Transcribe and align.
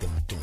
Pontón 0.00 0.38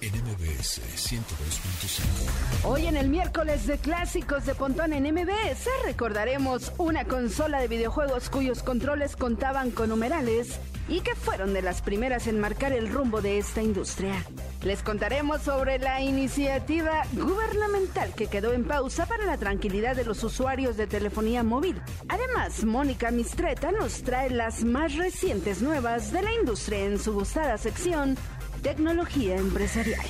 en 0.00 0.12
MBS 0.12 0.80
102.5. 0.96 2.64
Hoy 2.64 2.86
en 2.86 2.96
el 2.96 3.08
miércoles 3.08 3.66
de 3.66 3.78
clásicos 3.78 4.46
de 4.46 4.54
Pontón 4.54 4.92
en 4.92 5.04
MBS 5.12 5.68
recordaremos 5.84 6.72
una 6.78 7.04
consola 7.04 7.60
de 7.60 7.68
videojuegos 7.68 8.30
cuyos 8.30 8.62
controles 8.62 9.16
contaban 9.16 9.70
con 9.70 9.90
numerales 9.90 10.58
y 10.88 11.00
que 11.00 11.14
fueron 11.14 11.52
de 11.52 11.62
las 11.62 11.82
primeras 11.82 12.26
en 12.26 12.40
marcar 12.40 12.72
el 12.72 12.90
rumbo 12.90 13.20
de 13.20 13.38
esta 13.38 13.62
industria. 13.62 14.24
Les 14.62 14.82
contaremos 14.82 15.40
sobre 15.40 15.78
la 15.78 16.02
iniciativa 16.02 17.02
gubernamental 17.12 18.12
que 18.14 18.26
quedó 18.26 18.52
en 18.52 18.64
pausa 18.64 19.06
para 19.06 19.24
la 19.24 19.38
tranquilidad 19.38 19.96
de 19.96 20.04
los 20.04 20.22
usuarios 20.22 20.76
de 20.76 20.86
telefonía 20.86 21.42
móvil. 21.42 21.80
Además, 22.08 22.64
Mónica 22.64 23.10
Mistreta 23.10 23.72
nos 23.72 24.02
trae 24.02 24.28
las 24.28 24.62
más 24.62 24.96
recientes 24.96 25.62
nuevas 25.62 26.12
de 26.12 26.22
la 26.22 26.34
industria 26.34 26.84
en 26.84 26.98
su 26.98 27.14
gustada 27.14 27.56
sección 27.56 28.18
Tecnología 28.62 29.36
Empresarial. 29.36 30.06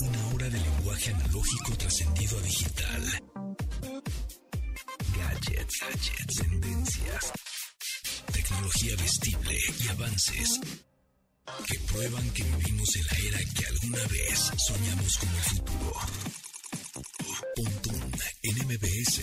Una 0.00 0.34
hora 0.34 0.48
de 0.48 0.58
lenguaje 0.58 1.10
analógico 1.12 1.76
trascendido 1.76 2.38
a 2.38 2.40
digital. 2.40 3.02
Gadgets, 5.16 5.80
gadgets, 5.80 6.36
tendencias. 6.36 7.43
Tecnología 8.64 8.96
vestible 8.96 9.58
y 9.84 9.88
avances 9.88 10.60
que 11.66 11.78
prueban 11.80 12.30
que 12.30 12.44
vivimos 12.44 12.96
en 12.96 13.02
la 13.02 13.28
era 13.28 13.38
que 13.54 13.66
alguna 13.66 14.02
vez 14.10 14.52
soñamos 14.56 15.18
como 15.18 15.36
futuro. 15.36 15.92
Pontón 17.56 18.10
en 18.42 18.66
MBS. 18.66 19.20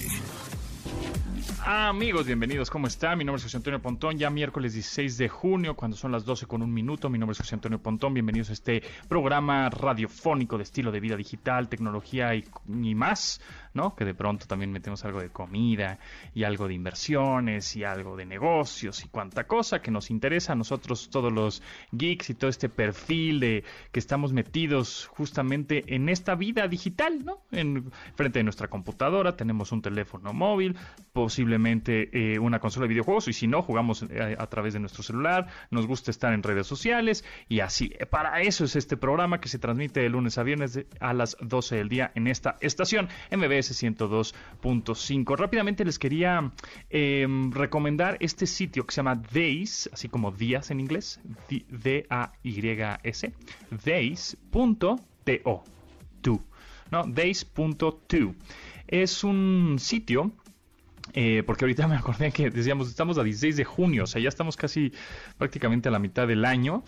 Amigos, 1.66 2.27
bienvenidos, 2.27 2.70
¿cómo 2.70 2.86
está? 2.86 3.16
Mi 3.16 3.23
nombre 3.23 3.38
es 3.38 3.44
José 3.44 3.58
Antonio 3.58 3.81
Pontón, 3.81 4.17
ya 4.17 4.30
miércoles 4.30 4.73
16 4.73 5.17
de 5.17 5.30
junio, 5.30 5.76
cuando 5.76 5.98
son 5.98 6.12
las 6.12 6.23
12 6.23 6.45
con 6.45 6.62
un 6.62 6.72
minuto. 6.72 7.09
Mi 7.09 7.17
nombre 7.17 7.33
es 7.33 7.39
José 7.39 7.55
Antonio 7.55 7.81
Pontón, 7.81 8.14
bienvenidos 8.14 8.52
a 8.52 8.53
este 8.53 8.83
programa 9.08 9.70
radiofónico 9.70 10.58
de 10.58 10.64
estilo 10.64 10.92
de 10.92 11.00
vida 11.00 11.16
digital, 11.16 11.67
tecnología 11.67 12.36
y, 12.36 12.45
y 12.67 12.94
más, 12.94 13.42
¿no? 13.73 13.95
Que 13.95 14.05
de 14.05 14.14
pronto 14.14 14.45
también 14.47 14.72
metemos 14.72 15.03
algo 15.05 15.22
de 15.22 15.30
comida 15.30 16.00
y 16.33 16.44
algo 16.44 16.67
de 16.67 16.73
inversiones 16.73 17.75
y 17.75 17.83
algo 17.83 18.16
de 18.16 18.25
negocios 18.25 19.03
y 19.05 19.09
cuanta 19.09 19.45
cosa 19.45 19.81
que 19.81 19.91
nos 19.91 20.09
interesa 20.09 20.53
a 20.53 20.55
nosotros, 20.55 21.09
todos 21.09 21.31
los 21.31 21.61
geeks 21.92 22.30
y 22.30 22.33
todo 22.36 22.49
este 22.49 22.69
perfil 22.69 23.39
de 23.39 23.64
que 23.92 23.99
estamos 23.99 24.33
metidos 24.33 25.08
justamente 25.08 25.95
en 25.95 26.09
esta 26.09 26.36
vida 26.36 26.67
digital, 26.67 27.23
¿no? 27.23 27.42
En 27.52 27.92
frente 28.16 28.39
de 28.39 28.44
nuestra 28.44 28.67
computadora, 28.67 29.36
tenemos 29.36 29.72
un 29.72 29.81
teléfono 29.81 30.33
móvil, 30.33 30.75
posiblemente 31.14 32.33
eh, 32.33 32.39
una 32.39 32.59
consola 32.59 32.86
de 32.86 32.89
videojuegos 32.89 33.27
y 33.27 33.33
si 33.33 33.47
no, 33.47 33.61
jugamos 33.61 34.03
eh, 34.03 34.36
a 34.38 34.47
través 34.47 34.73
de 34.73 34.80
nuestro 34.80 35.03
celular, 35.03 35.47
nos 35.69 35.88
gusta 35.88 36.11
estar 36.11 36.33
en 36.33 36.44
redes 36.44 36.67
sociales 36.67 37.23
y 37.47 37.59
así. 37.59 37.94
Para 38.09 38.42
eso 38.42 38.66
es 38.66 38.75
este 38.75 38.97
programa 38.97 39.39
que 39.39 39.49
se 39.49 39.59
transmite 39.59 40.02
de 40.02 40.09
lunes 40.09 40.38
a 40.38 40.44
viernes 40.44 40.80
a 40.99 41.14
las 41.14 41.38
12 41.42 41.75
del 41.75 41.89
día 41.89 42.11
en 42.16 42.27
esta 42.27 42.58
estación 42.61 43.09
MBS 43.31 43.61
102.5. 43.70 45.38
Rápidamente 45.38 45.86
les 45.86 46.00
quería 46.00 46.52
eh, 46.90 47.28
recomendar 47.52 48.17
este 48.20 48.45
sitio 48.48 48.86
que 48.86 48.94
se 48.94 48.98
llama 48.98 49.16
Days, 49.16 49.90
así 49.94 50.09
como 50.09 50.31
días 50.31 50.72
en 50.72 50.80
inglés, 50.80 51.20
D-A-Y-S, 51.50 53.34
days.to, 53.86 55.00
to, 56.22 56.44
¿no? 56.92 57.04
Days.to. 57.06 58.36
Es 58.88 59.23
un 59.23 59.78
sitio 59.80 60.32
eh, 61.14 61.44
porque 61.45 61.66
ahorita 61.66 61.88
me 61.88 61.95
acordé 61.95 62.32
que 62.32 62.50
decíamos, 62.50 62.88
estamos 62.88 63.17
a 63.17 63.23
16 63.23 63.58
de 63.58 63.66
junio, 63.66 64.04
o 64.04 64.08
sea, 64.08 64.22
ya 64.22 64.30
estamos 64.30 64.58
casi 64.58 64.92
prácticamente 65.38 65.89
a 65.89 65.92
la 65.92 66.00
mitad 66.00 66.28
del 66.28 66.45
año 66.45 66.84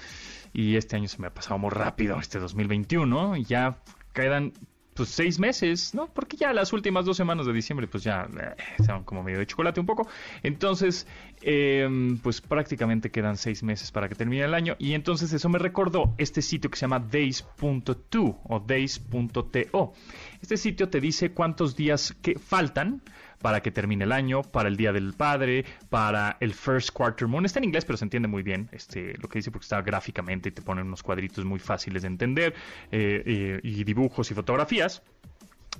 y 0.53 0.75
este 0.75 0.95
año 0.95 1.07
se 1.07 1.19
me 1.19 1.27
ha 1.27 1.33
pasado 1.33 1.57
muy 1.57 1.71
rápido, 1.71 2.19
este 2.19 2.39
2021, 2.39 3.37
y 3.37 3.45
ya 3.45 3.79
quedan 4.13 4.53
pues 4.93 5.09
seis 5.09 5.39
meses, 5.39 5.93
¿no? 5.93 6.07
Porque 6.07 6.37
ya 6.37 6.53
las 6.53 6.73
últimas 6.73 7.05
dos 7.05 7.17
semanas 7.17 7.45
de 7.45 7.53
diciembre 7.53 7.87
pues 7.87 8.03
ya 8.03 8.27
eh, 8.39 9.01
como 9.05 9.23
medio 9.23 9.39
de 9.39 9.47
chocolate 9.47 9.79
un 9.79 9.85
poco. 9.85 10.07
Entonces, 10.43 11.07
eh, 11.41 11.87
pues 12.21 12.41
prácticamente 12.41 13.11
quedan 13.11 13.37
seis 13.37 13.63
meses 13.63 13.91
para 13.91 14.07
que 14.09 14.15
termine 14.15 14.43
el 14.43 14.53
año 14.53 14.75
y 14.79 14.93
entonces 14.93 15.33
eso 15.33 15.49
me 15.49 15.59
recordó 15.59 16.13
este 16.17 16.41
sitio 16.41 16.69
que 16.69 16.77
se 16.77 16.81
llama 16.81 16.99
days.to 16.99 18.39
o 18.43 18.59
days.to. 18.59 19.93
Este 20.41 20.57
sitio 20.57 20.89
te 20.89 20.99
dice 20.99 21.31
cuántos 21.31 21.75
días 21.75 22.15
que 22.21 22.37
faltan 22.37 23.01
para 23.43 23.61
que 23.61 23.71
termine 23.71 24.05
el 24.05 24.13
año, 24.13 24.41
para 24.41 24.69
el 24.69 24.77
Día 24.77 24.93
del 24.93 25.13
Padre, 25.13 25.65
para 25.89 26.37
el 26.39 26.53
First 26.53 26.91
Quarter 26.91 27.27
Moon. 27.27 27.45
Está 27.45 27.59
en 27.59 27.65
inglés, 27.65 27.83
pero 27.83 27.97
se 27.97 28.05
entiende 28.05 28.29
muy 28.29 28.41
bien 28.41 28.69
este, 28.71 29.15
lo 29.21 29.27
que 29.27 29.39
dice 29.39 29.51
porque 29.51 29.65
está 29.65 29.81
gráficamente 29.81 30.47
y 30.47 30.51
te 30.53 30.61
ponen 30.61 30.87
unos 30.87 31.03
cuadritos 31.03 31.43
muy 31.43 31.59
fáciles 31.59 32.03
de 32.03 32.07
entender 32.07 32.55
eh, 32.89 33.21
eh, 33.25 33.59
y 33.61 33.83
dibujos 33.83 34.31
y 34.31 34.33
fotografías. 34.33 35.03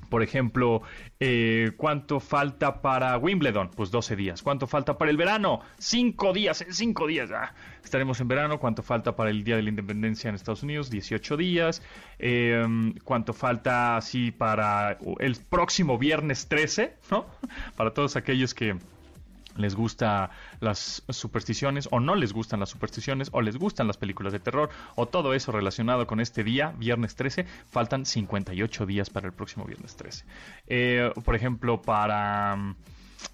Por 0.10 0.22
ejemplo, 0.22 0.82
eh, 1.20 1.72
¿cuánto 1.78 2.20
falta 2.20 2.82
para 2.82 3.18
Wimbledon? 3.18 3.72
Pues 3.72 3.90
12 3.90 4.16
días. 4.16 4.44
¿Cuánto 4.44 4.68
falta 4.68 4.98
para 4.98 5.10
el 5.10 5.18
verano? 5.18 5.62
5 5.80 6.34
días, 6.34 6.62
en 6.62 6.74
5 6.74 7.08
días. 7.08 7.32
ah, 7.32 7.54
estaremos 7.84 8.20
en 8.22 8.28
verano. 8.28 8.60
¿Cuánto 8.60 8.84
falta 8.84 9.16
para 9.16 9.30
el 9.30 9.44
Día 9.44 9.56
de 9.56 9.64
la 9.64 9.70
Independencia 9.70 10.30
en 10.30 10.36
Estados 10.36 10.64
Unidos? 10.64 10.90
18 10.90 11.38
días. 11.38 11.82
Eh, 12.20 12.64
¿Cuánto 13.04 13.34
falta 13.34 13.98
así 13.98 14.32
para 14.32 14.98
el 15.20 15.38
próximo 15.50 15.98
viernes 15.98 16.48
13? 16.48 16.96
¿No? 17.10 17.26
Para 17.76 17.92
todos 17.92 18.16
aquellos 18.16 18.54
que 18.54 18.78
les 19.58 19.76
gusta 19.76 20.32
las 20.60 21.04
supersticiones 21.10 21.88
o 21.92 22.00
no 22.00 22.16
les 22.16 22.34
gustan 22.34 22.60
las 22.60 22.70
supersticiones 22.70 23.30
o 23.32 23.42
les 23.42 23.58
gustan 23.58 23.88
las 23.88 23.98
películas 23.98 24.34
de 24.34 24.40
terror 24.40 24.70
o 24.96 25.08
todo 25.08 25.34
eso 25.34 25.52
relacionado 25.52 26.08
con 26.08 26.20
este 26.20 26.44
día, 26.44 26.74
viernes 26.78 27.16
13, 27.16 27.46
faltan 27.70 28.06
58 28.06 28.86
días 28.86 29.10
para 29.10 29.28
el 29.28 29.34
próximo 29.34 29.66
viernes 29.66 29.96
13. 29.96 30.26
Eh, 30.68 31.12
por 31.24 31.36
ejemplo, 31.36 31.82
para 31.82 32.56
mm, 32.56 32.76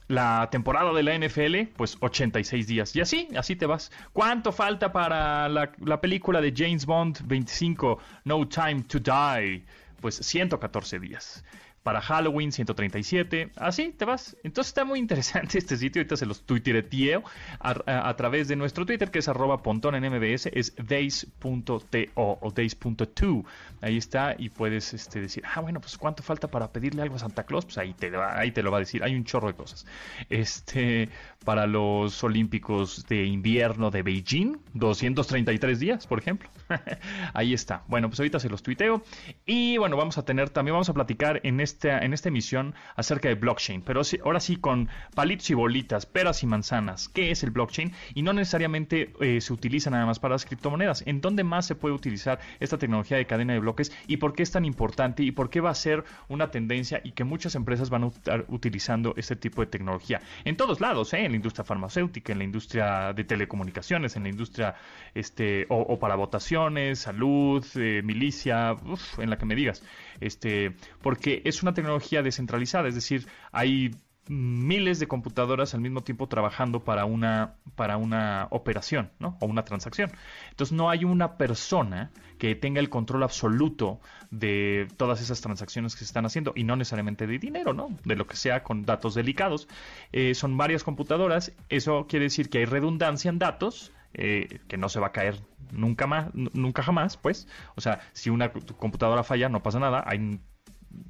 la 0.07 0.49
temporada 0.51 0.93
de 0.93 1.03
la 1.03 1.17
NFL, 1.17 1.73
pues 1.75 1.97
86 1.99 2.67
días. 2.67 2.95
Y 2.95 3.01
así, 3.01 3.27
así 3.35 3.55
te 3.55 3.65
vas. 3.65 3.91
¿Cuánto 4.13 4.51
falta 4.51 4.91
para 4.91 5.49
la, 5.49 5.71
la 5.79 6.01
película 6.01 6.41
de 6.41 6.53
James 6.55 6.85
Bond 6.85 7.25
25, 7.25 7.99
No 8.25 8.47
Time 8.47 8.83
to 8.83 8.99
Die? 8.99 9.65
Pues 10.01 10.15
114 10.15 10.99
días 10.99 11.43
para 11.83 12.01
Halloween 12.01 12.51
137, 12.51 13.51
así 13.55 13.93
te 13.97 14.05
vas. 14.05 14.35
Entonces 14.43 14.69
está 14.69 14.85
muy 14.85 14.99
interesante 14.99 15.57
este 15.57 15.77
sitio, 15.77 16.01
ahorita 16.01 16.17
se 16.17 16.25
los 16.25 16.41
tuitereteo 16.43 17.23
a, 17.59 18.13
través 18.15 18.47
de 18.47 18.55
nuestro 18.55 18.85
Twitter 18.85 19.11
que 19.11 19.19
es 19.19 19.27
arroba 19.27 19.61
pontón 19.63 19.95
en 19.95 20.03
MBS, 20.11 20.47
es 20.53 20.73
days.to 20.75 21.81
o 22.15 22.51
days.to, 22.53 23.45
ahí 23.81 23.97
está 23.97 24.35
y 24.37 24.49
puedes 24.49 24.93
este, 24.93 25.21
decir, 25.21 25.43
ah 25.55 25.61
bueno, 25.61 25.79
pues 25.79 25.97
cuánto 25.97 26.23
falta 26.23 26.47
para 26.47 26.71
pedirle 26.71 27.01
algo 27.01 27.15
a 27.15 27.19
Santa 27.19 27.43
Claus, 27.43 27.65
pues 27.65 27.77
ahí 27.77 27.93
te, 27.93 28.09
va- 28.09 28.37
ahí 28.37 28.51
te 28.51 28.63
lo 28.63 28.71
va 28.71 28.77
a 28.77 28.81
decir, 28.81 29.03
hay 29.03 29.15
un 29.15 29.23
chorro 29.23 29.47
de 29.47 29.53
cosas. 29.53 29.85
Este, 30.29 31.09
para 31.45 31.67
los 31.67 32.23
Olímpicos 32.23 33.05
de 33.07 33.25
invierno 33.25 33.91
de 33.91 34.03
Beijing, 34.03 34.57
233 34.73 35.79
días, 35.79 36.07
por 36.07 36.19
ejemplo. 36.19 36.49
ahí 37.33 37.53
está. 37.53 37.83
Bueno, 37.87 38.09
pues 38.09 38.19
ahorita 38.19 38.39
se 38.39 38.49
los 38.49 38.61
tuiteo 38.63 39.03
y 39.45 39.77
bueno, 39.77 39.97
vamos 39.97 40.17
a 40.17 40.23
tener, 40.23 40.49
también 40.49 40.73
vamos 40.73 40.89
a 40.89 40.93
platicar 40.93 41.39
en 41.43 41.59
esta, 41.69 41.99
en 41.99 42.13
esta 42.13 42.29
emisión 42.29 42.73
acerca 42.95 43.29
de 43.29 43.35
blockchain, 43.35 43.81
pero 43.81 44.01
ahora 44.23 44.39
sí 44.39 44.57
con 44.57 44.89
palitos 45.15 45.49
y 45.49 45.53
bolitas, 45.53 46.05
peras 46.05 46.43
y 46.43 46.47
manzanas. 46.47 47.09
¿Qué 47.09 47.31
es 47.31 47.43
el 47.43 47.51
blockchain? 47.51 47.93
Y 48.13 48.21
no 48.21 48.33
necesariamente 48.33 49.13
eh, 49.19 49.41
se 49.41 49.53
utiliza 49.53 49.89
nada 49.89 50.05
más 50.05 50.19
para 50.19 50.35
las 50.35 50.45
criptomonedas. 50.45 51.03
¿En 51.05 51.21
dónde 51.21 51.43
más 51.43 51.65
se 51.65 51.75
puede 51.75 51.95
utilizar 51.95 52.39
esta 52.59 52.77
tecnología 52.77 53.17
de 53.17 53.25
cadena 53.25 53.53
de 53.53 53.59
bloques 53.59 53.91
y 54.07 54.17
por 54.17 54.33
qué 54.33 54.43
es 54.43 54.51
tan 54.51 54.65
importante 54.65 55.23
y 55.23 55.31
por 55.31 55.49
qué 55.49 55.61
va 55.61 55.69
a 55.69 55.75
ser 55.75 56.03
una 56.27 56.51
tendencia 56.51 57.01
y 57.03 57.11
que 57.11 57.23
muchas 57.23 57.55
empresas 57.55 57.89
van 57.89 58.03
a 58.03 58.07
estar 58.07 58.45
utilizando 58.47 59.13
este 59.17 59.35
tipo 59.35 59.61
de 59.61 59.67
tecnología? 59.67 60.21
En 60.45 60.57
todos 60.57 60.81
lados, 60.81 61.13
¿eh? 61.13 61.25
en 61.25 61.31
la 61.31 61.35
industria 61.37 61.63
farmacéutica, 61.63 62.33
en 62.33 62.39
la 62.39 62.43
industria 62.43 63.13
de 63.13 63.23
telecomunicaciones, 63.23 64.15
en 64.15 64.23
la 64.23 64.29
industria 64.29 64.75
este 65.13 65.65
o, 65.69 65.77
o 65.77 65.99
para 65.99 66.15
votaciones, 66.15 66.99
salud, 66.99 67.65
eh, 67.75 68.01
milicia, 68.03 68.73
uf, 68.73 69.19
en 69.19 69.29
la 69.29 69.37
que 69.37 69.45
me 69.45 69.55
digas. 69.55 69.83
Este, 70.19 70.75
porque 71.01 71.41
es 71.45 71.58
una 71.63 71.73
tecnología 71.73 72.21
descentralizada, 72.21 72.87
es 72.87 72.95
decir, 72.95 73.27
hay 73.51 73.91
miles 74.27 74.99
de 74.99 75.07
computadoras 75.07 75.73
al 75.73 75.81
mismo 75.81 76.01
tiempo 76.01 76.27
trabajando 76.27 76.83
para 76.83 77.05
una 77.05 77.55
para 77.75 77.97
una 77.97 78.47
operación, 78.51 79.09
¿no? 79.17 79.37
O 79.39 79.47
una 79.47 79.63
transacción. 79.65 80.11
Entonces 80.51 80.71
no 80.75 80.89
hay 80.91 81.03
una 81.03 81.35
persona 81.37 82.11
que 82.37 82.53
tenga 82.55 82.79
el 82.79 82.89
control 82.89 83.23
absoluto 83.23 83.99
de 84.29 84.87
todas 84.97 85.19
esas 85.21 85.41
transacciones 85.41 85.93
que 85.93 85.99
se 85.99 86.05
están 86.05 86.25
haciendo 86.27 86.53
y 86.55 86.63
no 86.63 86.75
necesariamente 86.75 87.25
de 87.25 87.39
dinero, 87.39 87.73
¿no? 87.73 87.89
De 88.05 88.15
lo 88.15 88.27
que 88.27 88.35
sea 88.35 88.61
con 88.63 88.85
datos 88.85 89.15
delicados. 89.15 89.67
Eh, 90.11 90.35
son 90.35 90.57
varias 90.57 90.83
computadoras. 90.83 91.51
Eso 91.69 92.05
quiere 92.07 92.25
decir 92.25 92.49
que 92.49 92.59
hay 92.59 92.65
redundancia 92.65 93.29
en 93.29 93.39
datos. 93.39 93.91
eh, 94.13 94.59
que 94.67 94.77
no 94.77 94.89
se 94.89 94.99
va 94.99 95.07
a 95.07 95.11
caer 95.11 95.39
nunca 95.71 96.07
más, 96.07 96.33
nunca 96.33 96.81
jamás, 96.83 97.17
pues. 97.17 97.47
O 97.75 97.81
sea, 97.81 97.99
si 98.13 98.29
una 98.31 98.51
computadora 98.51 99.23
falla, 99.23 99.49
no 99.49 99.61
pasa 99.61 99.79
nada. 99.79 100.03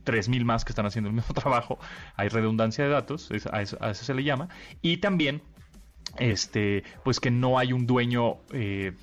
3.000 0.05 0.43
más 0.43 0.65
que 0.65 0.71
están 0.71 0.85
haciendo 0.85 1.09
el 1.09 1.15
mismo 1.15 1.33
trabajo, 1.35 1.79
hay 2.15 2.29
redundancia 2.29 2.83
de 2.83 2.89
datos, 2.89 3.29
a, 3.51 3.61
eso, 3.61 3.77
se 3.93 4.13
le 4.13 4.23
llama, 4.23 4.49
y 4.81 4.97
también 4.97 5.41
este, 6.17 6.83
pues 7.03 7.19
que 7.19 7.31
no 7.31 7.59
hay 7.59 7.73
un 7.73 7.85
dueño 7.85 8.37
eh, 8.51 8.93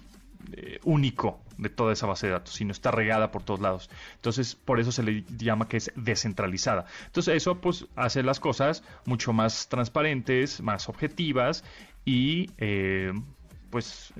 eh, 0.52 0.80
único 0.84 1.40
de 1.58 1.70
toda 1.70 1.92
esa 1.92 2.06
base 2.06 2.26
de 2.26 2.32
datos, 2.34 2.54
sino 2.54 2.72
está 2.72 2.90
regada 2.90 3.30
por 3.30 3.42
todos 3.42 3.60
lados. 3.60 3.90
Entonces, 4.16 4.54
por 4.54 4.78
eso 4.78 4.92
se 4.92 5.02
le 5.02 5.24
llama 5.38 5.68
que 5.68 5.78
es 5.78 5.90
descentralizada. 5.96 6.84
Entonces, 7.06 7.36
eso 7.36 7.60
pues 7.60 7.86
hace 7.96 8.22
las 8.22 8.40
cosas 8.40 8.82
mucho 9.06 9.32
más 9.32 9.68
transparentes, 9.68 10.60
más 10.60 10.88
objetivas 10.88 11.64
y 12.04 12.50
eh, 12.58 13.12
pues, 13.70 14.12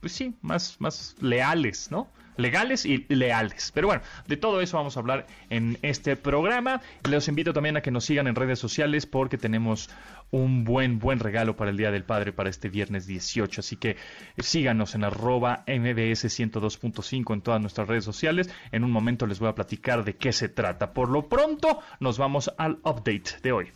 pues 0.00 0.12
sí, 0.12 0.34
más, 0.42 0.80
más 0.80 1.14
leales, 1.20 1.90
¿no? 1.90 2.08
Legales 2.36 2.86
y 2.86 3.06
leales. 3.08 3.72
Pero 3.74 3.88
bueno, 3.88 4.02
de 4.26 4.36
todo 4.36 4.60
eso 4.60 4.76
vamos 4.76 4.96
a 4.96 5.00
hablar 5.00 5.26
en 5.50 5.78
este 5.82 6.16
programa. 6.16 6.80
Les 7.08 7.28
invito 7.28 7.52
también 7.52 7.76
a 7.76 7.80
que 7.82 7.90
nos 7.90 8.04
sigan 8.04 8.26
en 8.26 8.34
redes 8.34 8.58
sociales 8.58 9.06
porque 9.06 9.38
tenemos 9.38 9.90
un 10.30 10.64
buen, 10.64 10.98
buen 10.98 11.20
regalo 11.20 11.56
para 11.56 11.70
el 11.70 11.76
Día 11.76 11.90
del 11.90 12.04
Padre 12.04 12.32
para 12.32 12.50
este 12.50 12.68
viernes 12.68 13.06
18. 13.06 13.60
Así 13.60 13.76
que 13.76 13.96
síganos 14.38 14.94
en 14.94 15.04
arroba 15.04 15.64
mbs 15.66 16.24
102.5 16.24 17.34
en 17.34 17.42
todas 17.42 17.60
nuestras 17.60 17.86
redes 17.86 18.04
sociales. 18.04 18.50
En 18.72 18.82
un 18.84 18.90
momento 18.90 19.26
les 19.26 19.38
voy 19.38 19.48
a 19.48 19.54
platicar 19.54 20.04
de 20.04 20.16
qué 20.16 20.32
se 20.32 20.48
trata. 20.48 20.92
Por 20.92 21.10
lo 21.10 21.28
pronto, 21.28 21.80
nos 22.00 22.18
vamos 22.18 22.50
al 22.56 22.78
update 22.82 23.40
de 23.42 23.52
hoy. 23.52 23.72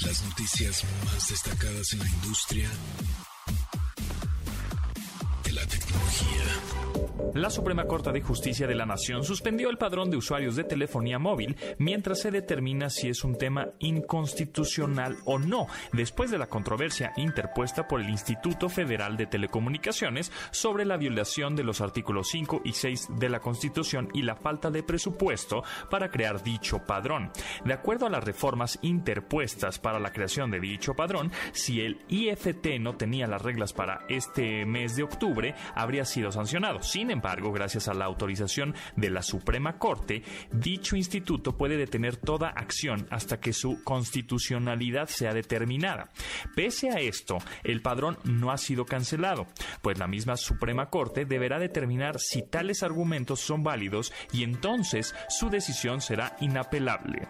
Las 0.00 0.24
noticias 0.24 0.84
más 1.04 1.28
destacadas 1.28 1.92
en 1.92 1.98
la 2.00 2.08
industria 2.08 2.68
La 7.34 7.50
Suprema 7.50 7.86
Corte 7.86 8.12
de 8.12 8.20
Justicia 8.20 8.68
de 8.68 8.76
la 8.76 8.86
Nación 8.86 9.24
suspendió 9.24 9.68
el 9.68 9.76
padrón 9.76 10.08
de 10.08 10.16
usuarios 10.16 10.54
de 10.54 10.62
telefonía 10.62 11.18
móvil 11.18 11.56
mientras 11.78 12.20
se 12.20 12.30
determina 12.30 12.90
si 12.90 13.08
es 13.08 13.24
un 13.24 13.36
tema 13.36 13.70
inconstitucional 13.80 15.16
o 15.24 15.40
no, 15.40 15.66
después 15.92 16.30
de 16.30 16.38
la 16.38 16.46
controversia 16.46 17.12
interpuesta 17.16 17.88
por 17.88 18.00
el 18.00 18.08
Instituto 18.08 18.68
Federal 18.68 19.16
de 19.16 19.26
Telecomunicaciones 19.26 20.30
sobre 20.52 20.84
la 20.84 20.96
violación 20.96 21.56
de 21.56 21.64
los 21.64 21.80
artículos 21.80 22.28
5 22.30 22.62
y 22.64 22.72
6 22.72 23.08
de 23.18 23.28
la 23.28 23.40
Constitución 23.40 24.10
y 24.14 24.22
la 24.22 24.36
falta 24.36 24.70
de 24.70 24.84
presupuesto 24.84 25.64
para 25.90 26.12
crear 26.12 26.40
dicho 26.40 26.84
padrón. 26.86 27.32
De 27.64 27.72
acuerdo 27.72 28.06
a 28.06 28.10
las 28.10 28.22
reformas 28.22 28.78
interpuestas 28.82 29.80
para 29.80 29.98
la 29.98 30.12
creación 30.12 30.52
de 30.52 30.60
dicho 30.60 30.94
padrón, 30.94 31.32
si 31.50 31.80
el 31.80 31.98
IFT 32.08 32.78
no 32.78 32.94
tenía 32.94 33.26
las 33.26 33.42
reglas 33.42 33.72
para 33.72 34.04
este 34.08 34.64
mes 34.66 34.94
de 34.94 35.02
octubre, 35.02 35.56
habría 35.74 36.04
sido 36.04 36.30
sancionado. 36.30 36.80
Sin 36.80 37.10
embargo, 37.10 37.23
gracias 37.52 37.88
a 37.88 37.94
la 37.94 38.04
autorización 38.04 38.74
de 38.96 39.10
la 39.10 39.22
Suprema 39.22 39.78
Corte, 39.78 40.22
dicho 40.52 40.94
instituto 40.94 41.56
puede 41.56 41.76
detener 41.76 42.16
toda 42.16 42.48
acción 42.48 43.06
hasta 43.10 43.40
que 43.40 43.52
su 43.52 43.82
constitucionalidad 43.82 45.08
sea 45.08 45.32
determinada. 45.32 46.10
Pese 46.54 46.90
a 46.90 47.00
esto, 47.00 47.38
el 47.62 47.80
padrón 47.80 48.18
no 48.24 48.50
ha 48.50 48.58
sido 48.58 48.84
cancelado, 48.84 49.46
pues 49.80 49.98
la 49.98 50.06
misma 50.06 50.36
Suprema 50.36 50.90
Corte 50.90 51.24
deberá 51.24 51.58
determinar 51.58 52.20
si 52.20 52.42
tales 52.42 52.82
argumentos 52.82 53.40
son 53.40 53.62
válidos 53.62 54.12
y 54.32 54.44
entonces 54.44 55.14
su 55.28 55.48
decisión 55.48 56.00
será 56.00 56.36
inapelable. 56.40 57.26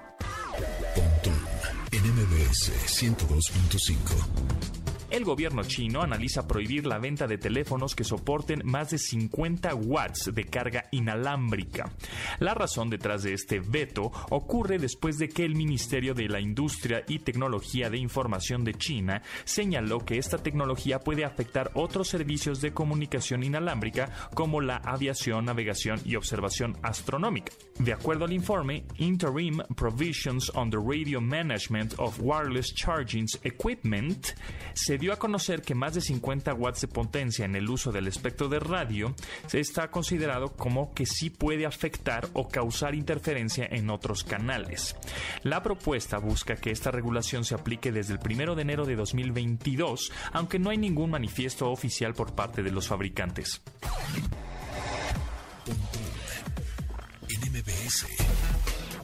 NMBS 1.93 2.73
102.5 2.87 4.84
el 5.15 5.25
gobierno 5.25 5.63
chino 5.63 6.03
analiza 6.03 6.49
prohibir 6.49 6.87
la 6.87 6.99
venta 6.99 7.29
de 7.29 7.39
teléfonos 7.39 7.95
que 7.95 8.03
soporten 8.03 8.63
más 8.65 8.91
de 8.91 8.99
50 8.99 9.73
watts 9.77 10.35
de 10.35 10.45
carga 10.45 10.87
inalámbrica. 10.91 11.93
La 12.41 12.53
razón 12.53 12.91
detrás 12.91 13.23
de 13.23 13.33
este 13.33 13.61
veto 13.61 14.11
ocurre 14.31 14.79
después 14.79 15.19
de 15.19 15.29
que 15.29 15.45
el 15.45 15.55
Ministerio 15.55 16.15
de 16.15 16.29
la 16.29 16.41
Industria 16.41 17.05
y 17.07 17.21
Tecnología 17.21 17.91
de 17.91 17.99
Información 17.99 18.65
de 18.65 18.75
China 18.75 19.23
señaló 19.45 20.01
que 20.01 20.19
esta 20.19 20.39
tecnología 20.39 20.99
puede 20.99 21.25
afectar 21.25 21.71
otros 21.75 22.09
servicios 22.09 22.61
de 22.61 22.73
comunicación 22.73 23.45
inalámbrica 23.45 24.11
como 24.35 24.61
la 24.61 24.79
aviación, 24.79 25.45
navegación 25.45 26.01
y 26.05 26.17
observación 26.17 26.77
astronómica. 26.83 27.53
De 27.79 27.93
acuerdo 27.93 28.25
al 28.25 28.33
informe 28.33 28.85
Interim 28.99 29.59
Provisions 29.77 30.51
on 30.57 30.71
the 30.71 30.79
Radio 30.79 31.21
Management 31.21 31.95
of 31.99 32.19
Wireless 32.21 32.75
Charging 32.75 33.27
Equipment, 33.45 34.31
se 34.75 34.99
dio 35.05 35.13
a 35.13 35.19
conocer 35.19 35.61
que 35.61 35.75
más 35.75 35.93
de 35.93 36.01
50 36.01 36.55
watts 36.55 36.81
de 36.81 36.89
potencia 36.89 37.45
en 37.45 37.55
el 37.57 37.69
uso 37.69 37.93
del 37.93 38.09
espectro 38.09 38.49
de 38.49 38.59
radio 38.59 39.15
se 39.47 39.61
está 39.61 39.91
considerado 39.91 40.55
como 40.55 40.95
que 40.95 41.05
sí 41.05 41.29
puede 41.29 41.67
afectar 41.67 42.27
o 42.33 42.49
causar 42.49 42.95
interferencia 42.95 43.69
en 43.71 43.91
otros 43.91 44.25
canales. 44.25 44.97
La 45.43 45.63
propuesta 45.63 46.17
busca 46.17 46.57
que 46.57 46.71
esta 46.71 46.91
regulación 46.91 47.45
se 47.45 47.55
aplique 47.55 47.93
desde 47.93 48.15
el 48.15 48.21
1 48.25 48.55
de 48.55 48.63
enero 48.63 48.87
de 48.87 48.97
2022, 48.97 50.11
aunque 50.33 50.59
no 50.59 50.71
hay 50.71 50.79
ningún 50.79 51.11
manifiesto 51.11 51.71
oficial 51.71 52.15
por 52.15 52.35
parte 52.35 52.63
de 52.63 52.73
los 52.73 52.89
fabricantes. 52.89 53.61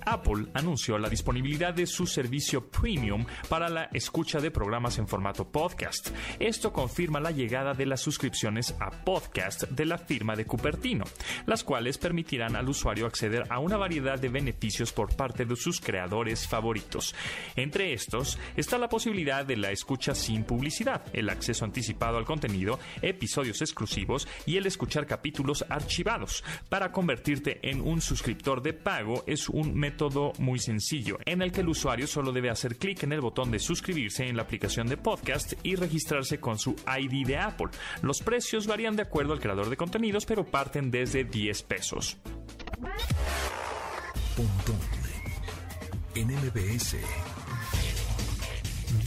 Apple 0.04 0.46
anunció 0.54 0.98
la 0.98 1.08
disponibilidad 1.08 1.74
de 1.74 1.86
su 1.86 2.06
servicio 2.06 2.68
premium 2.68 3.24
para 3.48 3.68
la 3.68 3.84
escucha 3.92 4.40
de 4.40 4.50
programas 4.50 4.98
en 4.98 5.08
formato 5.08 5.48
podcast. 5.50 6.10
Esto 6.38 6.72
confirma 6.72 7.20
la 7.20 7.30
llegada 7.30 7.74
de 7.74 7.86
las 7.86 8.00
suscripciones 8.00 8.74
a 8.80 8.90
podcast 8.90 9.64
de 9.64 9.84
la 9.84 9.98
firma 9.98 10.36
de 10.36 10.46
Cupertino, 10.46 11.04
las 11.46 11.64
cuales 11.64 11.98
permitirán 11.98 12.56
al 12.56 12.68
usuario 12.68 13.06
acceder 13.06 13.44
a 13.50 13.58
una 13.58 13.76
variedad 13.76 14.18
de 14.18 14.28
beneficios 14.28 14.92
por 14.92 15.14
parte 15.16 15.44
de 15.44 15.56
sus 15.56 15.80
creadores 15.80 16.46
favoritos. 16.46 17.14
Entre 17.56 17.92
estos 17.92 18.38
está 18.56 18.78
la 18.78 18.88
posibilidad 18.88 19.44
de 19.44 19.56
la 19.56 19.70
escucha 19.70 20.14
sin 20.14 20.44
publicidad, 20.44 21.02
el 21.12 21.28
acceso 21.30 21.64
anticipado 21.64 22.18
al 22.18 22.24
contenido, 22.24 22.78
episodios 23.02 23.60
exclusivos 23.60 24.28
y 24.46 24.56
el 24.56 24.66
escuchar 24.66 25.06
capítulos 25.06 25.64
archivados. 25.68 26.44
Para 26.68 26.92
convertirte 26.92 27.58
en 27.68 27.80
un 27.80 28.00
suscriptor 28.00 28.62
de 28.62 28.72
pago 28.72 29.24
es 29.26 29.48
un 29.48 29.74
método 29.90 30.32
muy 30.38 30.60
sencillo, 30.60 31.18
en 31.26 31.42
el 31.42 31.50
que 31.50 31.62
el 31.62 31.68
usuario 31.68 32.06
solo 32.06 32.30
debe 32.30 32.48
hacer 32.48 32.76
clic 32.76 33.02
en 33.02 33.12
el 33.12 33.20
botón 33.20 33.50
de 33.50 33.58
suscribirse 33.58 34.28
en 34.28 34.36
la 34.36 34.42
aplicación 34.42 34.86
de 34.86 34.96
podcast 34.96 35.54
y 35.64 35.74
registrarse 35.74 36.38
con 36.38 36.58
su 36.58 36.76
ID 36.86 37.26
de 37.26 37.36
Apple. 37.36 37.70
Los 38.00 38.20
precios 38.22 38.68
varían 38.68 38.94
de 38.94 39.02
acuerdo 39.02 39.32
al 39.32 39.40
creador 39.40 39.68
de 39.68 39.76
contenidos, 39.76 40.26
pero 40.26 40.44
parten 40.44 40.92
desde 40.92 41.24
10 41.24 41.62
pesos. 41.64 42.18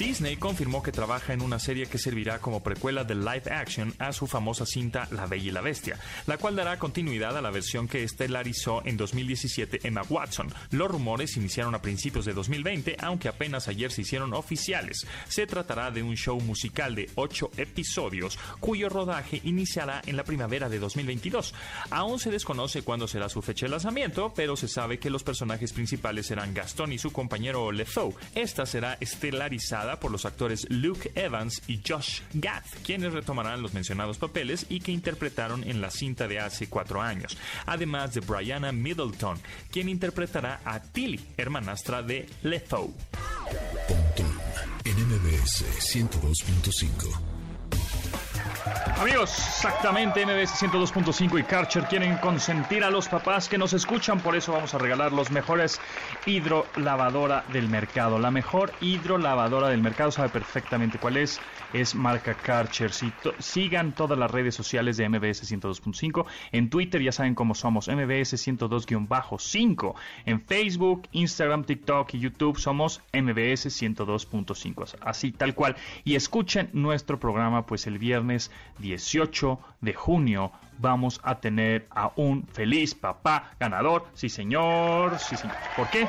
Disney 0.03 0.35
confirmó 0.35 0.83
que 0.83 0.91
trabaja 0.91 1.31
en 1.31 1.41
una 1.41 1.59
serie 1.59 1.85
que 1.85 1.97
servirá 1.97 2.39
como 2.39 2.61
precuela 2.61 3.05
de 3.05 3.15
live 3.15 3.49
action 3.49 3.93
a 3.99 4.11
su 4.11 4.27
famosa 4.27 4.65
cinta 4.65 5.07
La 5.11 5.27
Bella 5.27 5.47
y 5.47 5.51
la 5.51 5.61
Bestia, 5.61 5.97
la 6.27 6.37
cual 6.37 6.57
dará 6.57 6.77
continuidad 6.77 7.37
a 7.37 7.41
la 7.41 7.51
versión 7.51 7.87
que 7.87 8.03
estelarizó 8.03 8.81
en 8.83 8.97
2017 8.97 9.79
Emma 9.87 10.01
Watson. 10.09 10.53
Los 10.71 10.91
rumores 10.91 11.37
iniciaron 11.37 11.73
a 11.73 11.81
principios 11.81 12.25
de 12.25 12.33
2020, 12.33 12.97
aunque 12.99 13.29
apenas 13.29 13.69
ayer 13.69 13.93
se 13.93 14.01
hicieron 14.01 14.33
oficiales. 14.33 15.07
Se 15.29 15.47
tratará 15.47 15.89
de 15.89 16.03
un 16.03 16.17
show 16.17 16.37
musical 16.41 16.95
de 16.95 17.09
8 17.15 17.51
episodios, 17.55 18.37
cuyo 18.59 18.89
rodaje 18.89 19.39
iniciará 19.45 20.01
en 20.05 20.17
la 20.17 20.25
primavera 20.25 20.67
de 20.67 20.79
2022. 20.79 21.53
Aún 21.91 22.19
se 22.19 22.29
desconoce 22.29 22.81
cuándo 22.81 23.07
será 23.07 23.29
su 23.29 23.41
fecha 23.41 23.67
de 23.67 23.71
lanzamiento, 23.71 24.33
pero 24.35 24.57
se 24.57 24.67
sabe 24.67 24.99
que 24.99 25.09
los 25.09 25.23
personajes 25.23 25.71
principales 25.71 26.25
serán 26.27 26.53
Gastón 26.53 26.91
y 26.91 26.97
su 26.97 27.13
compañero 27.13 27.71
Lefou. 27.71 28.13
Esta 28.35 28.65
será 28.65 28.97
estelarizada 28.99 29.92
por 29.99 30.11
los 30.11 30.25
actores 30.25 30.67
Luke 30.69 31.11
Evans 31.15 31.61
y 31.67 31.81
Josh 31.87 32.21
Gad, 32.33 32.63
quienes 32.85 33.13
retomarán 33.13 33.61
los 33.61 33.73
mencionados 33.73 34.17
papeles 34.17 34.65
y 34.69 34.79
que 34.79 34.91
interpretaron 34.91 35.63
en 35.63 35.81
la 35.81 35.91
cinta 35.91 36.27
de 36.27 36.39
hace 36.39 36.67
cuatro 36.67 37.01
años, 37.01 37.37
además 37.65 38.13
de 38.13 38.21
Brianna 38.21 38.71
Middleton, 38.71 39.37
quien 39.71 39.89
interpretará 39.89 40.61
a 40.65 40.81
Tilly, 40.81 41.19
hermanastra 41.37 42.01
de 42.01 42.29
Letho. 42.43 42.93
en 44.85 44.95
MBS 44.95 45.65
102.5. 45.79 47.32
Amigos, 48.99 49.37
exactamente 49.37 50.25
MBS 50.25 50.63
102.5 50.63 51.39
y 51.39 51.43
Karcher 51.43 51.83
quieren 51.85 52.15
consentir 52.17 52.83
a 52.83 52.89
los 52.89 53.09
papás 53.09 53.49
que 53.49 53.57
nos 53.57 53.73
escuchan, 53.73 54.21
por 54.21 54.35
eso 54.35 54.53
vamos 54.53 54.73
a 54.73 54.77
regalar 54.77 55.11
los 55.11 55.29
mejores 55.31 55.81
hidrolavadora 56.25 57.43
del 57.51 57.67
mercado. 57.67 58.17
La 58.19 58.31
mejor 58.31 58.71
hidrolavadora 58.79 59.67
del 59.67 59.81
mercado 59.81 60.11
sabe 60.11 60.29
perfectamente 60.29 60.99
cuál 60.99 61.17
es, 61.17 61.41
es 61.73 61.95
marca 61.95 62.33
Karcher. 62.33 62.91
sigan 63.39 63.93
todas 63.93 64.17
las 64.17 64.31
redes 64.31 64.55
sociales 64.55 64.95
de 64.97 65.09
MBS 65.09 65.51
102.5. 65.51 66.25
En 66.51 66.69
Twitter 66.69 67.01
ya 67.01 67.11
saben 67.11 67.35
cómo 67.35 67.55
somos, 67.55 67.89
MBS 67.89 68.35
102-5. 68.35 69.95
En 70.25 70.41
Facebook, 70.41 71.07
Instagram, 71.11 71.63
TikTok 71.65 72.13
y 72.13 72.19
YouTube 72.19 72.57
somos 72.57 73.01
MBS 73.11 73.67
102.5. 73.67 74.95
Así 75.01 75.31
tal 75.31 75.55
cual. 75.55 75.75
Y 76.03 76.15
escuchen 76.15 76.69
nuestro 76.73 77.19
programa 77.19 77.65
pues 77.65 77.87
el 77.87 77.97
viernes 77.97 78.42
18 78.79 79.59
de 79.81 79.93
junio 79.93 80.51
vamos 80.79 81.21
a 81.23 81.39
tener 81.39 81.87
a 81.91 82.11
un 82.15 82.47
feliz 82.47 82.95
papá 82.95 83.51
ganador. 83.59 84.07
Sí, 84.13 84.29
señor. 84.29 85.17
Sí, 85.19 85.35
señor. 85.35 85.55
¿Por 85.75 85.89
qué? 85.89 86.07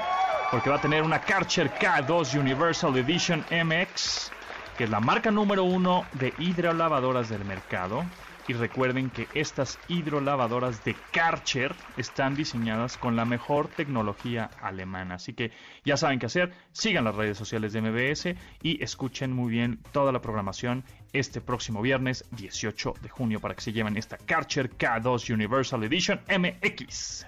porque 0.55 0.71
va 0.71 0.77
a 0.77 0.81
tener 0.81 1.03
una 1.03 1.21
Karcher 1.21 1.69
K2 1.75 2.39
Universal 2.39 2.97
Edition 2.97 3.45
MX, 3.51 4.31
que 4.79 4.85
es 4.85 4.91
la 4.91 5.01
marca 5.01 5.33
número 5.33 5.65
uno 5.65 6.05
de 6.13 6.33
hidrolavadoras 6.39 7.29
del 7.29 7.45
mercado. 7.45 8.05
Y 8.47 8.53
recuerden 8.53 9.11
que 9.11 9.27
estas 9.35 9.79
hidrolavadoras 9.89 10.85
de 10.85 10.95
Karcher 11.13 11.75
están 11.97 12.35
diseñadas 12.35 12.99
con 12.99 13.17
la 13.17 13.25
mejor 13.25 13.69
tecnología 13.69 14.51
alemana. 14.61 15.15
Así 15.15 15.33
que 15.33 15.51
ya 15.85 15.97
saben 15.97 16.19
qué 16.19 16.27
hacer. 16.27 16.53
Sigan 16.73 17.05
las 17.05 17.15
redes 17.15 17.39
sociales 17.39 17.73
de 17.73 17.81
MBS 17.81 18.35
y 18.63 18.83
escuchen 18.83 19.33
muy 19.33 19.51
bien 19.51 19.81
toda 19.93 20.13
la 20.13 20.21
programación 20.21 20.85
este 21.13 21.41
próximo 21.41 21.81
viernes 21.81 22.25
18 22.33 22.95
de 23.01 23.09
junio 23.09 23.41
para 23.41 23.55
que 23.55 23.63
se 23.63 23.73
lleven 23.73 23.97
esta 23.97 24.19
Karcher 24.19 24.77
K2 24.77 25.33
Universal 25.33 25.85
Edition 25.85 26.21
MX. 26.29 27.27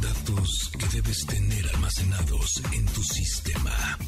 Datos 0.00 0.70
que 0.78 0.86
debes 0.96 1.26
tener 1.26 1.66
almacenados 1.74 2.62
en 2.72 2.86
tu 2.86 3.02
sistema. 3.02 3.98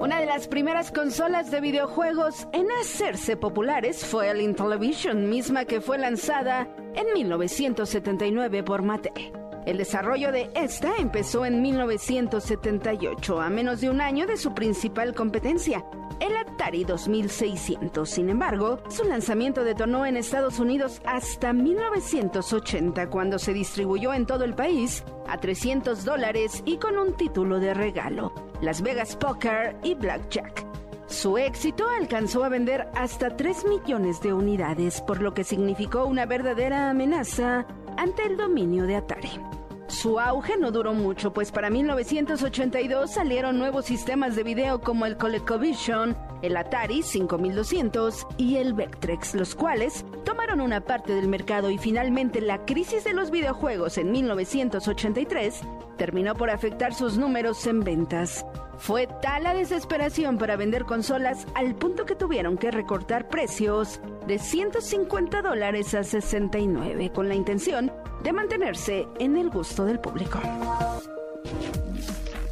Una 0.00 0.20
de 0.20 0.26
las 0.26 0.46
primeras 0.46 0.92
consolas 0.92 1.50
de 1.50 1.60
videojuegos 1.60 2.46
en 2.52 2.66
hacerse 2.80 3.36
populares 3.36 4.04
fue 4.04 4.30
el 4.30 4.40
Intellivision, 4.40 5.28
misma 5.28 5.64
que 5.64 5.80
fue 5.80 5.98
lanzada 5.98 6.68
en 6.94 7.12
1979 7.14 8.62
por 8.62 8.82
Mattel. 8.82 9.45
El 9.66 9.78
desarrollo 9.78 10.30
de 10.30 10.48
esta 10.54 10.94
empezó 10.96 11.44
en 11.44 11.60
1978, 11.60 13.40
a 13.40 13.50
menos 13.50 13.80
de 13.80 13.90
un 13.90 14.00
año 14.00 14.24
de 14.28 14.36
su 14.36 14.54
principal 14.54 15.12
competencia, 15.12 15.84
el 16.20 16.36
Atari 16.36 16.84
2600. 16.84 18.08
Sin 18.08 18.30
embargo, 18.30 18.78
su 18.88 19.02
lanzamiento 19.02 19.64
detonó 19.64 20.06
en 20.06 20.16
Estados 20.16 20.60
Unidos 20.60 21.02
hasta 21.04 21.52
1980, 21.52 23.10
cuando 23.10 23.40
se 23.40 23.52
distribuyó 23.52 24.14
en 24.14 24.24
todo 24.24 24.44
el 24.44 24.54
país 24.54 25.02
a 25.26 25.38
300 25.38 26.04
dólares 26.04 26.62
y 26.64 26.76
con 26.76 26.96
un 26.96 27.16
título 27.16 27.58
de 27.58 27.74
regalo, 27.74 28.32
Las 28.60 28.82
Vegas 28.82 29.16
Poker 29.16 29.76
y 29.82 29.96
Blackjack. 29.96 30.64
Su 31.08 31.38
éxito 31.38 31.88
alcanzó 31.88 32.44
a 32.44 32.48
vender 32.48 32.86
hasta 32.94 33.36
3 33.36 33.64
millones 33.64 34.20
de 34.20 34.32
unidades, 34.32 35.00
por 35.00 35.20
lo 35.20 35.34
que 35.34 35.42
significó 35.42 36.04
una 36.04 36.24
verdadera 36.24 36.88
amenaza 36.88 37.66
ante 37.96 38.24
el 38.24 38.36
dominio 38.36 38.86
de 38.86 38.96
Atari. 38.96 39.40
Su 39.88 40.18
auge 40.18 40.56
no 40.56 40.72
duró 40.72 40.94
mucho, 40.94 41.32
pues 41.32 41.52
para 41.52 41.70
1982 41.70 43.10
salieron 43.10 43.58
nuevos 43.58 43.84
sistemas 43.84 44.34
de 44.34 44.42
video 44.42 44.80
como 44.80 45.06
el 45.06 45.16
ColecoVision, 45.16 46.16
el 46.46 46.56
Atari 46.56 47.02
5200 47.02 48.26
y 48.36 48.56
el 48.56 48.74
Vectrex, 48.74 49.34
los 49.34 49.54
cuales 49.54 50.04
tomaron 50.24 50.60
una 50.60 50.80
parte 50.80 51.14
del 51.14 51.28
mercado 51.28 51.70
y 51.70 51.78
finalmente 51.78 52.40
la 52.40 52.64
crisis 52.64 53.04
de 53.04 53.12
los 53.12 53.30
videojuegos 53.30 53.98
en 53.98 54.12
1983 54.12 55.60
terminó 55.96 56.34
por 56.34 56.50
afectar 56.50 56.94
sus 56.94 57.18
números 57.18 57.66
en 57.66 57.80
ventas. 57.80 58.44
Fue 58.78 59.08
tal 59.22 59.44
la 59.44 59.54
desesperación 59.54 60.38
para 60.38 60.56
vender 60.56 60.84
consolas 60.84 61.46
al 61.54 61.74
punto 61.74 62.04
que 62.04 62.14
tuvieron 62.14 62.58
que 62.58 62.70
recortar 62.70 63.28
precios 63.28 64.00
de 64.26 64.38
150 64.38 65.42
dólares 65.42 65.94
a 65.94 66.04
69 66.04 67.10
con 67.12 67.28
la 67.28 67.34
intención 67.34 67.90
de 68.22 68.32
mantenerse 68.32 69.06
en 69.18 69.36
el 69.36 69.50
gusto 69.50 69.84
del 69.84 69.98
público. 69.98 70.40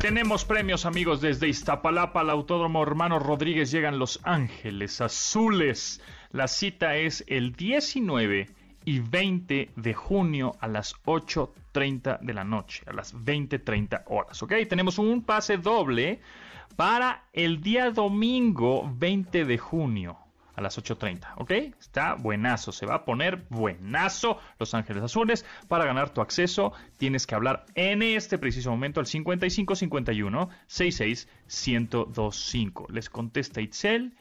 Tenemos 0.04 0.44
premios 0.44 0.84
amigos 0.84 1.22
desde 1.22 1.48
Iztapalapa 1.48 2.20
al 2.20 2.28
Autódromo 2.28 2.82
Hermano 2.82 3.18
Rodríguez 3.18 3.70
llegan 3.70 3.98
Los 3.98 4.20
Ángeles 4.22 5.00
Azules. 5.00 6.02
La 6.30 6.46
cita 6.46 6.96
es 6.96 7.24
el 7.26 7.54
19 7.54 8.50
y 8.84 8.98
20 8.98 9.70
de 9.74 9.94
junio 9.94 10.56
a 10.60 10.68
las 10.68 10.94
8.30 11.06 12.20
de 12.20 12.34
la 12.34 12.44
noche, 12.44 12.82
a 12.86 12.92
las 12.92 13.14
20.30 13.14 14.02
horas, 14.08 14.42
¿ok? 14.42 14.52
Tenemos 14.68 14.98
un 14.98 15.24
pase 15.24 15.56
doble 15.56 16.20
para 16.76 17.24
el 17.32 17.62
día 17.62 17.90
domingo 17.90 18.92
20 18.94 19.46
de 19.46 19.56
junio 19.56 20.18
a 20.54 20.60
las 20.60 20.78
8.30, 20.78 21.34
¿ok? 21.36 21.50
Está 21.80 22.14
buenazo, 22.14 22.72
se 22.72 22.86
va 22.86 22.96
a 22.96 23.04
poner 23.04 23.44
buenazo 23.48 24.38
Los 24.58 24.74
Ángeles 24.74 25.02
Azules. 25.02 25.44
Para 25.68 25.84
ganar 25.84 26.10
tu 26.10 26.20
acceso 26.20 26.72
tienes 26.96 27.26
que 27.26 27.34
hablar 27.34 27.66
en 27.74 28.02
este 28.02 28.38
preciso 28.38 28.70
momento 28.70 29.00
al 29.00 29.06
5551 29.06 30.48
66 30.66 31.28
1025. 31.46 32.86
Les 32.90 33.10
contesta 33.10 33.60
Itzel 33.60 34.14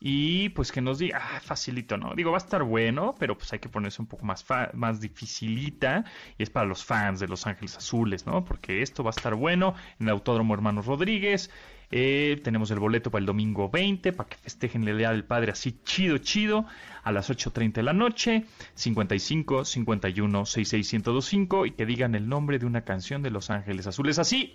y 0.00 0.50
pues 0.50 0.70
que 0.70 0.80
nos 0.80 0.98
diga, 0.98 1.20
ah, 1.22 1.40
facilito, 1.40 1.96
¿no? 1.96 2.14
Digo, 2.14 2.30
va 2.30 2.36
a 2.36 2.38
estar 2.38 2.62
bueno, 2.62 3.14
pero 3.18 3.38
pues 3.38 3.52
hay 3.52 3.58
que 3.58 3.68
ponerse 3.68 4.02
un 4.02 4.06
poco 4.06 4.26
más, 4.26 4.44
más 4.74 5.00
dificilita. 5.00 6.04
Y 6.36 6.42
es 6.42 6.50
para 6.50 6.66
los 6.66 6.84
fans 6.84 7.20
de 7.20 7.28
Los 7.28 7.46
Ángeles 7.46 7.76
Azules, 7.76 8.26
¿no? 8.26 8.44
Porque 8.44 8.82
esto 8.82 9.02
va 9.02 9.10
a 9.10 9.16
estar 9.16 9.34
bueno 9.34 9.74
en 9.98 10.08
el 10.08 10.12
Autódromo 10.12 10.52
Hermanos 10.52 10.86
Rodríguez. 10.86 11.50
Eh, 11.90 12.40
tenemos 12.42 12.70
el 12.70 12.80
boleto 12.80 13.10
para 13.10 13.20
el 13.20 13.26
domingo 13.26 13.70
20 13.70 14.12
para 14.12 14.28
que 14.28 14.36
festejen 14.36 14.86
el 14.88 14.98
Día 14.98 15.10
del 15.10 15.24
Padre 15.24 15.52
así 15.52 15.78
chido, 15.84 16.18
chido, 16.18 16.66
a 17.02 17.12
las 17.12 17.30
8.30 17.30 17.74
de 17.74 17.82
la 17.84 17.92
noche, 17.92 18.44
55 18.74 19.64
51 19.64 20.44
66 20.44 20.92
1025 20.92 21.66
y 21.66 21.70
que 21.72 21.86
digan 21.86 22.14
el 22.14 22.28
nombre 22.28 22.58
de 22.58 22.66
una 22.66 22.82
canción 22.82 23.22
de 23.22 23.30
Los 23.30 23.50
Ángeles 23.50 23.86
Azules 23.86 24.18
así 24.18 24.54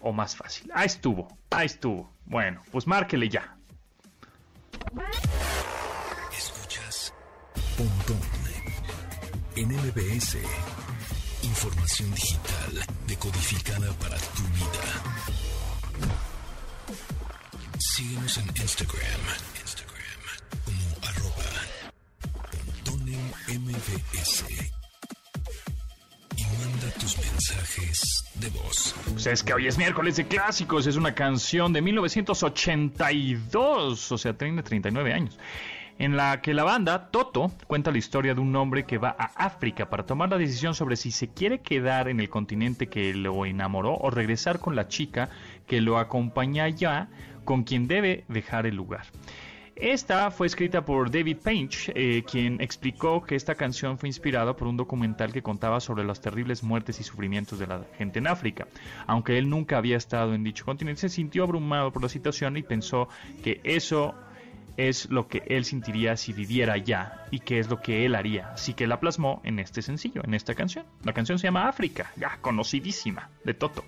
o 0.00 0.12
más 0.12 0.36
fácil. 0.36 0.70
Ahí 0.74 0.86
estuvo, 0.86 1.28
ahí 1.50 1.66
estuvo. 1.66 2.12
Bueno, 2.26 2.60
pues 2.70 2.86
márquele 2.86 3.28
ya. 3.28 3.55
Escuchas 6.36 7.12
Pontón 7.76 8.20
en 9.56 9.68
MBS. 9.68 10.38
Información 11.42 12.14
digital 12.14 12.86
decodificada 13.06 13.92
para 13.94 14.16
tu 14.16 14.42
vida. 14.54 14.84
Síguenos 17.78 18.38
en 18.38 18.46
Instagram. 18.56 19.20
Instagram 19.62 20.20
como 20.64 21.06
arroba 21.08 21.46
MBS 23.48 24.75
manda 26.58 26.90
tus 26.98 27.16
mensajes 27.18 28.24
de 28.34 28.50
voz. 28.50 28.94
Pues 29.12 29.26
es 29.26 29.42
que 29.42 29.54
hoy 29.54 29.66
es 29.66 29.78
miércoles 29.78 30.16
de 30.16 30.26
clásicos, 30.26 30.86
es 30.86 30.96
una 30.96 31.14
canción 31.14 31.72
de 31.72 31.80
1982, 31.82 34.12
o 34.12 34.18
sea, 34.18 34.34
tiene 34.34 34.62
39 34.62 35.12
años, 35.12 35.36
en 35.98 36.16
la 36.16 36.40
que 36.40 36.54
la 36.54 36.62
banda 36.64 37.10
Toto 37.10 37.52
cuenta 37.66 37.90
la 37.90 37.98
historia 37.98 38.34
de 38.34 38.40
un 38.40 38.54
hombre 38.56 38.84
que 38.84 38.98
va 38.98 39.16
a 39.18 39.46
África 39.46 39.90
para 39.90 40.06
tomar 40.06 40.30
la 40.30 40.38
decisión 40.38 40.74
sobre 40.74 40.96
si 40.96 41.10
se 41.10 41.28
quiere 41.28 41.60
quedar 41.60 42.08
en 42.08 42.20
el 42.20 42.28
continente 42.28 42.88
que 42.88 43.14
lo 43.14 43.46
enamoró 43.46 43.96
o 43.96 44.10
regresar 44.10 44.58
con 44.58 44.76
la 44.76 44.88
chica 44.88 45.30
que 45.66 45.80
lo 45.80 45.98
acompaña 45.98 46.64
allá, 46.64 47.08
con 47.44 47.64
quien 47.64 47.88
debe 47.88 48.24
dejar 48.28 48.66
el 48.66 48.76
lugar. 48.76 49.06
Esta 49.76 50.30
fue 50.30 50.46
escrita 50.46 50.86
por 50.86 51.10
David 51.10 51.36
Page, 51.44 51.92
eh, 51.94 52.24
quien 52.24 52.62
explicó 52.62 53.22
que 53.22 53.34
esta 53.34 53.54
canción 53.54 53.98
fue 53.98 54.08
inspirada 54.08 54.56
por 54.56 54.68
un 54.68 54.78
documental 54.78 55.34
que 55.34 55.42
contaba 55.42 55.80
sobre 55.80 56.02
las 56.02 56.22
terribles 56.22 56.62
muertes 56.62 56.98
y 56.98 57.04
sufrimientos 57.04 57.58
de 57.58 57.66
la 57.66 57.84
gente 57.98 58.18
en 58.18 58.26
África. 58.26 58.66
Aunque 59.06 59.36
él 59.36 59.50
nunca 59.50 59.76
había 59.76 59.98
estado 59.98 60.34
en 60.34 60.44
dicho 60.44 60.64
continente, 60.64 61.02
se 61.02 61.10
sintió 61.10 61.44
abrumado 61.44 61.92
por 61.92 62.02
la 62.02 62.08
situación 62.08 62.56
y 62.56 62.62
pensó 62.62 63.10
que 63.44 63.60
eso 63.64 64.14
es 64.78 65.10
lo 65.10 65.28
que 65.28 65.42
él 65.46 65.66
sentiría 65.66 66.16
si 66.16 66.32
viviera 66.32 66.72
allá 66.72 67.26
y 67.30 67.40
que 67.40 67.58
es 67.58 67.68
lo 67.68 67.82
que 67.82 68.06
él 68.06 68.14
haría. 68.14 68.52
Así 68.52 68.72
que 68.72 68.86
la 68.86 68.98
plasmó 68.98 69.42
en 69.44 69.58
este 69.58 69.82
sencillo, 69.82 70.22
en 70.24 70.32
esta 70.32 70.54
canción. 70.54 70.86
La 71.04 71.12
canción 71.12 71.38
se 71.38 71.48
llama 71.48 71.68
África, 71.68 72.12
ya 72.16 72.38
conocidísima, 72.40 73.28
de 73.44 73.52
Toto. 73.52 73.84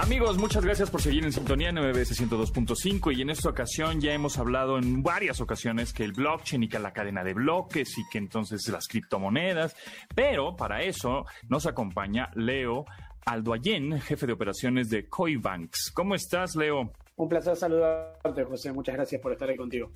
Amigos, 0.00 0.38
muchas 0.38 0.64
gracias 0.64 0.88
por 0.88 1.02
seguir 1.02 1.26
en 1.26 1.32
sintonía 1.32 1.68
en 1.68 1.74
MBS 1.74 2.18
102.5 2.18 3.14
y 3.14 3.20
en 3.20 3.28
esta 3.28 3.50
ocasión 3.50 4.00
ya 4.00 4.14
hemos 4.14 4.38
hablado 4.38 4.78
en 4.78 5.02
varias 5.02 5.42
ocasiones 5.42 5.92
que 5.92 6.04
el 6.04 6.12
blockchain 6.12 6.62
y 6.62 6.68
que 6.70 6.78
la 6.78 6.94
cadena 6.94 7.22
de 7.22 7.34
bloques 7.34 7.98
y 7.98 8.08
que 8.10 8.16
entonces 8.16 8.66
las 8.68 8.88
criptomonedas, 8.88 9.76
pero 10.14 10.56
para 10.56 10.80
eso 10.82 11.26
nos 11.50 11.66
acompaña 11.66 12.30
Leo 12.34 12.86
Aldoyen, 13.26 14.00
jefe 14.00 14.26
de 14.26 14.32
operaciones 14.32 14.88
de 14.88 15.06
Coibanks. 15.06 15.90
¿Cómo 15.92 16.14
estás, 16.14 16.56
Leo? 16.56 16.94
Un 17.20 17.28
placer 17.28 17.54
saludarte, 17.54 18.44
José. 18.44 18.72
Muchas 18.72 18.94
gracias 18.94 19.20
por 19.20 19.32
estar 19.32 19.46
ahí 19.46 19.54
contigo. 19.54 19.90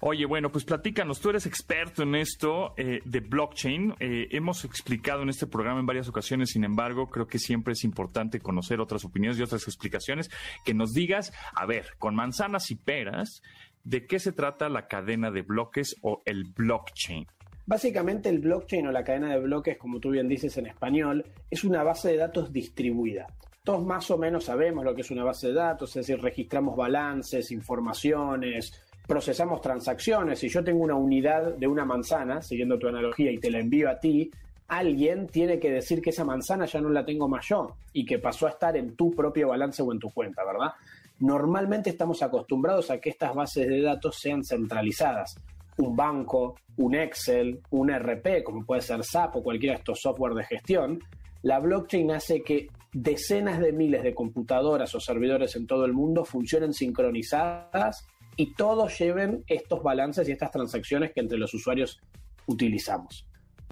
Oye, 0.00 0.26
bueno, 0.26 0.52
pues 0.52 0.64
platícanos. 0.64 1.18
Tú 1.18 1.30
eres 1.30 1.44
experto 1.44 2.04
en 2.04 2.14
esto 2.14 2.72
eh, 2.76 3.00
de 3.04 3.18
blockchain. 3.18 3.96
Eh, 3.98 4.28
hemos 4.30 4.64
explicado 4.64 5.22
en 5.22 5.28
este 5.28 5.48
programa 5.48 5.80
en 5.80 5.86
varias 5.86 6.08
ocasiones, 6.08 6.50
sin 6.50 6.62
embargo, 6.62 7.08
creo 7.08 7.26
que 7.26 7.40
siempre 7.40 7.72
es 7.72 7.82
importante 7.82 8.38
conocer 8.38 8.80
otras 8.80 9.04
opiniones 9.04 9.40
y 9.40 9.42
otras 9.42 9.64
explicaciones. 9.64 10.30
Que 10.64 10.72
nos 10.72 10.92
digas, 10.92 11.32
a 11.52 11.66
ver, 11.66 11.96
con 11.98 12.14
manzanas 12.14 12.70
y 12.70 12.76
peras, 12.76 13.42
¿de 13.82 14.06
qué 14.06 14.20
se 14.20 14.30
trata 14.30 14.68
la 14.68 14.86
cadena 14.86 15.32
de 15.32 15.42
bloques 15.42 15.96
o 16.02 16.22
el 16.26 16.44
blockchain? 16.44 17.26
Básicamente 17.66 18.28
el 18.28 18.38
blockchain 18.38 18.86
o 18.86 18.92
la 18.92 19.02
cadena 19.02 19.30
de 19.30 19.40
bloques, 19.40 19.78
como 19.78 19.98
tú 19.98 20.10
bien 20.10 20.28
dices 20.28 20.56
en 20.58 20.66
español, 20.66 21.26
es 21.50 21.64
una 21.64 21.82
base 21.82 22.10
de 22.10 22.18
datos 22.18 22.52
distribuida. 22.52 23.26
Todos 23.68 23.84
más 23.84 24.10
o 24.10 24.16
menos 24.16 24.44
sabemos 24.44 24.82
lo 24.82 24.94
que 24.94 25.02
es 25.02 25.10
una 25.10 25.24
base 25.24 25.48
de 25.48 25.52
datos, 25.52 25.90
es 25.90 26.06
decir, 26.06 26.22
registramos 26.22 26.74
balances, 26.74 27.52
informaciones, 27.52 28.72
procesamos 29.06 29.60
transacciones. 29.60 30.38
Si 30.38 30.48
yo 30.48 30.64
tengo 30.64 30.82
una 30.82 30.94
unidad 30.94 31.52
de 31.52 31.66
una 31.66 31.84
manzana, 31.84 32.40
siguiendo 32.40 32.78
tu 32.78 32.88
analogía, 32.88 33.30
y 33.30 33.36
te 33.36 33.50
la 33.50 33.58
envío 33.58 33.90
a 33.90 34.00
ti, 34.00 34.30
alguien 34.68 35.26
tiene 35.26 35.58
que 35.58 35.70
decir 35.70 36.00
que 36.00 36.08
esa 36.08 36.24
manzana 36.24 36.64
ya 36.64 36.80
no 36.80 36.88
la 36.88 37.04
tengo 37.04 37.28
más 37.28 37.46
yo 37.46 37.76
y 37.92 38.06
que 38.06 38.18
pasó 38.18 38.46
a 38.46 38.50
estar 38.52 38.74
en 38.74 38.96
tu 38.96 39.10
propio 39.10 39.48
balance 39.48 39.82
o 39.82 39.92
en 39.92 39.98
tu 39.98 40.08
cuenta, 40.12 40.46
¿verdad? 40.46 40.72
Normalmente 41.18 41.90
estamos 41.90 42.22
acostumbrados 42.22 42.90
a 42.90 42.98
que 42.98 43.10
estas 43.10 43.34
bases 43.34 43.68
de 43.68 43.82
datos 43.82 44.16
sean 44.18 44.44
centralizadas 44.44 45.36
un 45.76 45.94
banco, 45.94 46.54
un 46.78 46.94
Excel, 46.94 47.60
un 47.72 47.90
RP, 47.90 48.42
como 48.42 48.64
puede 48.64 48.80
ser 48.80 49.04
SAP 49.04 49.36
o 49.36 49.42
cualquiera 49.42 49.74
de 49.74 49.80
estos 49.80 50.00
software 50.00 50.32
de 50.32 50.44
gestión, 50.44 51.00
la 51.42 51.60
blockchain 51.60 52.10
hace 52.12 52.42
que 52.42 52.68
decenas 52.92 53.58
de 53.60 53.72
miles 53.72 54.02
de 54.02 54.14
computadoras 54.14 54.94
o 54.94 55.00
servidores 55.00 55.56
en 55.56 55.66
todo 55.66 55.84
el 55.84 55.92
mundo 55.92 56.24
funcionen 56.24 56.72
sincronizadas 56.72 58.06
y 58.36 58.54
todos 58.54 58.98
lleven 58.98 59.44
estos 59.46 59.82
balances 59.82 60.28
y 60.28 60.32
estas 60.32 60.50
transacciones 60.50 61.12
que 61.12 61.20
entre 61.20 61.38
los 61.38 61.52
usuarios 61.54 62.00
utilizamos. 62.46 63.26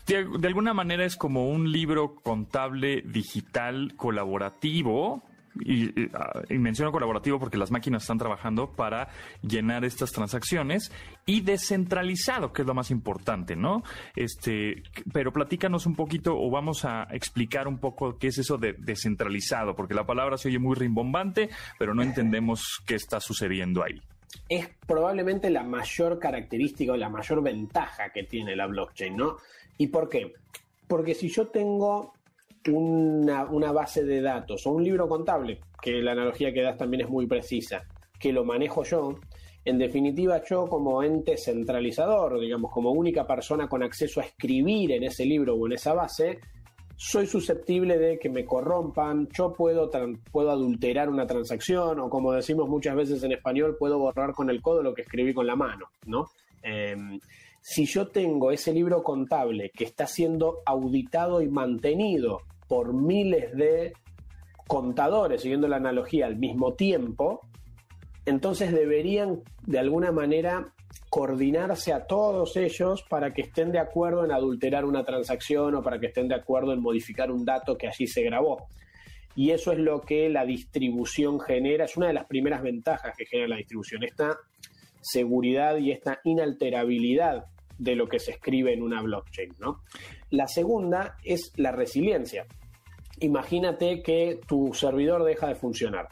De, 0.06 0.26
de 0.38 0.48
alguna 0.48 0.74
manera 0.74 1.04
es 1.04 1.16
como 1.16 1.48
un 1.48 1.72
libro 1.72 2.16
contable 2.16 3.02
digital 3.02 3.94
colaborativo 3.96 5.22
Ah, 6.14 6.42
y, 6.48 6.58
menciono 6.58 6.92
colaborativo 6.92 7.38
porque 7.38 7.56
las 7.56 7.70
máquinas 7.70 8.02
están 8.02 8.18
trabajando 8.18 8.72
para 8.72 9.08
llenar 9.42 9.84
estas 9.84 10.12
transacciones 10.12 10.92
y 11.24 11.40
descentralizado, 11.40 12.52
que 12.52 12.62
es 12.62 12.68
lo 12.68 12.74
más 12.74 12.90
importante, 12.90 13.56
¿no? 13.56 13.82
Este, 14.14 14.82
pero 15.12 15.32
platícanos 15.32 15.86
un 15.86 15.94
poquito 15.94 16.36
o 16.36 16.50
vamos 16.50 16.84
a 16.84 17.04
explicar 17.10 17.68
un 17.68 17.78
poco 17.78 18.18
qué 18.18 18.28
es 18.28 18.38
eso 18.38 18.58
de 18.58 18.74
descentralizado, 18.78 19.74
porque 19.74 19.94
la 19.94 20.06
palabra 20.06 20.36
se 20.36 20.48
oye 20.48 20.58
muy 20.58 20.74
rimbombante, 20.74 21.48
pero 21.78 21.94
no 21.94 22.02
entendemos 22.02 22.82
qué 22.86 22.94
está 22.94 23.20
sucediendo 23.20 23.82
ahí. 23.82 24.00
Es 24.48 24.68
probablemente 24.86 25.50
la 25.50 25.62
mayor 25.62 26.18
característica 26.18 26.92
o 26.92 26.96
la 26.96 27.08
mayor 27.08 27.42
ventaja 27.42 28.10
que 28.12 28.24
tiene 28.24 28.54
la 28.54 28.66
blockchain, 28.66 29.16
¿no? 29.16 29.36
¿Y 29.78 29.88
por 29.88 30.08
qué? 30.08 30.34
Porque 30.86 31.14
si 31.14 31.28
yo 31.28 31.48
tengo 31.48 32.15
una, 32.72 33.72
base 33.72 34.04
de 34.04 34.20
datos 34.20 34.66
o 34.66 34.72
un 34.72 34.84
libro 34.84 35.08
contable, 35.08 35.60
que 35.80 36.02
la 36.02 36.12
analogía 36.12 36.52
que 36.52 36.62
das 36.62 36.76
también 36.76 37.02
es 37.02 37.08
muy 37.08 37.26
precisa, 37.26 37.84
que 38.18 38.32
lo 38.32 38.44
manejo 38.44 38.84
yo, 38.84 39.14
en 39.64 39.78
definitiva 39.78 40.42
yo 40.44 40.66
como 40.66 41.02
ente 41.02 41.36
centralizador, 41.36 42.40
digamos, 42.40 42.70
como 42.70 42.92
única 42.92 43.26
persona 43.26 43.68
con 43.68 43.82
acceso 43.82 44.20
a 44.20 44.24
escribir 44.24 44.92
en 44.92 45.02
ese 45.02 45.24
libro 45.24 45.54
o 45.54 45.66
en 45.66 45.72
esa 45.72 45.92
base, 45.92 46.38
soy 46.96 47.26
susceptible 47.26 47.98
de 47.98 48.18
que 48.18 48.30
me 48.30 48.44
corrompan, 48.44 49.28
yo 49.36 49.52
puedo, 49.52 49.90
puedo 50.32 50.50
adulterar 50.50 51.10
una 51.10 51.26
transacción 51.26 52.00
o 52.00 52.08
como 52.08 52.32
decimos 52.32 52.68
muchas 52.68 52.96
veces 52.96 53.22
en 53.22 53.32
español, 53.32 53.76
puedo 53.78 53.98
borrar 53.98 54.32
con 54.32 54.48
el 54.48 54.62
codo 54.62 54.82
lo 54.82 54.94
que 54.94 55.02
escribí 55.02 55.34
con 55.34 55.46
la 55.46 55.56
mano, 55.56 55.90
¿no? 56.06 56.26
Em, 56.62 57.20
si 57.60 57.84
yo 57.84 58.08
tengo 58.08 58.50
ese 58.50 58.72
libro 58.72 59.02
contable 59.02 59.70
que 59.70 59.84
está 59.84 60.06
siendo 60.06 60.62
auditado 60.64 61.42
y 61.42 61.48
mantenido 61.48 62.42
por 62.68 62.94
miles 62.94 63.52
de 63.54 63.92
contadores, 64.66 65.42
siguiendo 65.42 65.68
la 65.68 65.76
analogía, 65.76 66.26
al 66.26 66.36
mismo 66.36 66.74
tiempo, 66.74 67.40
entonces 68.24 68.72
deberían 68.72 69.42
de 69.66 69.78
alguna 69.78 70.10
manera 70.10 70.72
coordinarse 71.08 71.92
a 71.92 72.06
todos 72.06 72.56
ellos 72.56 73.04
para 73.08 73.32
que 73.32 73.42
estén 73.42 73.70
de 73.70 73.78
acuerdo 73.78 74.24
en 74.24 74.32
adulterar 74.32 74.84
una 74.84 75.04
transacción 75.04 75.74
o 75.76 75.82
para 75.82 76.00
que 76.00 76.06
estén 76.06 76.28
de 76.28 76.34
acuerdo 76.34 76.72
en 76.72 76.82
modificar 76.82 77.30
un 77.30 77.44
dato 77.44 77.76
que 77.76 77.86
allí 77.86 78.06
se 78.06 78.22
grabó. 78.22 78.66
Y 79.36 79.50
eso 79.50 79.72
es 79.72 79.78
lo 79.78 80.00
que 80.00 80.28
la 80.28 80.44
distribución 80.44 81.38
genera, 81.40 81.84
es 81.84 81.96
una 81.96 82.08
de 82.08 82.14
las 82.14 82.26
primeras 82.26 82.62
ventajas 82.62 83.14
que 83.16 83.26
genera 83.26 83.48
la 83.48 83.56
distribución, 83.56 84.02
esta 84.02 84.38
seguridad 85.00 85.76
y 85.76 85.92
esta 85.92 86.20
inalterabilidad 86.24 87.46
de 87.78 87.94
lo 87.94 88.08
que 88.08 88.18
se 88.18 88.32
escribe 88.32 88.72
en 88.72 88.82
una 88.82 89.02
blockchain. 89.02 89.54
¿no? 89.60 89.82
La 90.30 90.48
segunda 90.48 91.16
es 91.22 91.52
la 91.56 91.70
resiliencia. 91.70 92.46
Imagínate 93.20 94.02
que 94.02 94.40
tu 94.46 94.74
servidor 94.74 95.24
deja 95.24 95.48
de 95.48 95.54
funcionar 95.54 96.08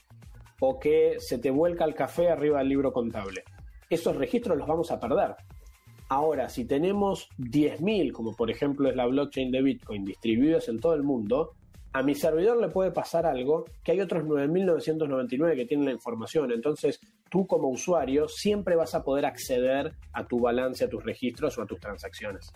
o 0.61 0.79
que 0.79 1.17
se 1.19 1.38
te 1.38 1.51
vuelca 1.51 1.85
el 1.85 1.95
café 1.95 2.31
arriba 2.31 2.59
del 2.59 2.69
libro 2.69 2.93
contable. 2.93 3.45
Esos 3.90 4.17
registros 4.17 4.57
los 4.57 4.67
vamos 4.67 4.90
a 4.90 4.99
perder. 4.99 5.35
Ahora, 6.09 6.49
si 6.49 6.64
tenemos 6.64 7.29
10.000, 7.38 8.12
como 8.12 8.35
por 8.35 8.51
ejemplo 8.51 8.88
es 8.88 8.97
la 8.97 9.07
blockchain 9.07 9.51
de 9.51 9.62
Bitcoin, 9.62 10.05
distribuidos 10.05 10.69
en 10.69 10.81
todo 10.81 10.95
el 10.95 11.03
mundo, 11.03 11.53
a 11.93 12.03
mi 12.03 12.14
servidor 12.14 12.61
le 12.61 12.69
puede 12.69 12.90
pasar 12.90 13.25
algo 13.25 13.64
que 13.83 13.93
hay 13.93 14.01
otros 14.01 14.25
9.999 14.25 15.55
que 15.55 15.64
tienen 15.67 15.87
la 15.87 15.93
información. 15.93 16.51
Entonces, 16.53 17.01
tú 17.31 17.47
como 17.47 17.69
usuario 17.69 18.29
siempre 18.29 18.75
vas 18.77 18.95
a 18.95 19.05
poder 19.05 19.27
acceder 19.27 19.93
a 20.12 20.27
tu 20.27 20.40
balance, 20.40 20.85
a 20.85 20.88
tus 20.88 21.05
registros 21.05 21.57
o 21.57 21.62
a 21.62 21.67
tus 21.67 21.79
transacciones. 21.79 22.53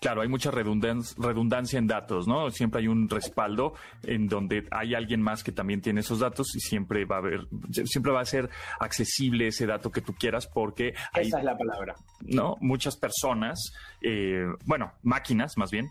Claro, 0.00 0.22
hay 0.22 0.28
mucha 0.28 0.50
redundancia 0.50 1.78
en 1.78 1.86
datos, 1.86 2.26
¿no? 2.28 2.50
Siempre 2.50 2.80
hay 2.80 2.88
un 2.88 3.08
respaldo 3.08 3.74
en 4.02 4.28
donde 4.28 4.66
hay 4.70 4.94
alguien 4.94 5.20
más 5.22 5.42
que 5.42 5.52
también 5.52 5.80
tiene 5.80 6.00
esos 6.00 6.20
datos 6.20 6.54
y 6.54 6.60
siempre 6.60 7.04
va 7.04 7.16
a 7.16 7.18
haber, 7.18 7.48
siempre 7.84 8.12
va 8.12 8.20
a 8.20 8.24
ser 8.24 8.48
accesible 8.80 9.48
ese 9.48 9.66
dato 9.66 9.90
que 9.90 10.00
tú 10.00 10.14
quieras 10.14 10.46
porque 10.46 10.94
hay, 11.12 11.28
esa 11.28 11.38
es 11.38 11.44
la 11.44 11.56
palabra, 11.56 11.94
¿no? 12.20 12.56
Muchas 12.60 12.96
personas, 12.96 13.72
eh, 14.02 14.46
bueno, 14.64 14.92
máquinas 15.02 15.56
más 15.56 15.70
bien, 15.70 15.88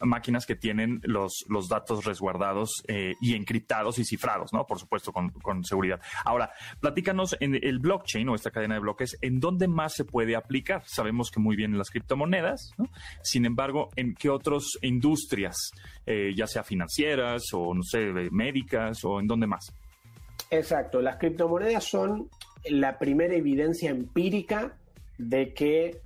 máquinas 0.00 0.46
que 0.46 0.56
tienen 0.56 1.00
los, 1.04 1.44
los 1.48 1.68
datos 1.68 2.04
resguardados 2.04 2.82
eh, 2.88 3.14
y 3.20 3.34
encriptados 3.34 3.98
y 3.98 4.04
cifrados, 4.04 4.52
¿no? 4.52 4.66
Por 4.66 4.78
supuesto, 4.78 5.12
con, 5.12 5.30
con 5.30 5.64
seguridad. 5.64 6.00
Ahora, 6.24 6.50
platícanos 6.80 7.36
en 7.40 7.54
el 7.54 7.78
blockchain 7.78 8.28
o 8.28 8.34
esta 8.34 8.50
cadena 8.50 8.74
de 8.74 8.80
bloques, 8.80 9.16
¿en 9.20 9.40
dónde 9.40 9.68
más 9.68 9.94
se 9.94 10.04
puede 10.04 10.36
aplicar? 10.36 10.82
Sabemos 10.86 11.30
que 11.30 11.40
muy 11.40 11.56
bien 11.56 11.72
en 11.72 11.78
las 11.78 11.90
criptomonedas, 11.90 12.72
¿no? 12.76 12.88
Sin 13.36 13.44
embargo, 13.44 13.90
¿en 13.96 14.14
qué 14.14 14.30
otras 14.30 14.78
industrias, 14.80 15.70
eh, 16.06 16.32
ya 16.34 16.46
sea 16.46 16.64
financieras 16.64 17.42
o, 17.52 17.74
no 17.74 17.82
sé, 17.82 17.98
médicas 18.30 19.04
o 19.04 19.20
en 19.20 19.26
dónde 19.26 19.46
más? 19.46 19.74
Exacto, 20.50 21.02
las 21.02 21.18
criptomonedas 21.18 21.84
son 21.84 22.30
la 22.64 22.98
primera 22.98 23.34
evidencia 23.34 23.90
empírica 23.90 24.78
de 25.18 25.52
que 25.52 26.00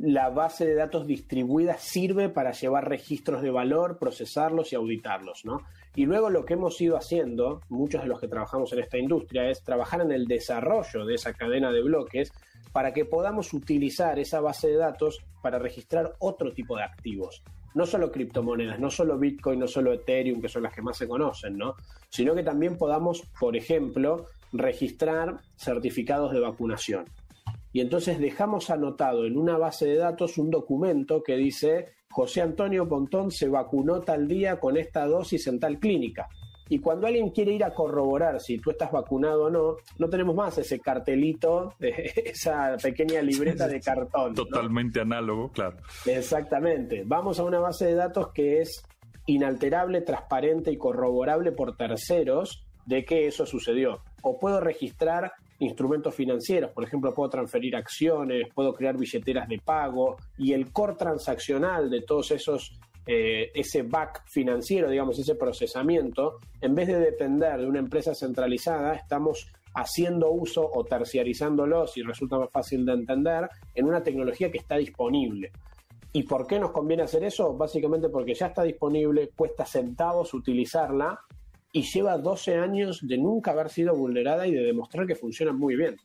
la 0.00 0.28
base 0.30 0.66
de 0.66 0.74
datos 0.74 1.06
distribuida 1.06 1.78
sirve 1.78 2.30
para 2.30 2.50
llevar 2.50 2.88
registros 2.88 3.42
de 3.42 3.52
valor, 3.52 3.98
procesarlos 4.00 4.72
y 4.72 4.74
auditarlos, 4.74 5.44
¿no? 5.44 5.60
Y 5.94 6.04
luego 6.04 6.30
lo 6.30 6.44
que 6.44 6.54
hemos 6.54 6.80
ido 6.80 6.96
haciendo, 6.96 7.60
muchos 7.68 8.02
de 8.02 8.08
los 8.08 8.20
que 8.20 8.26
trabajamos 8.26 8.72
en 8.72 8.80
esta 8.80 8.98
industria, 8.98 9.48
es 9.48 9.62
trabajar 9.62 10.00
en 10.00 10.10
el 10.10 10.26
desarrollo 10.26 11.04
de 11.04 11.14
esa 11.14 11.32
cadena 11.32 11.70
de 11.70 11.82
bloques 11.84 12.32
para 12.76 12.92
que 12.92 13.06
podamos 13.06 13.54
utilizar 13.54 14.18
esa 14.18 14.42
base 14.42 14.68
de 14.68 14.76
datos 14.76 15.24
para 15.40 15.58
registrar 15.58 16.12
otro 16.18 16.52
tipo 16.52 16.76
de 16.76 16.82
activos. 16.82 17.42
No 17.74 17.86
solo 17.86 18.12
criptomonedas, 18.12 18.78
no 18.78 18.90
solo 18.90 19.18
Bitcoin, 19.18 19.60
no 19.60 19.66
solo 19.66 19.94
Ethereum, 19.94 20.42
que 20.42 20.50
son 20.50 20.64
las 20.64 20.74
que 20.74 20.82
más 20.82 20.98
se 20.98 21.08
conocen, 21.08 21.56
¿no? 21.56 21.74
Sino 22.10 22.34
que 22.34 22.42
también 22.42 22.76
podamos, 22.76 23.22
por 23.40 23.56
ejemplo, 23.56 24.26
registrar 24.52 25.38
certificados 25.56 26.34
de 26.34 26.40
vacunación. 26.40 27.06
Y 27.72 27.80
entonces 27.80 28.18
dejamos 28.18 28.68
anotado 28.68 29.24
en 29.24 29.38
una 29.38 29.56
base 29.56 29.86
de 29.86 29.96
datos 29.96 30.36
un 30.36 30.50
documento 30.50 31.22
que 31.22 31.38
dice 31.38 31.94
José 32.10 32.42
Antonio 32.42 32.86
Pontón 32.86 33.30
se 33.30 33.48
vacunó 33.48 34.02
tal 34.02 34.28
día 34.28 34.60
con 34.60 34.76
esta 34.76 35.06
dosis 35.06 35.46
en 35.46 35.58
tal 35.60 35.78
clínica. 35.78 36.28
Y 36.68 36.80
cuando 36.80 37.06
alguien 37.06 37.30
quiere 37.30 37.52
ir 37.52 37.64
a 37.64 37.72
corroborar 37.72 38.40
si 38.40 38.58
tú 38.58 38.70
estás 38.70 38.90
vacunado 38.90 39.44
o 39.44 39.50
no, 39.50 39.76
no 39.98 40.08
tenemos 40.08 40.34
más 40.34 40.58
ese 40.58 40.80
cartelito, 40.80 41.74
esa 41.80 42.76
pequeña 42.82 43.22
libreta 43.22 43.68
de 43.68 43.80
cartón. 43.80 44.34
Totalmente 44.34 45.00
análogo, 45.00 45.50
claro. 45.50 45.76
Exactamente. 46.04 47.04
Vamos 47.06 47.38
a 47.38 47.44
una 47.44 47.60
base 47.60 47.86
de 47.86 47.94
datos 47.94 48.32
que 48.32 48.60
es 48.60 48.84
inalterable, 49.26 50.00
transparente 50.00 50.70
y 50.70 50.76
corroborable 50.76 51.52
por 51.52 51.76
terceros 51.76 52.64
de 52.84 53.04
que 53.04 53.26
eso 53.26 53.46
sucedió. 53.46 54.00
O 54.22 54.38
puedo 54.38 54.60
registrar 54.60 55.32
instrumentos 55.58 56.14
financieros, 56.14 56.70
por 56.72 56.84
ejemplo, 56.84 57.14
puedo 57.14 57.30
transferir 57.30 57.76
acciones, 57.76 58.48
puedo 58.54 58.74
crear 58.74 58.96
billeteras 58.96 59.48
de 59.48 59.58
pago 59.58 60.16
y 60.36 60.52
el 60.52 60.70
core 60.70 60.94
transaccional 60.94 61.88
de 61.88 62.02
todos 62.02 62.30
esos 62.30 62.78
eh, 63.06 63.52
ese 63.54 63.82
back 63.82 64.24
financiero, 64.26 64.90
digamos, 64.90 65.18
ese 65.18 65.36
procesamiento, 65.36 66.40
en 66.60 66.74
vez 66.74 66.88
de 66.88 66.98
depender 66.98 67.60
de 67.60 67.66
una 67.66 67.78
empresa 67.78 68.14
centralizada, 68.14 68.94
estamos 68.94 69.46
haciendo 69.74 70.30
uso 70.30 70.68
o 70.74 70.84
terciarizándolo, 70.84 71.86
si 71.86 72.02
resulta 72.02 72.38
más 72.38 72.50
fácil 72.50 72.84
de 72.84 72.94
entender, 72.94 73.48
en 73.74 73.86
una 73.86 74.02
tecnología 74.02 74.50
que 74.50 74.58
está 74.58 74.76
disponible. 74.76 75.52
¿Y 76.12 76.22
por 76.22 76.46
qué 76.46 76.58
nos 76.58 76.72
conviene 76.72 77.02
hacer 77.02 77.22
eso? 77.24 77.54
Básicamente 77.54 78.08
porque 78.08 78.34
ya 78.34 78.46
está 78.46 78.62
disponible, 78.62 79.30
cuesta 79.36 79.66
centavos 79.66 80.32
utilizarla 80.32 81.20
y 81.72 81.82
lleva 81.82 82.16
12 82.16 82.56
años 82.56 83.06
de 83.06 83.18
nunca 83.18 83.50
haber 83.50 83.68
sido 83.68 83.94
vulnerada 83.94 84.46
y 84.46 84.52
de 84.52 84.64
demostrar 84.64 85.06
que 85.06 85.14
funciona 85.14 85.52
muy 85.52 85.76
bien. 85.76 85.96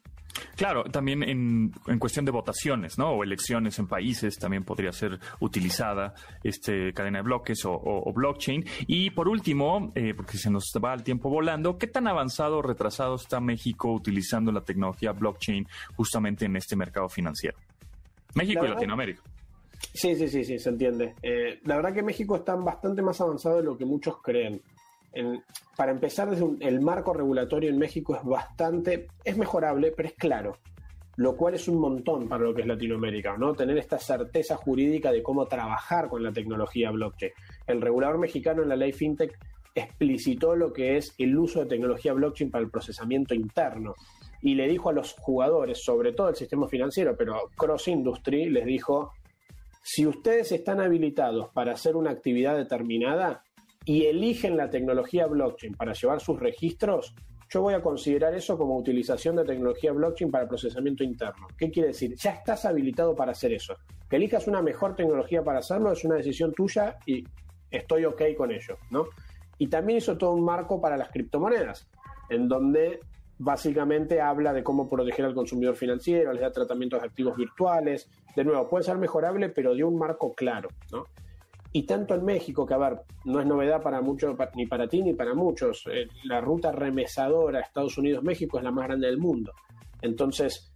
Claro, 0.55 0.83
también 0.83 1.23
en, 1.23 1.71
en, 1.87 1.99
cuestión 1.99 2.25
de 2.25 2.31
votaciones, 2.31 2.97
¿no? 2.97 3.11
O 3.11 3.23
elecciones 3.23 3.79
en 3.79 3.87
países 3.87 4.37
también 4.37 4.63
podría 4.63 4.91
ser 4.91 5.19
utilizada 5.39 6.13
este 6.43 6.93
cadena 6.93 7.19
de 7.19 7.23
bloques 7.23 7.61
o, 7.65 8.11
blockchain. 8.13 8.65
Y 8.87 9.11
por 9.11 9.27
último, 9.27 9.91
eh, 9.95 10.13
porque 10.15 10.37
se 10.37 10.49
nos 10.49 10.71
va 10.83 10.93
el 10.93 11.03
tiempo 11.03 11.29
volando, 11.29 11.77
¿qué 11.77 11.87
tan 11.87 12.07
avanzado 12.07 12.57
o 12.57 12.61
retrasado 12.61 13.15
está 13.15 13.39
México 13.39 13.91
utilizando 13.91 14.51
la 14.51 14.61
tecnología 14.61 15.11
blockchain 15.11 15.67
justamente 15.95 16.45
en 16.45 16.55
este 16.55 16.75
mercado 16.75 17.09
financiero? 17.09 17.57
México 18.35 18.65
y 18.65 18.69
Latinoamérica. 18.69 19.21
Sí, 19.93 20.15
sí, 20.15 20.27
sí, 20.27 20.45
sí, 20.45 20.59
se 20.59 20.69
entiende. 20.69 21.15
Eh, 21.21 21.59
la 21.65 21.75
verdad 21.75 21.93
que 21.93 22.03
México 22.03 22.35
está 22.35 22.55
bastante 22.55 23.01
más 23.01 23.19
avanzado 23.19 23.57
de 23.57 23.63
lo 23.63 23.77
que 23.77 23.85
muchos 23.85 24.21
creen. 24.21 24.61
Para 25.75 25.91
empezar, 25.91 26.29
desde 26.29 26.45
el 26.61 26.81
marco 26.81 27.13
regulatorio 27.13 27.69
en 27.69 27.77
México 27.77 28.15
es 28.15 28.23
bastante, 28.23 29.07
es 29.23 29.37
mejorable, 29.37 29.91
pero 29.91 30.09
es 30.09 30.15
claro, 30.15 30.57
lo 31.17 31.35
cual 31.35 31.55
es 31.55 31.67
un 31.67 31.79
montón 31.79 32.27
para 32.29 32.43
lo 32.43 32.53
que 32.53 32.61
es 32.61 32.67
Latinoamérica, 32.67 33.37
¿no? 33.37 33.53
Tener 33.53 33.77
esta 33.77 33.99
certeza 33.99 34.55
jurídica 34.55 35.11
de 35.11 35.21
cómo 35.21 35.47
trabajar 35.47 36.07
con 36.07 36.23
la 36.23 36.31
tecnología 36.31 36.91
blockchain. 36.91 37.31
El 37.67 37.81
regulador 37.81 38.17
mexicano 38.17 38.63
en 38.63 38.69
la 38.69 38.75
ley 38.75 38.93
FinTech 38.93 39.37
explicitó 39.75 40.55
lo 40.55 40.73
que 40.73 40.97
es 40.97 41.13
el 41.17 41.37
uso 41.37 41.61
de 41.61 41.65
tecnología 41.65 42.13
blockchain 42.13 42.51
para 42.51 42.63
el 42.63 42.71
procesamiento 42.71 43.33
interno 43.33 43.95
y 44.41 44.55
le 44.55 44.67
dijo 44.67 44.89
a 44.89 44.93
los 44.93 45.13
jugadores, 45.13 45.83
sobre 45.83 46.13
todo 46.13 46.29
el 46.29 46.35
sistema 46.35 46.67
financiero, 46.67 47.15
pero 47.15 47.49
cross 47.55 47.87
industry, 47.87 48.49
les 48.49 48.65
dijo, 48.65 49.13
si 49.83 50.05
ustedes 50.05 50.51
están 50.51 50.81
habilitados 50.81 51.49
para 51.53 51.73
hacer 51.73 51.95
una 51.95 52.11
actividad 52.11 52.57
determinada 52.57 53.43
y 53.85 54.05
eligen 54.05 54.57
la 54.57 54.69
tecnología 54.69 55.27
blockchain 55.27 55.75
para 55.75 55.93
llevar 55.93 56.19
sus 56.19 56.39
registros, 56.39 57.15
yo 57.49 57.61
voy 57.61 57.73
a 57.73 57.81
considerar 57.81 58.33
eso 58.33 58.57
como 58.57 58.77
utilización 58.77 59.35
de 59.35 59.43
tecnología 59.43 59.91
blockchain 59.91 60.31
para 60.31 60.47
procesamiento 60.47 61.03
interno. 61.03 61.47
¿Qué 61.57 61.69
quiere 61.69 61.89
decir? 61.89 62.15
Ya 62.15 62.31
estás 62.31 62.63
habilitado 62.65 63.13
para 63.13 63.33
hacer 63.33 63.51
eso. 63.51 63.75
Que 64.09 64.15
elijas 64.15 64.47
una 64.47 64.61
mejor 64.61 64.95
tecnología 64.95 65.43
para 65.43 65.59
hacerlo 65.59 65.91
es 65.91 66.05
una 66.05 66.15
decisión 66.15 66.53
tuya 66.53 66.97
y 67.05 67.25
estoy 67.69 68.05
ok 68.05 68.21
con 68.37 68.51
ello, 68.51 68.77
¿no? 68.89 69.07
Y 69.57 69.67
también 69.67 69.97
hizo 69.97 70.17
todo 70.17 70.33
un 70.33 70.45
marco 70.45 70.79
para 70.79 70.95
las 70.95 71.09
criptomonedas, 71.09 71.87
en 72.29 72.47
donde 72.47 72.99
básicamente 73.37 74.21
habla 74.21 74.53
de 74.53 74.63
cómo 74.63 74.87
proteger 74.87 75.25
al 75.25 75.33
consumidor 75.33 75.75
financiero, 75.75 76.31
les 76.31 76.41
da 76.41 76.51
tratamientos 76.51 77.01
de 77.01 77.07
activos 77.07 77.35
virtuales. 77.35 78.09
De 78.35 78.43
nuevo, 78.45 78.69
puede 78.69 78.83
ser 78.83 78.97
mejorable, 78.97 79.49
pero 79.49 79.73
dio 79.73 79.87
un 79.87 79.97
marco 79.97 80.33
claro, 80.33 80.69
¿no? 80.91 81.05
Y 81.73 81.83
tanto 81.83 82.15
en 82.15 82.25
México, 82.25 82.65
que 82.65 82.73
a 82.73 82.77
ver, 82.77 83.01
no 83.25 83.39
es 83.39 83.45
novedad 83.45 83.81
para 83.81 84.01
muchos, 84.01 84.35
ni 84.55 84.65
para 84.65 84.87
ti 84.87 85.01
ni 85.01 85.13
para 85.13 85.33
muchos, 85.33 85.85
eh, 85.91 86.07
la 86.25 86.41
ruta 86.41 86.71
remesadora 86.71 87.61
Estados 87.61 87.97
Unidos-México 87.97 88.57
es 88.57 88.63
la 88.63 88.71
más 88.71 88.87
grande 88.87 89.07
del 89.07 89.17
mundo. 89.17 89.53
Entonces, 90.01 90.73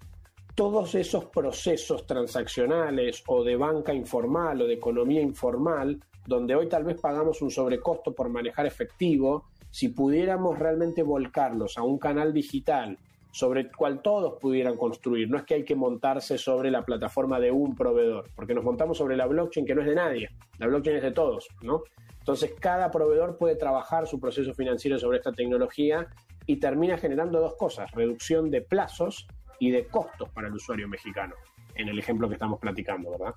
todos 0.55 0.95
esos 0.95 1.25
procesos 1.25 2.07
transaccionales 2.07 3.23
o 3.27 3.43
de 3.43 3.57
banca 3.57 3.93
informal 3.93 4.61
o 4.61 4.67
de 4.67 4.75
economía 4.75 5.21
informal, 5.21 5.99
donde 6.25 6.55
hoy 6.55 6.69
tal 6.69 6.85
vez 6.85 6.99
pagamos 7.01 7.41
un 7.41 7.51
sobrecosto 7.51 8.13
por 8.13 8.29
manejar 8.29 8.65
efectivo, 8.65 9.45
si 9.69 9.89
pudiéramos 9.89 10.57
realmente 10.57 11.03
volcarlos 11.03 11.77
a 11.77 11.83
un 11.83 11.97
canal 11.97 12.31
digital 12.31 12.97
sobre 13.35 13.59
el 13.59 13.71
cual 13.75 14.01
todos 14.01 14.39
pudieran 14.39 14.77
construir, 14.77 15.29
no 15.29 15.37
es 15.37 15.43
que 15.43 15.55
hay 15.55 15.65
que 15.65 15.75
montarse 15.75 16.37
sobre 16.37 16.71
la 16.71 16.85
plataforma 16.85 17.37
de 17.37 17.51
un 17.51 17.75
proveedor, 17.75 18.29
porque 18.33 18.53
nos 18.53 18.63
montamos 18.63 18.97
sobre 18.97 19.17
la 19.17 19.25
blockchain 19.25 19.65
que 19.65 19.75
no 19.75 19.81
es 19.81 19.87
de 19.87 19.95
nadie, 19.95 20.29
la 20.57 20.67
blockchain 20.67 20.95
es 20.95 21.03
de 21.03 21.11
todos, 21.11 21.49
¿no? 21.61 21.83
Entonces 22.17 22.55
cada 22.57 22.89
proveedor 22.91 23.37
puede 23.37 23.57
trabajar 23.57 24.07
su 24.07 24.21
proceso 24.21 24.53
financiero 24.53 24.97
sobre 24.97 25.17
esta 25.17 25.33
tecnología 25.33 26.07
y 26.45 26.61
termina 26.61 26.97
generando 26.97 27.41
dos 27.41 27.55
cosas, 27.57 27.91
reducción 27.91 28.49
de 28.49 28.61
plazos 28.61 29.27
y 29.59 29.69
de 29.69 29.85
costos 29.85 30.29
para 30.29 30.47
el 30.47 30.53
usuario 30.53 30.87
mexicano, 30.87 31.35
en 31.75 31.89
el 31.89 31.99
ejemplo 31.99 32.29
que 32.29 32.35
estamos 32.35 32.57
platicando, 32.57 33.11
¿verdad? 33.11 33.35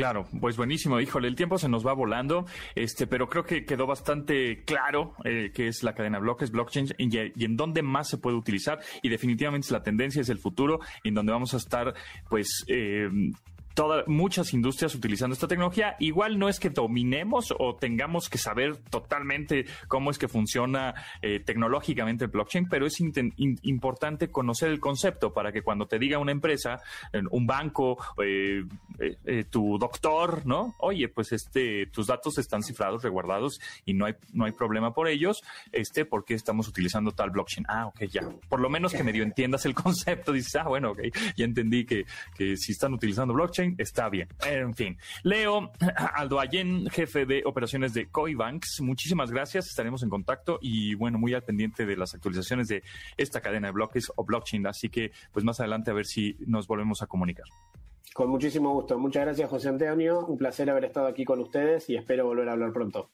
Claro, 0.00 0.26
pues 0.40 0.56
buenísimo. 0.56 0.98
Híjole, 0.98 1.28
el 1.28 1.34
tiempo 1.36 1.58
se 1.58 1.68
nos 1.68 1.86
va 1.86 1.92
volando, 1.92 2.46
este, 2.74 3.06
pero 3.06 3.28
creo 3.28 3.44
que 3.44 3.66
quedó 3.66 3.86
bastante 3.86 4.64
claro 4.64 5.12
eh, 5.26 5.52
qué 5.54 5.68
es 5.68 5.82
la 5.82 5.94
cadena 5.94 6.16
de 6.16 6.22
bloques, 6.22 6.50
blockchain, 6.50 6.86
y, 6.96 7.18
y, 7.18 7.44
en 7.44 7.54
dónde 7.54 7.82
más 7.82 8.08
se 8.08 8.16
puede 8.16 8.34
utilizar. 8.34 8.80
Y 9.02 9.10
definitivamente 9.10 9.70
la 9.70 9.82
tendencia 9.82 10.22
es 10.22 10.30
el 10.30 10.38
futuro, 10.38 10.80
en 11.04 11.12
donde 11.12 11.32
vamos 11.32 11.52
a 11.52 11.58
estar, 11.58 11.92
pues, 12.30 12.64
eh, 12.68 13.10
muchas 14.06 14.52
industrias 14.52 14.94
utilizando 14.94 15.34
esta 15.34 15.48
tecnología. 15.48 15.96
Igual 15.98 16.38
no 16.38 16.48
es 16.48 16.60
que 16.60 16.70
dominemos 16.70 17.54
o 17.58 17.76
tengamos 17.76 18.28
que 18.28 18.38
saber 18.38 18.76
totalmente 18.76 19.66
cómo 19.88 20.10
es 20.10 20.18
que 20.18 20.28
funciona 20.28 20.94
eh, 21.22 21.40
tecnológicamente 21.40 22.24
el 22.24 22.30
blockchain, 22.30 22.68
pero 22.68 22.86
es 22.86 23.00
importante 23.00 24.28
conocer 24.28 24.70
el 24.70 24.80
concepto 24.80 25.32
para 25.32 25.52
que 25.52 25.62
cuando 25.62 25.86
te 25.86 25.98
diga 25.98 26.18
una 26.18 26.32
empresa, 26.32 26.80
un 27.30 27.46
banco, 27.46 27.98
eh, 28.22 28.64
eh, 28.98 29.44
tu 29.50 29.78
doctor, 29.78 30.46
¿no? 30.46 30.74
Oye, 30.78 31.08
pues 31.08 31.32
este, 31.32 31.86
tus 31.86 32.06
datos 32.06 32.38
están 32.38 32.62
cifrados, 32.62 33.02
resguardados 33.02 33.60
y 33.84 33.94
no 33.94 34.06
hay, 34.06 34.14
no 34.32 34.44
hay 34.44 34.52
problema 34.52 34.92
por 34.92 35.08
ellos, 35.08 35.42
este, 35.72 36.04
porque 36.04 36.34
estamos 36.34 36.68
utilizando 36.68 37.12
tal 37.12 37.30
blockchain. 37.30 37.66
Ah, 37.68 37.86
ok, 37.86 38.04
ya. 38.04 38.28
Por 38.48 38.60
lo 38.60 38.68
menos 38.68 38.92
que 38.92 39.02
medio 39.02 39.22
entiendas 39.22 39.64
el 39.66 39.74
concepto, 39.80 40.32
dices, 40.32 40.56
ah, 40.56 40.68
bueno, 40.68 40.92
ok, 40.92 41.00
ya 41.36 41.44
entendí 41.44 41.84
que, 41.84 42.04
que 42.36 42.56
si 42.56 42.72
están 42.72 42.92
utilizando 42.94 43.34
blockchain, 43.34 43.69
está 43.78 44.08
bien. 44.08 44.28
En 44.46 44.74
fin. 44.74 44.98
Leo 45.22 45.72
Aldo 46.14 46.40
Allen, 46.40 46.88
jefe 46.90 47.26
de 47.26 47.42
operaciones 47.44 47.94
de 47.94 48.08
Coibanks, 48.08 48.80
muchísimas 48.80 49.30
gracias. 49.30 49.68
Estaremos 49.68 50.02
en 50.02 50.10
contacto 50.10 50.58
y 50.60 50.94
bueno, 50.94 51.18
muy 51.18 51.34
al 51.34 51.42
pendiente 51.42 51.86
de 51.86 51.96
las 51.96 52.14
actualizaciones 52.14 52.68
de 52.68 52.82
esta 53.16 53.40
cadena 53.40 53.68
de 53.68 53.72
bloques 53.72 54.10
o 54.14 54.24
blockchain. 54.24 54.66
Así 54.66 54.88
que 54.88 55.12
pues 55.32 55.44
más 55.44 55.60
adelante 55.60 55.90
a 55.90 55.94
ver 55.94 56.06
si 56.06 56.36
nos 56.46 56.66
volvemos 56.66 57.02
a 57.02 57.06
comunicar. 57.06 57.46
Con 58.12 58.28
muchísimo 58.28 58.72
gusto. 58.72 58.98
Muchas 58.98 59.24
gracias, 59.24 59.48
José 59.48 59.68
Antonio. 59.68 60.26
Un 60.26 60.36
placer 60.36 60.68
haber 60.68 60.84
estado 60.84 61.06
aquí 61.06 61.24
con 61.24 61.38
ustedes 61.40 61.88
y 61.88 61.96
espero 61.96 62.26
volver 62.26 62.48
a 62.48 62.52
hablar 62.52 62.72
pronto. 62.72 63.10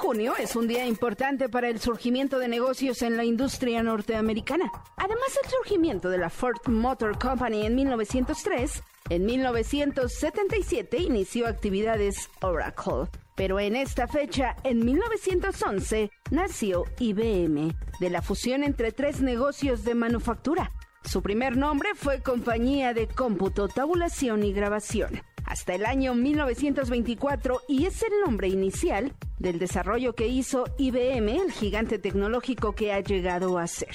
Junio 0.00 0.34
es 0.38 0.56
un 0.56 0.66
día 0.66 0.86
importante 0.86 1.48
para 1.48 1.68
el 1.68 1.78
surgimiento 1.78 2.38
de 2.38 2.48
negocios 2.48 3.02
en 3.02 3.16
la 3.16 3.24
industria 3.24 3.82
norteamericana. 3.82 4.72
Además 4.96 5.28
del 5.40 5.50
surgimiento 5.50 6.08
de 6.08 6.18
la 6.18 6.30
Ford 6.30 6.56
Motor 6.66 7.18
Company 7.18 7.66
en 7.66 7.74
1903, 7.74 8.82
en 9.10 9.26
1977 9.26 10.98
inició 10.98 11.46
actividades 11.46 12.30
Oracle. 12.40 13.08
Pero 13.36 13.60
en 13.60 13.76
esta 13.76 14.08
fecha, 14.08 14.56
en 14.64 14.84
1911, 14.84 16.10
nació 16.30 16.84
IBM, 16.98 17.74
de 18.00 18.10
la 18.10 18.22
fusión 18.22 18.64
entre 18.64 18.92
tres 18.92 19.20
negocios 19.20 19.84
de 19.84 19.94
manufactura. 19.94 20.72
Su 21.04 21.22
primer 21.22 21.56
nombre 21.56 21.90
fue 21.94 22.22
Compañía 22.22 22.94
de 22.94 23.06
Cómputo, 23.06 23.68
Tabulación 23.68 24.42
y 24.44 24.52
Grabación 24.52 25.22
hasta 25.44 25.74
el 25.74 25.86
año 25.86 26.14
1924 26.14 27.62
y 27.68 27.86
es 27.86 28.02
el 28.02 28.12
nombre 28.24 28.48
inicial 28.48 29.12
del 29.38 29.58
desarrollo 29.58 30.14
que 30.14 30.28
hizo 30.28 30.64
IBM, 30.78 31.28
el 31.28 31.52
gigante 31.52 31.98
tecnológico 31.98 32.74
que 32.74 32.92
ha 32.92 33.00
llegado 33.00 33.58
a 33.58 33.66
ser. 33.66 33.94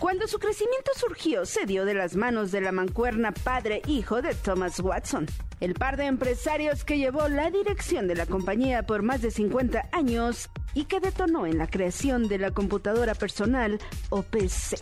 Cuando 0.00 0.26
su 0.26 0.38
crecimiento 0.38 0.92
surgió, 0.96 1.44
se 1.44 1.66
dio 1.66 1.84
de 1.84 1.92
las 1.92 2.16
manos 2.16 2.50
de 2.52 2.62
la 2.62 2.72
mancuerna 2.72 3.32
padre-hijo 3.32 4.22
de 4.22 4.34
Thomas 4.34 4.80
Watson, 4.80 5.26
el 5.60 5.74
par 5.74 5.98
de 5.98 6.06
empresarios 6.06 6.84
que 6.84 6.96
llevó 6.96 7.28
la 7.28 7.50
dirección 7.50 8.08
de 8.08 8.14
la 8.14 8.24
compañía 8.24 8.82
por 8.84 9.02
más 9.02 9.20
de 9.20 9.30
50 9.30 9.90
años 9.92 10.48
y 10.72 10.84
que 10.84 11.00
detonó 11.00 11.46
en 11.46 11.58
la 11.58 11.66
creación 11.66 12.28
de 12.28 12.38
la 12.38 12.50
computadora 12.50 13.14
personal 13.14 13.78
o 14.08 14.22
PC. 14.22 14.78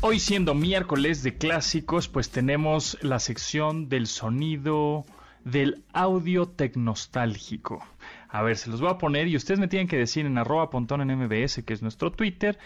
Hoy 0.00 0.20
siendo 0.20 0.54
miércoles 0.54 1.24
de 1.24 1.36
clásicos, 1.36 2.06
pues 2.06 2.30
tenemos 2.30 2.96
la 3.02 3.18
sección 3.18 3.88
del 3.88 4.06
sonido 4.06 5.04
del 5.44 5.82
audio 5.92 6.46
tecnostálgico. 6.46 7.84
A 8.28 8.42
ver, 8.42 8.56
se 8.56 8.70
los 8.70 8.80
voy 8.80 8.90
a 8.90 8.98
poner 8.98 9.26
y 9.26 9.34
ustedes 9.34 9.58
me 9.58 9.66
tienen 9.66 9.88
que 9.88 9.96
decir 9.96 10.24
en 10.24 10.38
arroba 10.38 10.70
pontón 10.70 11.00
en 11.00 11.18
MBS, 11.18 11.64
que 11.64 11.74
es 11.74 11.82
nuestro 11.82 12.12
Twitter, 12.12 12.60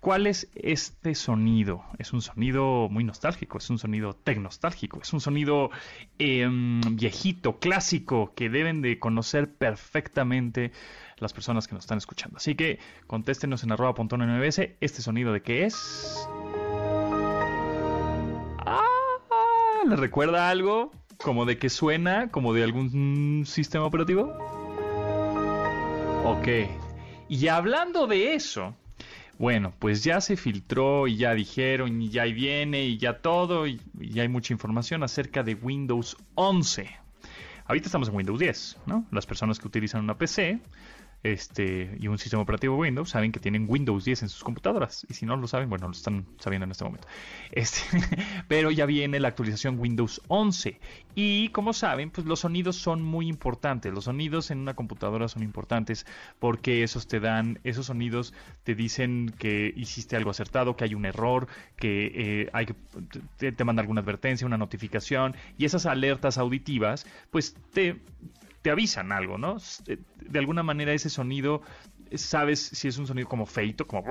cuál 0.00 0.26
es 0.26 0.50
este 0.54 1.14
sonido. 1.14 1.84
Es 1.98 2.12
un 2.12 2.20
sonido 2.20 2.88
muy 2.90 3.04
nostálgico, 3.04 3.56
es 3.56 3.70
un 3.70 3.78
sonido 3.78 4.14
tecnostálgico, 4.14 5.00
es 5.00 5.12
un 5.14 5.20
sonido 5.20 5.70
em, 6.18 6.82
viejito, 6.96 7.60
clásico, 7.60 8.34
que 8.34 8.50
deben 8.50 8.82
de 8.82 8.98
conocer 8.98 9.54
perfectamente 9.54 10.72
las 11.18 11.32
personas 11.32 11.68
que 11.68 11.74
nos 11.76 11.84
están 11.84 11.98
escuchando. 11.98 12.36
Así 12.36 12.56
que 12.56 12.80
contéstenos 13.06 13.62
en 13.62 13.72
arroba 13.72 13.94
pontón 13.94 14.22
en 14.22 14.36
MBS, 14.36 14.70
este 14.80 15.02
sonido 15.02 15.32
de 15.32 15.40
qué 15.40 15.64
es. 15.64 16.28
¿Le 19.86 19.96
recuerda 19.96 20.48
algo? 20.48 20.92
¿Como 21.16 21.44
de 21.44 21.58
que 21.58 21.68
suena? 21.68 22.30
¿Como 22.30 22.54
de 22.54 22.62
algún 22.62 23.44
sistema 23.46 23.84
operativo? 23.84 24.32
Ok. 26.24 26.48
Y 27.28 27.48
hablando 27.48 28.06
de 28.06 28.34
eso, 28.34 28.74
bueno, 29.38 29.72
pues 29.78 30.04
ya 30.04 30.20
se 30.20 30.36
filtró 30.36 31.08
y 31.08 31.16
ya 31.16 31.34
dijeron 31.34 32.00
y 32.00 32.10
ya 32.10 32.24
viene 32.24 32.84
y 32.84 32.98
ya 32.98 33.18
todo 33.18 33.66
y, 33.66 33.80
ya 33.98 34.22
hay 34.22 34.28
mucha 34.28 34.52
información 34.52 35.02
acerca 35.02 35.42
de 35.42 35.54
Windows 35.54 36.16
11. 36.34 36.88
Ahorita 37.66 37.86
estamos 37.86 38.08
en 38.08 38.16
Windows 38.16 38.38
10, 38.38 38.78
¿no? 38.86 39.06
Las 39.10 39.26
personas 39.26 39.58
que 39.58 39.66
utilizan 39.66 40.04
una 40.04 40.18
PC 40.18 40.60
este, 41.22 41.96
y 42.00 42.08
un 42.08 42.18
sistema 42.18 42.42
operativo 42.42 42.76
Windows 42.76 43.10
saben 43.10 43.30
que 43.30 43.38
tienen 43.38 43.66
Windows 43.68 44.04
10 44.04 44.22
en 44.22 44.28
sus 44.28 44.42
computadoras. 44.42 45.06
Y 45.08 45.14
si 45.14 45.24
no 45.24 45.36
lo 45.36 45.46
saben, 45.46 45.68
bueno, 45.68 45.86
lo 45.86 45.92
están 45.92 46.26
sabiendo 46.38 46.64
en 46.64 46.72
este 46.72 46.84
momento. 46.84 47.06
Este, 47.52 47.82
pero 48.48 48.70
ya 48.70 48.86
viene 48.86 49.20
la 49.20 49.28
actualización 49.28 49.78
Windows 49.78 50.22
11. 50.28 50.80
Y 51.14 51.50
como 51.50 51.74
saben, 51.74 52.10
pues 52.10 52.26
los 52.26 52.40
sonidos 52.40 52.76
son 52.76 53.02
muy 53.02 53.28
importantes. 53.28 53.92
Los 53.92 54.04
sonidos 54.04 54.50
en 54.50 54.58
una 54.58 54.74
computadora 54.74 55.28
son 55.28 55.42
importantes 55.42 56.06
porque 56.38 56.82
esos 56.82 57.06
te 57.06 57.20
dan, 57.20 57.60
esos 57.62 57.86
sonidos 57.86 58.32
te 58.64 58.74
dicen 58.74 59.32
que 59.38 59.72
hiciste 59.76 60.16
algo 60.16 60.30
acertado, 60.30 60.76
que 60.76 60.84
hay 60.84 60.94
un 60.94 61.04
error, 61.04 61.46
que 61.76 62.12
eh, 62.14 62.50
hay 62.52 62.66
que 62.66 62.74
te, 63.36 63.52
te 63.52 63.64
manda 63.64 63.82
alguna 63.82 64.00
advertencia, 64.00 64.46
una 64.46 64.58
notificación. 64.58 65.36
Y 65.58 65.66
esas 65.66 65.86
alertas 65.86 66.38
auditivas, 66.38 67.06
pues 67.30 67.54
te 67.72 68.00
te 68.62 68.70
avisan 68.70 69.12
algo, 69.12 69.38
¿no? 69.38 69.56
Eh, 69.86 69.98
de 70.20 70.38
alguna 70.38 70.62
manera 70.62 70.92
ese 70.92 71.10
sonido, 71.10 71.62
sabes 72.14 72.60
si 72.60 72.88
es 72.88 72.96
un 72.98 73.06
sonido 73.06 73.28
como 73.28 73.46
feito, 73.46 73.86
como 73.86 74.04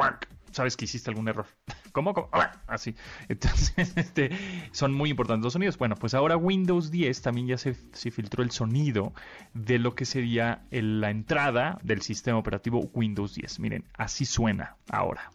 sabes 0.51 0.75
que 0.75 0.85
hiciste 0.85 1.09
algún 1.09 1.27
error. 1.27 1.47
¿Cómo? 1.91 2.29
Así. 2.67 2.95
Entonces, 3.29 3.93
este, 3.95 4.29
son 4.71 4.93
muy 4.93 5.09
importantes 5.09 5.45
los 5.45 5.53
sonidos. 5.53 5.77
Bueno, 5.77 5.95
pues 5.95 6.13
ahora 6.13 6.37
Windows 6.37 6.91
10 6.91 7.21
también 7.21 7.47
ya 7.47 7.57
se, 7.57 7.73
filtró 8.11 8.43
el 8.43 8.51
sonido 8.51 9.13
de 9.53 9.79
lo 9.79 9.95
que 9.95 10.05
sería 10.05 10.65
la 10.69 11.09
entrada 11.09 11.79
del 11.83 12.01
sistema 12.01 12.37
operativo 12.37 12.89
Windows 12.93 13.35
10. 13.35 13.59
Miren, 13.59 13.85
así 13.93 14.25
suena 14.25 14.75
ahora. 14.89 15.31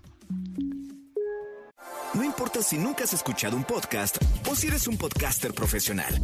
No 2.15 2.25
importa 2.25 2.63
si 2.63 2.79
nunca 2.79 3.05
has 3.05 3.13
escuchado 3.13 3.57
un 3.57 3.65
podcast 3.65 4.17
o 4.49 4.55
si 4.55 4.69
eres 4.69 4.89
un 4.89 4.97
podcaster 4.97 5.53
profesional 5.53 6.21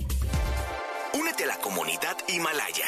comunidad 1.62 2.16
Himalaya. 2.28 2.84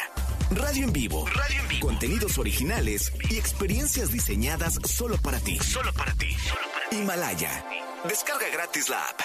Radio 0.51 0.83
en 0.83 0.93
vivo. 0.93 1.25
Radio 1.27 1.61
en 1.61 1.67
vivo. 1.69 1.87
Contenidos 1.87 2.37
originales 2.37 3.11
y 3.31 3.37
experiencias 3.37 4.11
diseñadas 4.11 4.75
solo 4.83 5.17
para 5.17 5.39
ti. 5.39 5.57
Solo 5.57 5.91
para 5.93 6.13
ti. 6.13 6.35
Himalaya. 6.91 7.65
Descarga 8.07 8.45
gratis 8.53 8.89
la 8.89 9.01
app. 9.01 9.21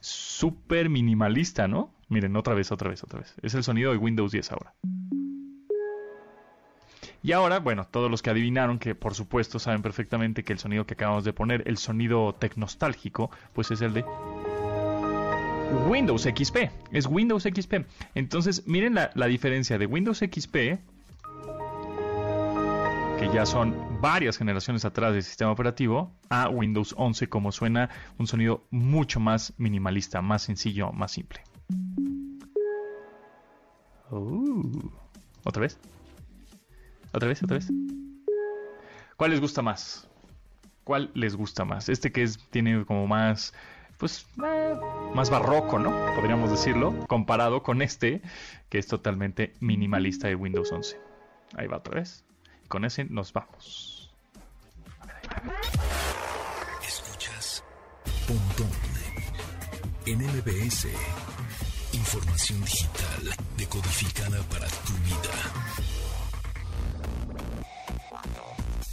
Súper 0.00 0.90
minimalista, 0.90 1.66
¿no? 1.66 1.94
Miren, 2.08 2.36
otra 2.36 2.54
vez, 2.54 2.70
otra 2.70 2.90
vez, 2.90 3.02
otra 3.02 3.20
vez. 3.20 3.34
Es 3.42 3.54
el 3.54 3.64
sonido 3.64 3.90
de 3.90 3.96
Windows 3.96 4.30
10 4.30 4.52
ahora. 4.52 4.74
Y 7.22 7.32
ahora, 7.32 7.58
bueno, 7.58 7.88
todos 7.90 8.10
los 8.10 8.22
que 8.22 8.30
adivinaron, 8.30 8.78
que 8.78 8.94
por 8.94 9.14
supuesto 9.14 9.58
saben 9.58 9.82
perfectamente 9.82 10.44
que 10.44 10.52
el 10.52 10.60
sonido 10.60 10.86
que 10.86 10.94
acabamos 10.94 11.24
de 11.24 11.32
poner, 11.32 11.64
el 11.66 11.78
sonido 11.78 12.34
tecnostálgico, 12.34 13.30
pues 13.52 13.70
es 13.72 13.80
el 13.80 13.94
de 13.94 14.04
Windows 15.88 16.22
XP. 16.22 16.70
Es 16.92 17.06
Windows 17.06 17.44
XP. 17.44 17.86
Entonces, 18.14 18.66
miren 18.66 18.94
la, 18.94 19.26
diferencia 19.26 19.78
de 19.78 19.86
Windows 19.86 20.18
XP, 20.18 20.54
que 23.18 23.30
ya 23.32 23.46
son 23.46 24.00
varias 24.00 24.36
generaciones 24.36 24.84
atrás 24.84 25.12
del 25.12 25.22
sistema 25.22 25.50
operativo, 25.50 26.12
a 26.28 26.48
Windows 26.48 26.94
11, 26.96 27.28
como 27.28 27.52
suena 27.52 27.90
un 28.18 28.26
sonido 28.26 28.66
mucho 28.70 29.20
más 29.20 29.54
minimalista, 29.56 30.22
más 30.22 30.42
sencillo, 30.42 30.92
más 30.92 31.12
simple. 31.12 31.40
Uh. 34.10 34.90
¿Otra 35.44 35.62
vez? 35.62 35.78
¿Otra 37.12 37.28
vez? 37.28 37.42
¿Otra 37.42 37.56
vez? 37.56 37.72
¿Cuál 39.16 39.30
les 39.30 39.40
gusta 39.40 39.62
más? 39.62 40.08
¿Cuál 40.84 41.10
les 41.14 41.34
gusta 41.34 41.64
más? 41.64 41.88
Este 41.88 42.12
que 42.12 42.22
es, 42.22 42.38
tiene 42.50 42.84
como 42.84 43.06
más 43.06 43.54
pues 43.98 44.26
eh, 44.44 44.74
más 45.14 45.30
barroco, 45.30 45.78
¿no? 45.78 45.90
Podríamos 46.14 46.50
decirlo, 46.50 46.94
comparado 47.06 47.62
con 47.62 47.82
este, 47.82 48.22
que 48.68 48.78
es 48.78 48.86
totalmente 48.86 49.54
minimalista 49.60 50.28
de 50.28 50.34
Windows 50.34 50.70
11. 50.72 51.00
Ahí 51.56 51.66
va 51.66 51.78
otra 51.78 51.96
vez. 51.96 52.24
Con 52.68 52.84
ese 52.84 53.04
nos 53.04 53.32
vamos. 53.32 54.10
Escuchas 56.86 57.64
Pontón 58.26 58.70
en 60.06 60.18
MBS. 60.18 60.88
Información 61.92 62.60
digital 62.64 63.34
decodificada 63.56 64.42
para 64.44 64.66
tu 64.66 64.92
vida. 65.04 65.32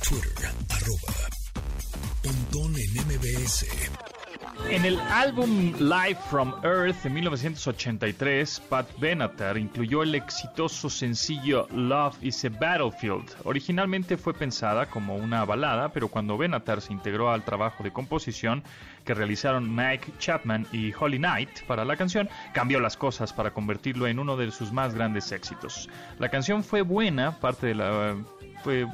Twitter, 0.08 0.52
arroba 0.70 1.30
Pontón 2.22 2.76
en 2.78 3.08
MBS. 3.08 4.13
En 4.70 4.86
el 4.86 5.00
álbum 5.00 5.74
Live 5.80 6.18
from 6.30 6.54
Earth 6.64 7.04
de 7.04 7.10
1983, 7.10 8.62
Pat 8.70 8.88
Benatar 9.00 9.58
incluyó 9.58 10.04
el 10.04 10.16
exitoso 10.16 10.90
sencillo 10.90 11.68
Love 11.72 12.18
is 12.22 12.44
a 12.46 12.50
Battlefield. 12.50 13.36
Originalmente 13.44 14.18
fue 14.18 14.34
pensada 14.34 14.86
como 14.88 15.16
una 15.16 15.46
balada, 15.46 15.90
pero 15.90 16.08
cuando 16.08 16.38
Benatar 16.38 16.82
se 16.82 16.94
integró 16.94 17.32
al 17.32 17.44
trabajo 17.44 17.84
de 17.84 17.92
composición 17.92 18.64
que 19.06 19.14
realizaron 19.14 19.76
Mike 19.76 20.14
Chapman 20.18 20.66
y 20.72 20.94
Holly 20.94 21.18
Knight 21.18 21.64
para 21.68 21.86
la 21.86 21.96
canción, 21.96 22.30
cambió 22.54 22.80
las 22.80 22.98
cosas 22.98 23.34
para 23.34 23.52
convertirlo 23.52 24.08
en 24.08 24.20
uno 24.20 24.38
de 24.38 24.52
sus 24.52 24.72
más 24.72 24.96
grandes 24.96 25.32
éxitos. 25.32 25.90
La 26.20 26.30
canción 26.30 26.64
fue 26.64 26.82
buena, 26.82 27.40
parte 27.40 27.68
de 27.68 27.76
la 27.76 28.16
fue 28.64 28.88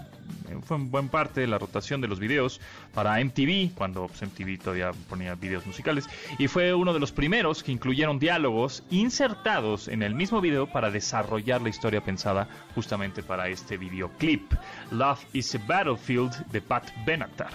en 0.50 0.92
buen 0.92 1.10
parte 1.10 1.42
de 1.42 1.48
la 1.48 1.58
rotación 1.58 2.02
de 2.02 2.08
los 2.08 2.20
videos 2.20 2.60
para 2.94 3.24
MTV, 3.24 3.74
cuando 3.76 4.08
pues, 4.08 4.22
MTV 4.22 4.60
todavía 4.60 4.92
ponía 5.10 5.36
videos 5.36 5.66
musicales, 5.66 6.08
y 6.38 6.48
fue 6.48 6.74
uno 6.74 6.94
de 6.94 7.00
los 7.00 7.12
primeros 7.12 7.64
que 7.64 7.72
incluyeron 7.72 8.20
diálogos 8.20 8.84
insertados 8.90 9.88
en 9.88 10.04
el 10.04 10.16
mismo 10.16 10.42
video 10.42 10.68
para 10.68 10.92
desarrollar 10.92 11.62
la 11.62 11.70
historia 11.70 12.02
pensada 12.02 12.48
justamente 12.76 13.24
para 13.24 13.48
este 13.48 13.78
videoclip. 13.78 14.54
Love 14.92 15.24
is 15.34 15.56
a 15.56 15.60
Battlefield 15.68 16.34
de 16.52 16.62
Pat 16.62 16.90
Benatar. 17.06 17.54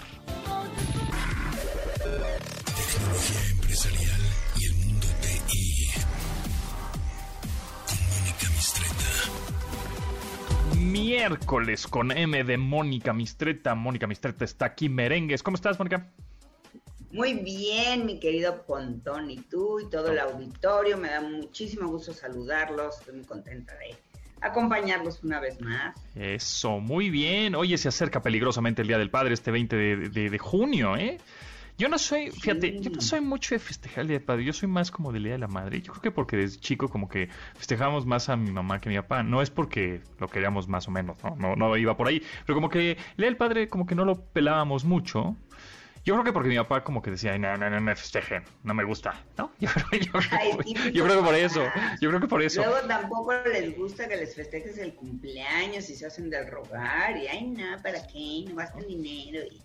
Miércoles 10.85 11.87
con 11.87 12.11
M 12.11 12.43
de 12.43 12.57
Mónica 12.57 13.13
Mistreta. 13.13 13.75
Mónica 13.75 14.07
Mistreta 14.07 14.45
está 14.45 14.65
aquí, 14.65 14.89
merengues. 14.89 15.43
¿Cómo 15.43 15.55
estás, 15.55 15.77
Mónica? 15.79 16.11
Muy 17.11 17.33
bien, 17.33 18.05
mi 18.05 18.19
querido 18.19 18.63
Pontón, 18.65 19.31
y 19.31 19.37
tú 19.37 19.79
y 19.79 19.89
todo 19.89 20.11
el 20.11 20.19
auditorio. 20.19 20.97
Me 20.97 21.09
da 21.09 21.21
muchísimo 21.21 21.87
gusto 21.87 22.13
saludarlos. 22.13 22.99
Estoy 22.99 23.15
muy 23.15 23.25
contenta 23.25 23.73
de 23.75 23.95
acompañarlos 24.41 25.23
una 25.23 25.39
vez 25.39 25.59
más. 25.61 25.95
Eso, 26.15 26.79
muy 26.79 27.09
bien. 27.09 27.55
Oye, 27.55 27.77
se 27.77 27.87
acerca 27.87 28.21
peligrosamente 28.21 28.81
el 28.81 28.87
Día 28.87 28.97
del 28.97 29.09
Padre 29.09 29.33
este 29.33 29.51
20 29.51 29.75
de, 29.75 30.29
de 30.29 30.37
junio, 30.37 30.97
¿eh? 30.97 31.17
Yo 31.77 31.89
no 31.89 31.97
soy, 31.97 32.31
fíjate, 32.31 32.79
yo 32.79 32.89
no 32.89 33.01
soy 33.01 33.19
mucho 33.19 33.53
de 33.53 33.59
festejar 33.59 34.03
el 34.03 34.07
Día 34.07 34.17
del 34.19 34.25
Padre, 34.25 34.45
yo 34.45 34.53
soy 34.53 34.69
más 34.69 34.91
como 34.91 35.11
del 35.11 35.23
Día 35.23 35.33
de 35.33 35.39
la 35.39 35.47
Madre. 35.47 35.81
Yo 35.81 35.91
creo 35.91 36.01
que 36.03 36.11
porque 36.11 36.37
desde 36.37 36.59
chico 36.59 36.87
como 36.87 37.09
que 37.09 37.27
festejábamos 37.55 38.05
más 38.05 38.29
a 38.29 38.37
mi 38.37 38.51
mamá 38.51 38.79
que 38.79 38.87
a 38.87 38.91
mi 38.91 38.97
papá. 38.97 39.23
No 39.23 39.41
es 39.41 39.49
porque 39.49 40.01
lo 40.19 40.29
queríamos 40.29 40.69
más 40.69 40.87
o 40.87 40.91
menos, 40.91 41.21
no, 41.21 41.35
no, 41.35 41.55
no 41.55 41.75
iba 41.75 41.97
por 41.97 42.07
ahí. 42.07 42.23
Pero 42.45 42.55
como 42.55 42.69
que 42.69 42.91
el 42.91 42.97
Día 43.17 43.25
del 43.25 43.35
Padre 43.35 43.67
como 43.67 43.85
que 43.85 43.93
no 43.95 44.05
lo 44.05 44.21
pelábamos 44.21 44.85
mucho. 44.85 45.35
Yo 46.05 46.13
creo 46.13 46.23
que 46.23 46.31
porque 46.33 46.49
mi 46.49 46.55
papá 46.57 46.83
como 46.83 47.01
que 47.01 47.11
decía, 47.11 47.35
no, 47.37 47.57
no, 47.57 47.67
no 47.67 47.81
me 47.81 47.95
festejen, 47.95 48.43
no 48.63 48.75
me 48.75 48.83
gusta, 48.83 49.23
¿no? 49.37 49.51
Yo 49.59 49.67
creo, 49.71 49.89
que 49.99 51.25
por 51.25 51.33
eso, 51.33 51.63
yo 51.99 52.09
creo 52.09 52.21
que 52.21 52.27
por 52.27 52.41
eso. 52.43 52.61
Luego 52.63 52.87
tampoco 52.87 53.33
les 53.51 53.75
gusta 53.75 54.07
que 54.07 54.15
les 54.15 54.35
festejes 54.35 54.77
el 54.77 54.93
cumpleaños 54.93 55.89
y 55.89 55.95
se 55.95 56.05
hacen 56.05 56.29
del 56.29 56.45
rogar 56.45 57.17
y, 57.17 57.27
ay, 57.27 57.47
no, 57.47 57.81
¿para 57.81 58.05
qué? 58.05 58.45
No 58.47 58.55
gastan 58.55 58.87
dinero 58.87 59.39
y... 59.51 59.59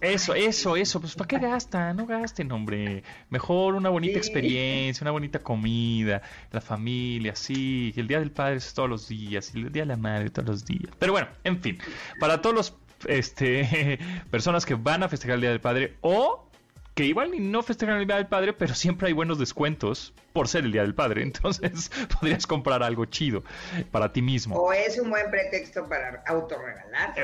Eso, 0.00 0.34
eso, 0.34 0.76
eso. 0.76 1.00
Pues 1.00 1.14
¿para 1.14 1.28
qué 1.28 1.38
gastan? 1.38 1.96
No 1.96 2.06
gasten, 2.06 2.50
hombre. 2.52 3.02
Mejor 3.30 3.74
una 3.74 3.88
bonita 3.88 4.18
experiencia, 4.18 5.04
una 5.04 5.10
bonita 5.10 5.38
comida, 5.38 6.22
la 6.50 6.60
familia, 6.60 7.34
sí. 7.34 7.92
El 7.96 8.08
Día 8.08 8.20
del 8.20 8.30
Padre 8.30 8.56
es 8.56 8.74
todos 8.74 8.88
los 8.88 9.08
días, 9.08 9.54
y 9.54 9.60
el 9.60 9.72
Día 9.72 9.82
de 9.82 9.88
la 9.88 9.96
Madre 9.96 10.30
todos 10.30 10.48
los 10.48 10.64
días. 10.64 10.92
Pero 10.98 11.12
bueno, 11.12 11.28
en 11.44 11.60
fin. 11.60 11.78
Para 12.20 12.40
todos 12.40 12.54
los 12.54 12.76
este 13.06 13.98
personas 14.30 14.64
que 14.64 14.74
van 14.74 15.02
a 15.02 15.08
festejar 15.08 15.36
el 15.36 15.40
Día 15.42 15.50
del 15.50 15.60
Padre 15.60 15.96
o 16.00 16.48
que 16.94 17.04
igual 17.04 17.32
ni 17.32 17.40
no 17.40 17.62
festejan 17.62 17.98
el 17.98 18.06
Día 18.06 18.16
del 18.16 18.28
Padre, 18.28 18.52
pero 18.52 18.74
siempre 18.74 19.08
hay 19.08 19.12
buenos 19.12 19.38
descuentos 19.38 20.14
por 20.32 20.46
ser 20.46 20.64
el 20.64 20.72
Día 20.72 20.82
del 20.82 20.94
Padre. 20.94 21.22
Entonces 21.24 21.90
podrías 22.20 22.46
comprar 22.46 22.82
algo 22.82 23.04
chido 23.06 23.42
para 23.90 24.12
ti 24.12 24.22
mismo. 24.22 24.56
O 24.56 24.72
es 24.72 24.98
un 24.98 25.10
buen 25.10 25.30
pretexto 25.30 25.88
para 25.88 26.22
autorregalar. 26.26 27.14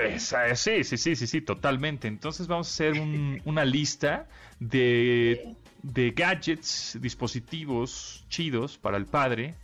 Sí, 0.57 0.85
sí, 0.85 0.97
sí, 0.97 1.17
sí, 1.17 1.27
sí, 1.27 1.41
totalmente. 1.41 2.09
Entonces 2.09 2.47
vamos 2.47 2.69
a 2.69 2.71
hacer 2.71 3.01
una 3.45 3.65
lista 3.65 4.27
de, 4.59 5.55
de 5.83 6.11
gadgets, 6.11 6.99
dispositivos 7.01 8.25
chidos 8.29 8.77
para 8.77 8.97
el 8.97 9.07
padre 9.07 9.55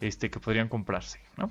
este 0.00 0.30
que 0.30 0.40
podrían 0.40 0.68
comprarse, 0.68 1.20
¿no? 1.36 1.50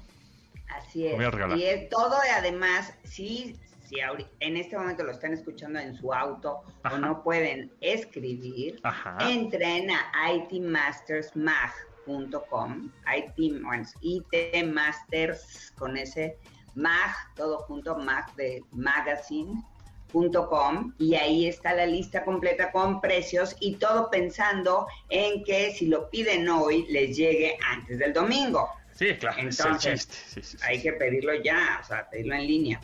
Así 0.69 1.07
es. 1.07 1.19
Y 1.57 1.63
es 1.63 1.89
todo, 1.89 2.17
además, 2.35 2.93
sí, 3.03 3.57
si 3.87 3.97
en 4.39 4.57
este 4.57 4.77
momento 4.77 5.03
lo 5.03 5.11
están 5.11 5.33
escuchando 5.33 5.79
en 5.79 5.95
su 5.95 6.13
auto 6.13 6.63
o 6.91 6.97
no 6.97 7.23
pueden 7.23 7.71
escribir, 7.81 8.81
entren 9.19 9.89
a 9.91 10.33
IT 10.33 10.61
Masters 10.61 11.35
Mag 11.35 11.71
itmasters.com, 12.07 12.91
IT, 13.15 13.61
bueno, 13.61 13.85
itmasters 14.01 15.71
con 15.77 15.95
ese 15.97 16.37
mag, 16.75 17.11
todo 17.35 17.59
junto, 17.59 17.97
mag 17.97 18.33
de 18.35 18.63
magazine.com 18.71 20.93
y 20.99 21.15
ahí 21.15 21.47
está 21.47 21.73
la 21.73 21.85
lista 21.85 22.23
completa 22.23 22.71
con 22.71 23.01
precios 23.01 23.57
y 23.59 23.75
todo 23.75 24.09
pensando 24.09 24.87
en 25.09 25.43
que 25.43 25.71
si 25.71 25.87
lo 25.87 26.09
piden 26.09 26.47
hoy 26.49 26.85
les 26.89 27.17
llegue 27.17 27.57
antes 27.65 27.99
del 27.99 28.13
domingo. 28.13 28.69
Sí, 28.93 29.13
claro. 29.15 29.37
Entonces, 29.39 30.57
hay 30.63 30.81
que 30.81 30.93
pedirlo 30.93 31.35
ya, 31.35 31.79
o 31.81 31.85
sea, 31.85 32.09
pedirlo 32.09 32.33
en 32.33 32.47
línea. 32.47 32.81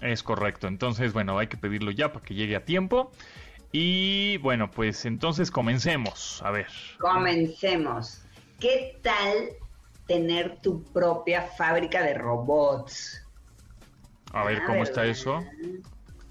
Es 0.00 0.22
correcto. 0.22 0.66
Entonces, 0.66 1.12
bueno, 1.12 1.38
hay 1.38 1.46
que 1.46 1.56
pedirlo 1.56 1.90
ya 1.90 2.12
para 2.12 2.24
que 2.24 2.34
llegue 2.34 2.56
a 2.56 2.64
tiempo. 2.64 3.12
Y 3.72 4.36
bueno, 4.38 4.70
pues 4.70 5.04
entonces 5.06 5.50
comencemos. 5.50 6.42
A 6.42 6.50
ver. 6.50 6.66
Comencemos. 6.98 8.22
¿Qué 8.60 8.98
tal 9.02 9.50
tener 10.06 10.60
tu 10.60 10.82
propia 10.92 11.42
fábrica 11.42 12.02
de 12.02 12.14
robots? 12.14 13.26
A 14.32 14.44
ver, 14.44 14.62
¿cómo 14.64 14.82
está 14.82 15.06
eso? 15.06 15.44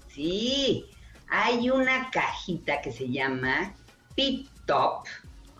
Sí, 0.08 0.86
hay 1.28 1.70
una 1.70 2.10
cajita 2.10 2.80
que 2.80 2.92
se 2.92 3.08
llama 3.08 3.74
P-Top, 4.16 5.04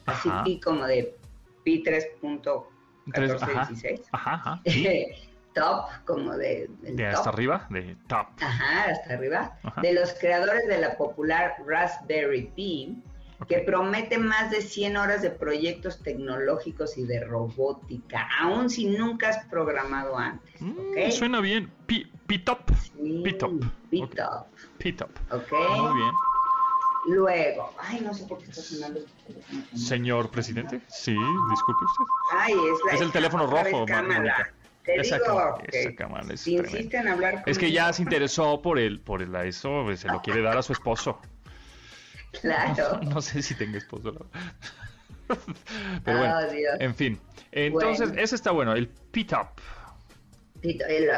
así 0.07 0.61
como 0.61 0.87
de 0.87 1.17
Pi 1.65 1.83
3.1416. 1.83 4.03
Ajá, 4.13 4.35
ajá, 4.35 4.63
top, 5.55 5.87
como 6.05 6.37
de... 6.37 6.71
De 6.83 7.07
hasta 7.07 7.31
arriba, 7.31 7.67
de 7.71 7.97
top. 8.07 8.27
Ajá, 8.41 8.91
hasta 8.91 9.15
arriba. 9.15 9.59
De 9.81 9.93
los 9.93 10.15
creadores 10.15 10.67
de 10.67 10.79
la 10.79 10.97
popular 10.97 11.55
Raspberry 11.67 12.51
Pi, 12.55 13.03
que 13.49 13.59
promete 13.61 14.19
más 14.19 14.51
de 14.51 14.61
100 14.61 14.97
horas 14.97 15.23
de 15.23 15.31
proyectos 15.31 16.03
tecnológicos 16.03 16.97
y 16.97 17.05
de 17.05 17.25
robótica, 17.25 18.29
aun 18.41 18.71
si 18.71 18.87
nunca 18.87 19.31
has 19.31 19.45
programado 19.47 20.17
antes. 20.17 20.61
Mm, 20.61 21.11
suena 21.11 21.41
bien. 21.41 21.71
P-Top. 21.87 22.71
P-Top. 23.25 23.65
P-Top. 23.91 24.47
P-Top. 24.79 25.11
Ok. 25.31 25.53
Muy 25.53 25.95
bien. 25.95 26.15
Luego, 27.05 27.73
ay, 27.81 28.01
no 28.01 28.15
sé 28.15 28.25
por 28.27 28.38
qué 28.38 28.45
está 28.45 28.62
sonando. 28.62 29.01
Señor 29.75 30.31
presidente, 30.31 30.81
sí, 30.88 31.17
disculpe 31.51 31.85
usted. 31.85 32.05
Ay, 32.33 32.53
es, 32.53 32.79
la, 32.87 32.93
es 32.93 33.01
el 33.01 33.11
teléfono 33.11 33.47
rojo, 33.49 33.85
cámara. 33.87 34.55
Te 34.85 35.01
esa, 35.01 35.18
digo 35.18 35.59
esa 35.71 35.95
cámara 35.95 36.27
es 36.33 36.40
si 36.40 36.57
insisten 36.57 37.03
en 37.03 37.09
hablar 37.09 37.42
Es 37.47 37.57
que 37.57 37.71
ya 37.71 37.92
se 37.92 38.03
interesó 38.03 38.61
por 38.61 38.79
el, 38.79 39.01
por 39.01 39.23
el, 39.23 39.35
eso, 39.37 39.83
pues, 39.85 40.01
se 40.01 40.09
lo 40.09 40.21
quiere 40.21 40.42
dar 40.42 40.59
a 40.59 40.62
su 40.62 40.73
esposo. 40.73 41.21
Claro. 42.40 43.01
No, 43.03 43.21
sé 43.21 43.42
si 43.42 43.55
tenga 43.55 43.79
esposo. 43.79 44.27
Pero 46.05 46.18
bueno, 46.18 46.35
oh, 46.38 46.81
en 46.81 46.95
fin. 46.95 47.21
Entonces, 47.53 48.12
ese 48.16 48.35
está 48.35 48.51
bueno, 48.51 48.75
el 48.75 48.88
P-Top. 48.88 49.49
El, 50.62 51.11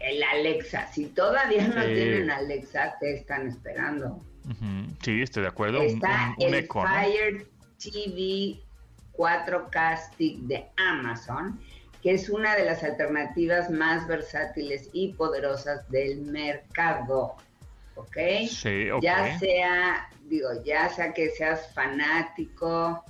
el 0.00 0.22
Alexa. 0.22 0.86
Si 0.92 1.06
todavía 1.06 1.66
no 1.68 1.84
tienen 1.84 2.30
Alexa, 2.30 2.94
¿qué 3.00 3.14
están 3.14 3.48
esperando? 3.48 4.20
Sí, 5.02 5.22
estoy 5.22 5.42
de 5.42 5.48
acuerdo. 5.48 5.82
Está 5.82 6.34
el 6.38 6.66
Fire 6.66 7.46
TV 7.78 8.60
4K 9.12 9.98
Stick 9.98 10.38
de 10.40 10.66
Amazon 10.76 11.60
que 12.02 12.12
es 12.12 12.28
una 12.28 12.56
de 12.56 12.64
las 12.64 12.82
alternativas 12.82 13.70
más 13.70 14.08
versátiles 14.08 14.90
y 14.92 15.12
poderosas 15.12 15.88
del 15.88 16.22
mercado. 16.22 17.36
¿Ok? 17.94 18.16
Sí, 18.48 18.90
ok. 18.90 19.02
Ya 19.02 19.38
sea, 19.38 20.08
digo, 20.24 20.48
ya 20.64 20.88
sea 20.88 21.12
que 21.12 21.30
seas 21.30 21.72
fanático 21.72 23.04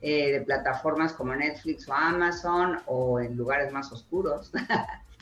eh, 0.00 0.32
de 0.32 0.40
plataformas 0.40 1.12
como 1.12 1.34
Netflix 1.34 1.86
o 1.88 1.92
Amazon 1.92 2.80
o 2.86 3.20
en 3.20 3.36
lugares 3.36 3.72
más 3.72 3.92
oscuros. 3.92 4.50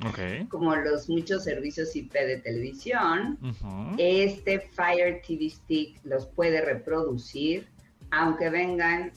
Okay. 0.08 0.46
como 0.46 0.74
los 0.76 1.10
muchos 1.10 1.44
servicios 1.44 1.94
IP 1.94 2.14
de 2.14 2.38
televisión, 2.38 3.38
este 3.98 4.58
Fire 4.58 5.20
TV 5.20 5.50
Stick 5.50 6.00
los 6.04 6.24
puede 6.24 6.62
reproducir, 6.62 7.68
aunque 8.10 8.48
vengan 8.48 9.12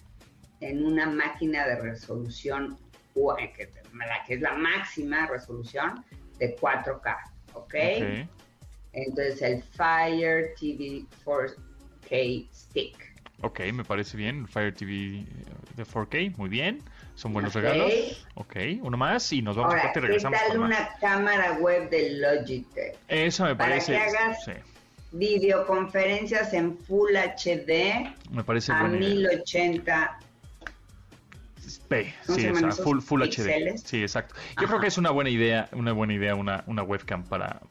en 0.59 0.85
una 0.85 1.05
máquina 1.05 1.65
de 1.65 1.77
resolución 1.77 2.77
que, 3.13 3.69
la 3.93 4.23
que 4.25 4.35
es 4.35 4.41
la 4.41 4.53
máxima 4.53 5.27
resolución 5.27 6.03
de 6.39 6.55
4K, 6.55 7.17
¿ok? 7.53 7.75
Entonces 8.93 9.41
el 9.41 9.63
Fire 9.63 10.53
TV 10.59 11.05
4K 11.25 12.47
Stick. 12.53 13.13
Ok, 13.41 13.59
me 13.73 13.83
parece 13.83 14.15
bien, 14.15 14.39
el 14.39 14.47
Fire 14.47 14.73
TV 14.73 15.25
de 15.75 15.83
4K, 15.83 16.37
muy 16.37 16.49
bien. 16.49 16.81
Son 17.15 17.33
buenos 17.33 17.53
regalos. 17.53 18.25
Ok, 18.35 18.55
uno 18.81 18.97
más 18.97 19.31
y 19.33 19.41
nos 19.41 19.55
vamos 19.55 19.75
a 19.75 19.91
y 19.93 19.99
regresamos. 19.99 20.39
¿Qué 20.39 20.47
tal 20.47 20.59
una 20.59 20.89
cámara 20.99 21.53
web 21.59 21.89
de 21.89 22.11
Logitech? 22.11 22.97
Eso 23.07 23.45
me 23.45 23.55
parece. 23.55 23.93
Para 23.93 24.05
que 24.05 24.17
hagas 24.17 24.49
videoconferencias 25.11 26.53
en 26.53 26.75
Full 26.75 27.11
HD 27.15 28.11
me 28.31 28.43
parece 28.43 28.71
a 28.71 28.83
1080 28.83 30.19
sí, 32.27 32.51
full, 32.83 32.99
full 32.99 33.21
HD. 33.21 33.77
Sí, 33.77 34.01
exacto. 34.01 34.35
Yo 34.61 34.67
creo 34.67 34.79
que 34.79 34.87
es 34.87 34.97
una 34.97 35.11
buena 35.11 35.29
idea, 35.29 35.69
una 35.73 35.91
buena 35.91 36.13
idea 36.13 36.35
una, 36.35 36.63
una 36.67 36.83
webcam 36.83 37.23
para, 37.23 37.61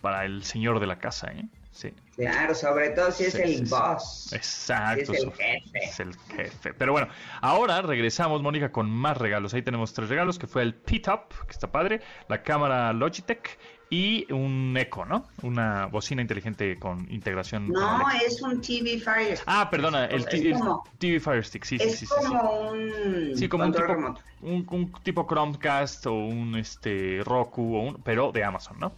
para 0.00 0.24
el 0.24 0.44
señor 0.44 0.80
de 0.80 0.86
la 0.86 0.98
casa, 0.98 1.32
¿eh? 1.32 1.44
Sí. 1.78 1.94
Claro, 2.16 2.56
sobre 2.56 2.90
todo 2.90 3.12
si 3.12 3.26
es 3.26 3.36
el 3.36 3.64
boss. 3.66 4.32
Exacto. 4.32 5.12
es 5.12 5.22
el 5.22 5.32
jefe. 5.32 5.78
Es 5.80 6.00
el 6.00 6.16
jefe. 6.34 6.74
Pero 6.74 6.90
bueno, 6.90 7.06
ahora 7.40 7.80
regresamos, 7.82 8.42
Mónica, 8.42 8.72
con 8.72 8.90
más 8.90 9.16
regalos. 9.16 9.54
Ahí 9.54 9.62
tenemos 9.62 9.92
tres 9.92 10.08
regalos, 10.08 10.40
que 10.40 10.48
fue 10.48 10.62
el 10.62 10.74
P-Top, 10.74 11.28
que 11.46 11.52
está 11.52 11.70
padre, 11.70 12.00
la 12.28 12.42
cámara 12.42 12.92
Logitech 12.92 13.58
y 13.90 14.30
un 14.32 14.76
Echo, 14.76 15.04
¿no? 15.04 15.26
Una 15.42 15.86
bocina 15.86 16.20
inteligente 16.22 16.78
con 16.78 17.10
integración. 17.10 17.68
No, 17.68 18.00
es 18.24 18.40
un 18.42 18.60
TV 18.60 18.98
Fire 18.98 19.36
Stick. 19.36 19.44
Ah, 19.46 19.68
perdona, 19.70 20.06
el, 20.06 20.26
TV 20.26 21.20
Fire 21.20 21.44
Stick, 21.44 21.64
sí, 21.64 21.78
sí, 21.78 21.90
sí. 21.90 22.04
Es 22.04 22.10
como 22.10 22.70
un. 22.70 23.32
Sí, 23.34 23.48
como 23.48 23.64
un 23.64 23.72
tipo, 23.72 24.14
un, 24.42 24.92
tipo 25.02 25.26
Chromecast 25.26 26.06
o 26.06 26.12
un 26.12 26.56
este 26.56 27.22
Roku, 27.24 27.76
o 27.76 27.82
un, 27.82 28.02
pero 28.02 28.30
de 28.30 28.44
Amazon, 28.44 28.78
¿no? 28.78 28.92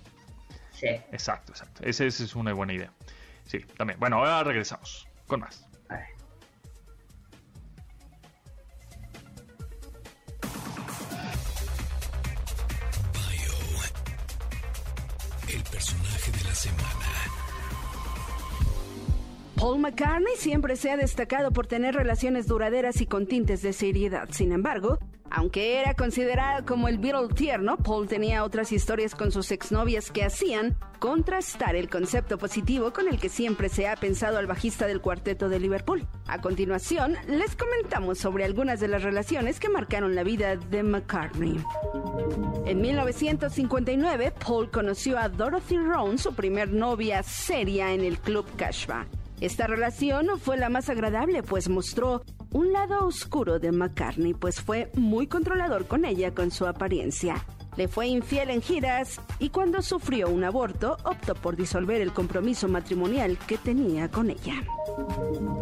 Sí. 0.72 0.88
Exacto, 0.88 1.53
exacto. 1.53 1.83
Esa 1.85 2.05
es 2.05 2.35
una 2.35 2.53
buena 2.53 2.72
idea. 2.72 2.90
Sí, 3.46 3.59
también. 3.76 3.98
Bueno, 4.00 4.16
ahora 4.16 4.42
regresamos 4.44 5.07
con 5.26 5.40
más. 5.40 5.69
Semana. 16.60 17.09
Paul 19.60 19.78
McCartney 19.78 20.36
siempre 20.38 20.74
se 20.74 20.90
ha 20.90 20.96
destacado 20.96 21.50
por 21.50 21.66
tener 21.66 21.94
relaciones 21.94 22.46
duraderas 22.46 23.02
y 23.02 23.06
con 23.06 23.26
tintes 23.26 23.60
de 23.60 23.74
seriedad. 23.74 24.26
Sin 24.30 24.52
embargo, 24.52 24.98
aunque 25.28 25.78
era 25.78 25.92
considerado 25.92 26.64
como 26.64 26.88
el 26.88 26.96
Beatle 26.96 27.28
tierno, 27.34 27.76
Paul 27.76 28.08
tenía 28.08 28.42
otras 28.42 28.72
historias 28.72 29.14
con 29.14 29.30
sus 29.30 29.50
exnovias 29.50 30.10
que 30.10 30.24
hacían 30.24 30.78
contrastar 30.98 31.76
el 31.76 31.90
concepto 31.90 32.38
positivo 32.38 32.94
con 32.94 33.06
el 33.06 33.20
que 33.20 33.28
siempre 33.28 33.68
se 33.68 33.86
ha 33.86 33.96
pensado 33.96 34.38
al 34.38 34.46
bajista 34.46 34.86
del 34.86 35.02
cuarteto 35.02 35.50
de 35.50 35.60
Liverpool. 35.60 36.06
A 36.26 36.40
continuación, 36.40 37.18
les 37.28 37.54
comentamos 37.54 38.16
sobre 38.16 38.46
algunas 38.46 38.80
de 38.80 38.88
las 38.88 39.02
relaciones 39.02 39.60
que 39.60 39.68
marcaron 39.68 40.14
la 40.14 40.22
vida 40.22 40.56
de 40.56 40.82
McCartney. 40.82 41.62
En 42.64 42.80
1959, 42.80 44.32
Paul 44.42 44.70
conoció 44.70 45.18
a 45.18 45.28
Dorothy 45.28 45.76
Rowan, 45.76 46.16
su 46.16 46.34
primer 46.34 46.72
novia 46.72 47.22
seria 47.22 47.92
en 47.92 48.00
el 48.00 48.18
club 48.18 48.46
Kashba. 48.56 49.06
Esta 49.40 49.66
relación 49.66 50.26
no 50.26 50.37
fue 50.37 50.59
la 50.59 50.68
más 50.68 50.90
agradable, 50.90 51.42
pues 51.42 51.68
mostró 51.68 52.22
un 52.53 52.72
lado 52.72 53.07
oscuro 53.07 53.59
de 53.59 53.72
McCartney, 53.72 54.35
pues 54.35 54.61
fue 54.61 54.90
muy 54.94 55.26
controlador 55.26 55.87
con 55.87 56.05
ella 56.05 56.35
con 56.35 56.50
su 56.50 56.66
apariencia. 56.66 57.42
Le 57.76 57.88
fue 57.88 58.09
infiel 58.09 58.50
en 58.50 58.61
giras 58.61 59.18
y 59.38 59.48
cuando 59.48 59.81
sufrió 59.81 60.29
un 60.29 60.44
aborto 60.44 60.99
optó 61.05 61.34
por 61.34 61.57
disolver 61.57 62.03
el 62.03 62.12
compromiso 62.12 62.68
matrimonial 62.68 63.38
que 63.47 63.57
tenía 63.57 64.11
con 64.11 64.28
ella. 64.28 64.62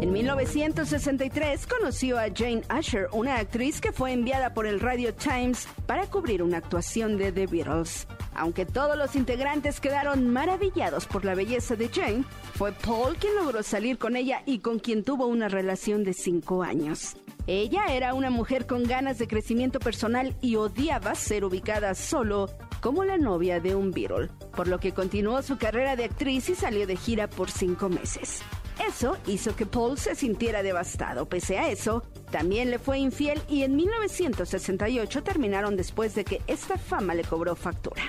En 0.01 0.11
1963 0.11 1.67
conoció 1.67 2.19
a 2.19 2.25
Jane 2.35 2.63
Asher, 2.67 3.07
una 3.13 3.37
actriz 3.37 3.79
que 3.79 3.93
fue 3.93 4.11
enviada 4.11 4.53
por 4.53 4.65
el 4.67 4.81
Radio 4.81 5.13
Times 5.13 5.67
para 5.85 6.07
cubrir 6.07 6.43
una 6.43 6.57
actuación 6.57 7.17
de 7.17 7.31
The 7.31 7.45
Beatles. 7.45 8.07
Aunque 8.35 8.65
todos 8.65 8.97
los 8.97 9.15
integrantes 9.15 9.79
quedaron 9.79 10.29
maravillados 10.29 11.05
por 11.05 11.25
la 11.25 11.35
belleza 11.35 11.75
de 11.75 11.89
Jane, 11.89 12.23
fue 12.55 12.71
Paul 12.71 13.15
quien 13.17 13.35
logró 13.35 13.63
salir 13.63 13.97
con 13.97 14.15
ella 14.15 14.43
y 14.45 14.59
con 14.59 14.79
quien 14.79 15.03
tuvo 15.03 15.27
una 15.27 15.47
relación 15.47 16.03
de 16.03 16.13
cinco 16.13 16.63
años. 16.63 17.15
Ella 17.47 17.85
era 17.89 18.13
una 18.13 18.29
mujer 18.29 18.67
con 18.67 18.83
ganas 18.83 19.17
de 19.17 19.27
crecimiento 19.27 19.79
personal 19.79 20.35
y 20.41 20.55
odiaba 20.55 21.15
ser 21.15 21.43
ubicada 21.43 21.95
solo 21.95 22.49
como 22.81 23.03
la 23.03 23.17
novia 23.17 23.59
de 23.59 23.75
un 23.75 23.91
Beatle, 23.91 24.29
por 24.55 24.67
lo 24.67 24.79
que 24.79 24.93
continuó 24.93 25.41
su 25.41 25.57
carrera 25.57 25.95
de 25.95 26.05
actriz 26.05 26.49
y 26.49 26.55
salió 26.55 26.87
de 26.87 26.95
gira 26.95 27.27
por 27.27 27.49
cinco 27.49 27.89
meses. 27.89 28.41
Eso 28.87 29.17
hizo 29.27 29.55
que 29.55 29.65
Paul 29.65 29.97
se 29.97 30.15
sintiera 30.15 30.63
devastado. 30.63 31.27
Pese 31.27 31.57
a 31.57 31.69
eso, 31.69 32.03
también 32.31 32.71
le 32.71 32.79
fue 32.79 32.99
infiel 32.99 33.41
y 33.49 33.63
en 33.63 33.75
1968 33.75 35.23
terminaron 35.23 35.75
después 35.75 36.15
de 36.15 36.23
que 36.23 36.41
esta 36.47 36.77
fama 36.77 37.13
le 37.13 37.23
cobró 37.23 37.55
factura. 37.55 38.01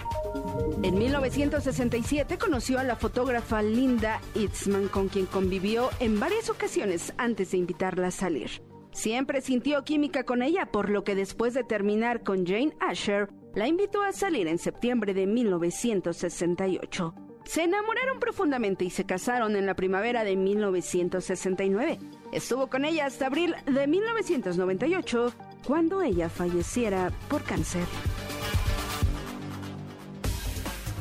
En 0.82 0.98
1967 0.98 2.38
conoció 2.38 2.78
a 2.78 2.84
la 2.84 2.96
fotógrafa 2.96 3.62
Linda 3.62 4.20
Itzman 4.34 4.88
con 4.88 5.08
quien 5.08 5.26
convivió 5.26 5.90
en 5.98 6.20
varias 6.20 6.48
ocasiones 6.48 7.12
antes 7.18 7.50
de 7.50 7.58
invitarla 7.58 8.08
a 8.08 8.12
salir. 8.12 8.62
Siempre 8.92 9.40
sintió 9.40 9.84
química 9.84 10.24
con 10.24 10.42
ella, 10.42 10.66
por 10.66 10.90
lo 10.90 11.04
que 11.04 11.14
después 11.14 11.54
de 11.54 11.64
terminar 11.64 12.22
con 12.22 12.46
Jane 12.46 12.74
Asher, 12.80 13.28
la 13.54 13.68
invitó 13.68 14.02
a 14.02 14.12
salir 14.12 14.48
en 14.48 14.58
septiembre 14.58 15.14
de 15.14 15.26
1968. 15.26 17.29
Se 17.44 17.64
enamoraron 17.64 18.20
profundamente 18.20 18.84
y 18.84 18.90
se 18.90 19.04
casaron 19.04 19.56
en 19.56 19.66
la 19.66 19.74
primavera 19.74 20.24
de 20.24 20.36
1969. 20.36 21.98
Estuvo 22.32 22.68
con 22.68 22.84
ella 22.84 23.06
hasta 23.06 23.26
abril 23.26 23.56
de 23.66 23.86
1998, 23.86 25.32
cuando 25.66 26.02
ella 26.02 26.28
falleciera 26.28 27.10
por 27.28 27.42
cáncer. 27.42 27.84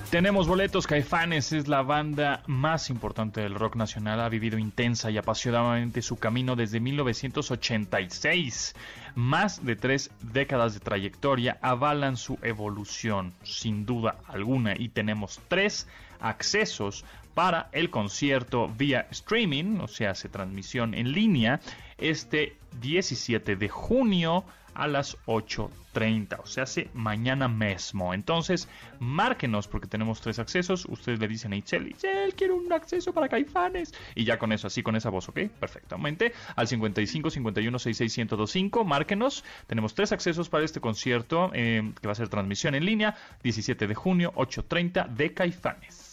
Tenemos 0.09 0.47
boletos, 0.47 0.87
Caifanes 0.87 1.53
es 1.53 1.67
la 1.67 1.83
banda 1.83 2.41
más 2.47 2.89
importante 2.89 3.41
del 3.41 3.53
rock 3.53 3.75
nacional, 3.75 4.19
ha 4.21 4.29
vivido 4.29 4.57
intensa 4.57 5.11
y 5.11 5.19
apasionadamente 5.19 6.01
su 6.01 6.15
camino 6.15 6.55
desde 6.55 6.79
1986. 6.79 8.73
Más 9.13 9.63
de 9.63 9.75
tres 9.75 10.09
décadas 10.21 10.73
de 10.73 10.79
trayectoria 10.79 11.59
avalan 11.61 12.17
su 12.17 12.39
evolución, 12.41 13.33
sin 13.43 13.85
duda 13.85 14.15
alguna, 14.27 14.73
y 14.75 14.89
tenemos 14.89 15.41
tres 15.47 15.87
accesos 16.19 17.05
para 17.33 17.69
el 17.71 17.89
concierto 17.89 18.67
vía 18.67 19.07
streaming, 19.11 19.79
o 19.79 19.87
sea, 19.87 20.15
se 20.15 20.29
transmisión 20.29 20.93
en 20.93 21.13
línea, 21.13 21.61
este 21.97 22.57
17 22.81 23.55
de 23.55 23.69
junio 23.69 24.43
a 24.73 24.87
las 24.87 25.17
8.30, 25.25 26.39
o 26.41 26.45
sea, 26.45 26.63
hace 26.63 26.89
mañana 26.93 27.47
mismo. 27.47 28.13
Entonces, 28.13 28.67
márquenos 28.99 29.67
porque 29.67 29.87
tenemos 29.87 30.21
tres 30.21 30.39
accesos. 30.39 30.85
Ustedes 30.85 31.19
le 31.19 31.27
dicen 31.27 31.53
a 31.53 31.57
Itzel, 31.57 31.89
Itzel, 31.89 32.33
quiero 32.33 32.55
un 32.55 32.71
acceso 32.71 33.13
para 33.13 33.27
Caifanes. 33.27 33.93
Y 34.15 34.23
ya 34.23 34.39
con 34.39 34.53
eso, 34.53 34.67
así 34.67 34.81
con 34.81 34.95
esa 34.95 35.09
voz, 35.09 35.27
¿ok? 35.29 35.39
Perfectamente. 35.59 36.33
Al 36.55 36.67
55 36.67 37.29
51 37.29 37.79
66 37.79 38.17
1025, 38.17 38.85
márquenos. 38.85 39.43
Tenemos 39.67 39.93
tres 39.95 40.11
accesos 40.11 40.49
para 40.49 40.63
este 40.63 40.79
concierto 40.79 41.51
eh, 41.53 41.93
que 42.01 42.07
va 42.07 42.13
a 42.13 42.15
ser 42.15 42.29
transmisión 42.29 42.75
en 42.75 42.85
línea, 42.85 43.15
17 43.43 43.87
de 43.87 43.95
junio, 43.95 44.33
8.30 44.35 45.07
de 45.09 45.33
Caifanes. 45.33 46.08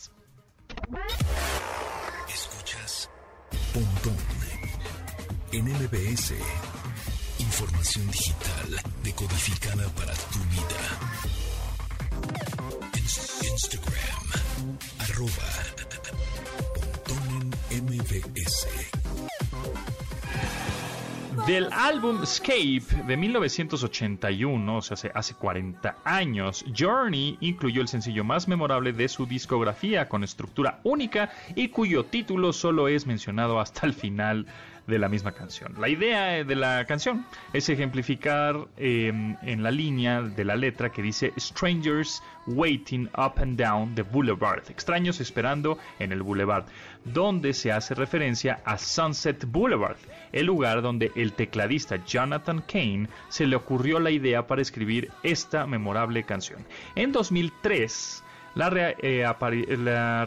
Escuchas 2.28 3.10
Pontón 3.72 4.16
en 5.52 5.64
MBS. 5.64 6.34
Información 7.38 8.10
digital 8.10 8.82
decodificada 9.02 9.88
para 9.90 10.12
tu 10.14 10.38
vida. 10.50 10.82
Instagram, 13.42 14.78
arroba 14.98 15.48
Pontón 16.74 17.54
en 17.70 17.84
MBS. 17.84 18.66
Del 21.46 21.68
álbum 21.72 22.24
Escape 22.24 22.82
de 23.06 23.16
1981, 23.16 24.76
o 24.76 24.82
sea, 24.82 24.94
hace, 24.94 25.12
hace 25.14 25.34
40 25.34 25.98
años, 26.04 26.64
Journey 26.76 27.38
incluyó 27.40 27.82
el 27.82 27.86
sencillo 27.86 28.24
más 28.24 28.48
memorable 28.48 28.92
de 28.92 29.06
su 29.06 29.26
discografía, 29.26 30.08
con 30.08 30.24
estructura 30.24 30.80
única 30.82 31.30
y 31.54 31.68
cuyo 31.68 32.04
título 32.04 32.52
solo 32.52 32.88
es 32.88 33.06
mencionado 33.06 33.60
hasta 33.60 33.86
el 33.86 33.94
final 33.94 34.46
de 34.86 34.98
la 34.98 35.08
misma 35.08 35.32
canción. 35.32 35.74
La 35.78 35.88
idea 35.88 36.44
de 36.44 36.54
la 36.54 36.84
canción 36.84 37.26
es 37.52 37.68
ejemplificar 37.68 38.68
eh, 38.76 39.08
en 39.42 39.62
la 39.62 39.70
línea 39.70 40.22
de 40.22 40.44
la 40.44 40.56
letra 40.56 40.90
que 40.90 41.02
dice 41.02 41.32
Strangers 41.38 42.22
waiting 42.46 43.08
up 43.16 43.34
and 43.38 43.58
down 43.60 43.94
the 43.94 44.02
boulevard, 44.02 44.62
extraños 44.70 45.20
esperando 45.20 45.78
en 45.98 46.12
el 46.12 46.22
boulevard, 46.22 46.64
donde 47.04 47.52
se 47.52 47.72
hace 47.72 47.94
referencia 47.94 48.60
a 48.64 48.78
Sunset 48.78 49.44
Boulevard, 49.46 49.98
el 50.32 50.46
lugar 50.46 50.82
donde 50.82 51.10
el 51.16 51.32
tecladista 51.32 52.04
Jonathan 52.04 52.62
Kane 52.62 53.08
se 53.28 53.46
le 53.46 53.56
ocurrió 53.56 53.98
la 53.98 54.10
idea 54.10 54.46
para 54.46 54.62
escribir 54.62 55.10
esta 55.22 55.66
memorable 55.66 56.24
canción. 56.24 56.64
En 56.94 57.12
2003, 57.12 58.22
la, 58.54 58.94
eh, 58.98 59.24
la 59.78 60.24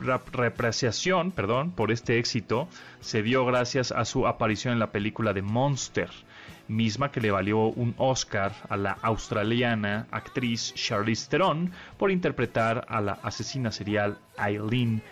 reapreciación 0.00 1.32
perdón, 1.32 1.70
por 1.70 1.90
este 1.90 2.18
éxito 2.18 2.68
se 3.00 3.22
dio 3.22 3.44
gracias 3.44 3.92
a 3.92 4.04
su 4.04 4.26
aparición 4.26 4.74
en 4.74 4.78
la 4.78 4.92
película 4.92 5.32
de 5.32 5.42
Monster, 5.42 6.10
misma 6.68 7.10
que 7.10 7.20
le 7.20 7.30
valió 7.30 7.58
un 7.66 7.94
Oscar 7.98 8.52
a 8.68 8.76
la 8.76 8.92
australiana 9.02 10.06
actriz 10.10 10.74
Charlize 10.74 11.28
Theron 11.28 11.72
por 11.96 12.10
interpretar 12.10 12.84
a 12.88 13.00
la 13.00 13.12
asesina 13.22 13.70
serial 13.70 14.18
Eileen 14.38 15.02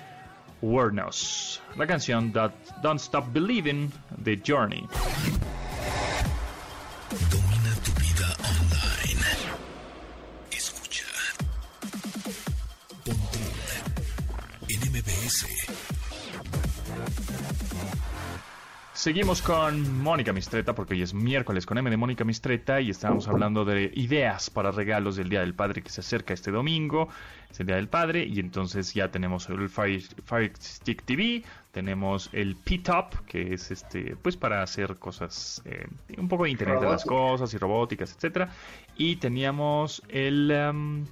Wuornos. 0.60 1.62
La 1.76 1.86
canción 1.86 2.32
Don't 2.32 3.00
Stop 3.00 3.32
Believing 3.32 3.92
The 4.22 4.40
Journey. 4.44 4.86
MBS. 15.25 15.47
Seguimos 18.93 19.43
con 19.43 20.03
Mónica 20.03 20.33
Mistreta 20.33 20.75
porque 20.75 20.95
hoy 20.95 21.03
es 21.03 21.14
miércoles 21.14 21.66
con 21.66 21.79
M 21.79 21.91
de 21.91 21.97
Mónica 21.97 22.25
Mistreta 22.25 22.81
y 22.81 22.91
estábamos 22.91 23.27
hablando 23.29 23.64
de 23.64 23.91
ideas 23.95 24.51
para 24.51 24.70
regalos 24.70 25.16
del 25.16 25.29
Día 25.29 25.41
del 25.41 25.55
Padre 25.55 25.83
que 25.83 25.91
se 25.91 26.01
acerca 26.01 26.33
este 26.33 26.51
domingo, 26.51 27.09
es 27.51 27.59
el 27.61 27.66
Día 27.66 27.77
del 27.77 27.89
Padre 27.89 28.25
y 28.25 28.39
entonces 28.39 28.95
ya 28.95 29.11
tenemos 29.11 29.49
el 29.49 29.68
Fire, 29.68 30.03
Fire 30.25 30.53
Stick 30.59 31.03
TV, 31.05 31.43
tenemos 31.72 32.31
el 32.33 32.57
P-Top 32.57 33.27
que 33.27 33.55
es 33.55 33.70
este 33.70 34.16
pues 34.16 34.37
para 34.37 34.62
hacer 34.62 34.97
cosas 34.97 35.61
eh, 35.64 35.87
un 36.16 36.29
poco 36.29 36.45
de 36.45 36.51
Internet 36.51 36.81
de 36.81 36.89
las 36.89 37.05
cosas 37.05 37.53
y 37.53 37.59
robóticas, 37.59 38.14
etcétera. 38.14 38.51
Y 38.97 39.16
teníamos 39.16 40.03
el 40.09 40.53
um, 40.70 41.05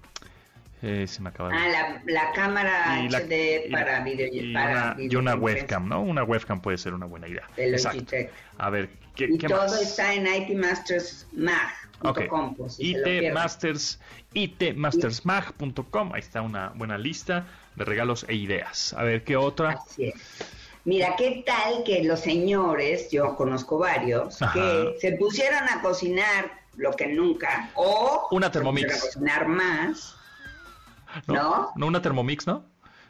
eh, 0.82 1.06
se 1.06 1.20
me 1.22 1.28
acaba 1.30 1.48
de... 1.50 1.56
Ah, 1.56 1.68
la, 1.68 2.02
la 2.06 2.32
cámara 2.32 3.02
Y 3.04 3.08
la- 3.08 3.18
HD 3.20 3.66
y- 3.68 3.72
para 3.72 4.00
video 4.00 4.28
y 4.32 4.52
para 4.52 4.70
una, 4.70 4.96
y 5.02 5.16
una 5.16 5.34
videoconferencia 5.34 5.36
webcam, 5.36 5.88
¿no? 5.88 6.02
Una 6.02 6.24
webcam 6.24 6.60
puede 6.60 6.78
ser 6.78 6.94
una 6.94 7.06
buena 7.06 7.28
idea. 7.28 7.48
de 7.56 7.70
Exacto. 7.70 7.98
Logitech. 7.98 8.30
A 8.58 8.70
ver, 8.70 8.90
¿qué, 9.14 9.24
Y 9.30 9.38
qué 9.38 9.48
todo 9.48 9.58
más? 9.62 9.80
está 9.80 10.12
en 10.14 10.26
itmastersmag.com. 10.26 11.58
Ok. 12.04 12.56
por 12.56 12.70
si 12.70 12.92
se 12.92 12.92
lo 12.92 12.98
IT 12.98 13.04
pierden. 13.04 13.34
Masters, 13.34 14.00
itmastersmag.com. 14.34 16.12
Ahí 16.14 16.20
está 16.20 16.42
una 16.42 16.70
buena 16.70 16.98
lista 16.98 17.46
de 17.76 17.84
regalos 17.84 18.26
e 18.28 18.34
ideas. 18.34 18.92
A 18.94 19.04
ver, 19.04 19.22
¿qué 19.24 19.36
otra? 19.36 19.80
Así 19.86 20.06
es. 20.08 20.14
Mira, 20.84 21.14
¿qué 21.16 21.44
tal 21.46 21.84
que 21.84 22.02
los 22.02 22.20
señores, 22.20 23.08
yo 23.10 23.36
conozco 23.36 23.78
varios, 23.78 24.42
Ajá. 24.42 24.52
que 24.52 24.96
se 25.00 25.12
pusieron 25.12 25.62
a 25.68 25.80
cocinar 25.80 26.60
lo 26.76 26.90
que 26.92 27.06
nunca, 27.06 27.70
o 27.74 28.26
Una 28.32 28.48
se 28.48 28.54
Thermomix. 28.54 28.86
pusieron 28.86 28.98
a 28.98 29.06
cocinar 29.06 29.48
más, 29.48 30.16
¿no? 31.26 31.72
¿No 31.76 31.86
una 31.86 32.00
Thermomix, 32.02 32.46
no? 32.46 32.64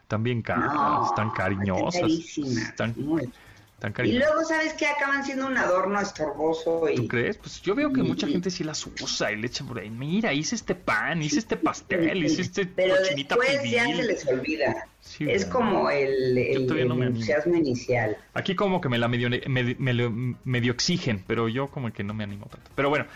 También 0.08 0.42
caras, 0.42 0.72
No, 0.74 1.04
están 1.06 1.28
están 1.28 1.30
cariñosas. 1.30 2.10
Están, 2.10 2.90
están 2.90 3.90
Y 3.90 3.92
cariñosas. 3.94 4.28
luego, 4.34 4.48
¿sabes 4.48 4.74
qué? 4.74 4.86
Acaban 4.86 5.24
siendo 5.24 5.46
un 5.46 5.56
adorno 5.56 5.98
estorboso 6.00 6.88
y... 6.88 6.96
¿Tú 6.96 7.08
crees? 7.08 7.38
Pues 7.38 7.62
yo 7.62 7.74
veo 7.74 7.92
que 7.92 8.00
y- 8.00 8.04
mucha 8.04 8.28
y- 8.28 8.32
gente 8.32 8.50
sí 8.50 8.62
las 8.64 8.86
usa 8.86 9.32
y 9.32 9.36
le 9.36 9.46
echan 9.46 9.66
por 9.66 9.78
ahí. 9.78 9.88
Mira, 9.90 10.32
hice 10.34 10.54
este 10.54 10.74
pan, 10.74 11.22
hice 11.22 11.38
este 11.38 11.56
pastel, 11.56 12.22
hice 12.24 12.42
este 12.42 12.66
Pero 12.66 12.96
cochinita 12.96 13.36
después 13.36 13.70
ya 13.70 13.84
pibil. 13.84 13.96
se 13.96 14.02
les 14.04 14.26
olvida. 14.26 14.86
Sí, 15.04 15.26
es 15.28 15.44
como 15.46 15.90
el, 15.90 16.38
el, 16.38 16.64
no 16.68 16.94
el 16.94 17.02
entusiasmo 17.02 17.56
inicial. 17.56 18.16
Aquí 18.34 18.54
como 18.54 18.80
que 18.80 18.88
me 18.88 18.98
la 18.98 19.08
medio, 19.08 19.28
me- 19.48 19.74
me 19.76 19.92
lo- 19.92 20.12
medio 20.44 20.72
exigen, 20.72 21.24
pero 21.26 21.48
yo 21.48 21.66
como 21.72 21.92
que 21.92 22.04
no 22.04 22.14
me 22.14 22.22
animo 22.22 22.46
tanto. 22.46 22.70
Pero 22.76 22.88
bueno, 22.88 23.06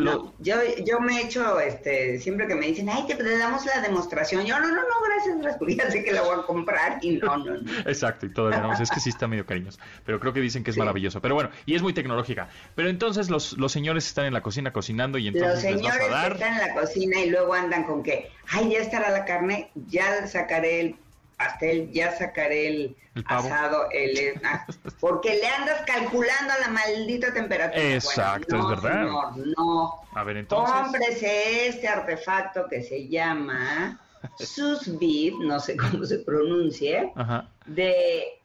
lo- 0.00 0.34
yo, 0.40 0.56
yo 0.84 0.98
me 0.98 1.18
he 1.20 1.24
hecho, 1.26 1.60
este, 1.60 2.18
siempre 2.18 2.48
que 2.48 2.56
me 2.56 2.66
dicen, 2.66 2.88
ay, 2.90 3.04
te 3.06 3.14
te 3.14 3.38
damos 3.38 3.64
la 3.64 3.80
demostración. 3.80 4.44
Yo, 4.44 4.58
no, 4.58 4.68
no, 4.68 4.74
no, 4.74 4.82
gracias, 5.06 5.38
gracias, 5.40 5.76
ya 5.86 5.90
sé 5.92 6.02
que 6.02 6.10
la 6.12 6.22
voy 6.22 6.40
a 6.40 6.42
comprar 6.42 6.98
y 7.00 7.12
no, 7.18 7.36
no, 7.38 7.58
no. 7.58 7.72
Exacto, 7.86 8.26
y 8.26 8.30
todavía 8.32 8.58
no, 8.60 8.72
es 8.72 8.90
que 8.90 8.98
sí 8.98 9.10
está 9.10 9.28
medio 9.28 9.46
cariñoso, 9.46 9.78
pero 10.04 10.18
creo 10.18 10.32
que 10.32 10.40
dicen 10.40 10.64
que 10.64 10.70
es 10.70 10.74
Sí. 10.74 10.80
maravilloso. 10.80 11.20
Pero 11.22 11.36
bueno, 11.36 11.50
y 11.64 11.76
es 11.76 11.82
muy 11.82 11.92
tecnológica. 11.92 12.48
Pero 12.74 12.88
entonces 12.88 13.30
los, 13.30 13.52
los 13.56 13.70
señores 13.70 14.04
están 14.04 14.24
en 14.26 14.34
la 14.34 14.42
cocina 14.42 14.72
cocinando 14.72 15.16
y 15.16 15.30
Los 15.30 15.36
entonces 15.40 15.62
les 15.70 15.80
vas 15.80 15.92
señores 15.94 16.08
a 16.08 16.22
dar... 16.22 16.32
están 16.32 16.54
en 16.54 16.58
la 16.68 16.74
cocina 16.74 17.20
y 17.20 17.30
luego 17.30 17.54
andan 17.54 17.84
con 17.84 18.02
que, 18.02 18.30
ay, 18.48 18.70
ya 18.72 18.78
estará 18.80 19.10
la 19.10 19.24
carne, 19.24 19.70
ya 19.86 20.26
sacaré 20.26 20.80
el 20.80 20.96
pastel, 21.40 21.90
ya 21.90 22.12
sacaré 22.16 22.68
el, 22.68 22.96
El 23.14 23.24
asado, 23.26 23.88
el, 23.92 24.38
ah, 24.44 24.66
porque 25.00 25.36
le 25.36 25.46
andas 25.46 25.80
calculando 25.86 26.52
la 26.60 26.68
maldita 26.68 27.32
temperatura. 27.32 27.82
Exacto, 27.94 28.58
Bueno, 28.58 28.74
es 28.74 28.82
verdad. 28.82 29.04
señor, 29.06 29.54
no. 29.56 29.94
A 30.14 30.22
ver, 30.24 30.36
entonces... 30.36 30.74
Cómprese 30.74 31.68
este 31.68 31.88
artefacto 31.88 32.66
que 32.68 32.82
se 32.82 33.08
llama 33.08 33.98
sous 34.38 34.98
vide, 34.98 35.34
no 35.40 35.58
sé 35.60 35.76
cómo 35.78 36.04
se 36.04 36.18
pronuncie, 36.18 37.10
Ajá. 37.16 37.48
de 37.64 38.38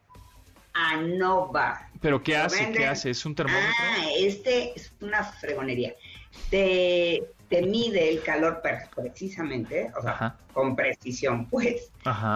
ANOVA. 0.74 1.90
¿Pero 2.02 2.24
qué 2.24 2.38
hace? 2.38 2.72
¿Qué 2.72 2.86
hace? 2.88 3.10
¿Es 3.10 3.26
un 3.26 3.36
termómetro? 3.36 3.70
Ah, 3.78 4.06
este 4.18 4.72
es 4.74 4.94
una 5.02 5.22
fregonería. 5.24 5.94
Te, 6.50 7.24
te 7.50 7.62
mide 7.62 8.10
el 8.12 8.22
calor 8.22 8.62
precisamente, 8.96 9.92
o 9.98 10.02
sea, 10.02 10.36
con 10.54 10.76
precisión, 10.76 11.48
pues, 11.48 11.92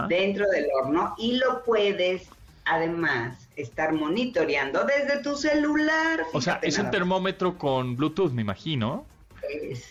dentro 0.07 0.47
del 0.49 0.67
horno 0.73 1.15
y 1.17 1.37
lo 1.37 1.63
puedes 1.63 2.29
además 2.65 3.47
estar 3.55 3.93
monitoreando 3.93 4.85
desde 4.85 5.21
tu 5.23 5.35
celular. 5.35 6.21
O 6.33 6.41
sea, 6.41 6.59
es 6.61 6.77
un 6.77 6.91
termómetro 6.91 7.57
con 7.57 7.95
Bluetooth, 7.95 8.31
me 8.31 8.41
imagino. 8.41 9.05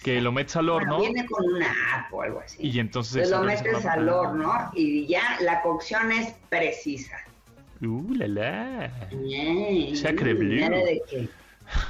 que 0.05 0.21
lo 0.21 0.31
metes 0.31 0.57
al 0.57 0.69
horno. 0.69 1.01
viene 1.01 1.27
con 1.27 1.45
una 1.45 1.73
app 1.95 2.13
o 2.13 2.23
algo 2.23 2.41
así. 2.41 2.59
Y 2.65 2.79
entonces. 2.79 3.29
lo 3.31 3.43
metes 3.43 3.85
al 3.85 4.09
horno 4.09 4.71
y 4.75 5.07
ya 5.07 5.39
la 5.41 5.63
cocción 5.63 6.13
es 6.13 6.35
precisa. 6.49 7.17
Uh, 7.81 8.15
la 8.15 8.29
la. 8.29 8.93
nada 10.71 10.85
de 10.85 11.03
que. 11.09 11.29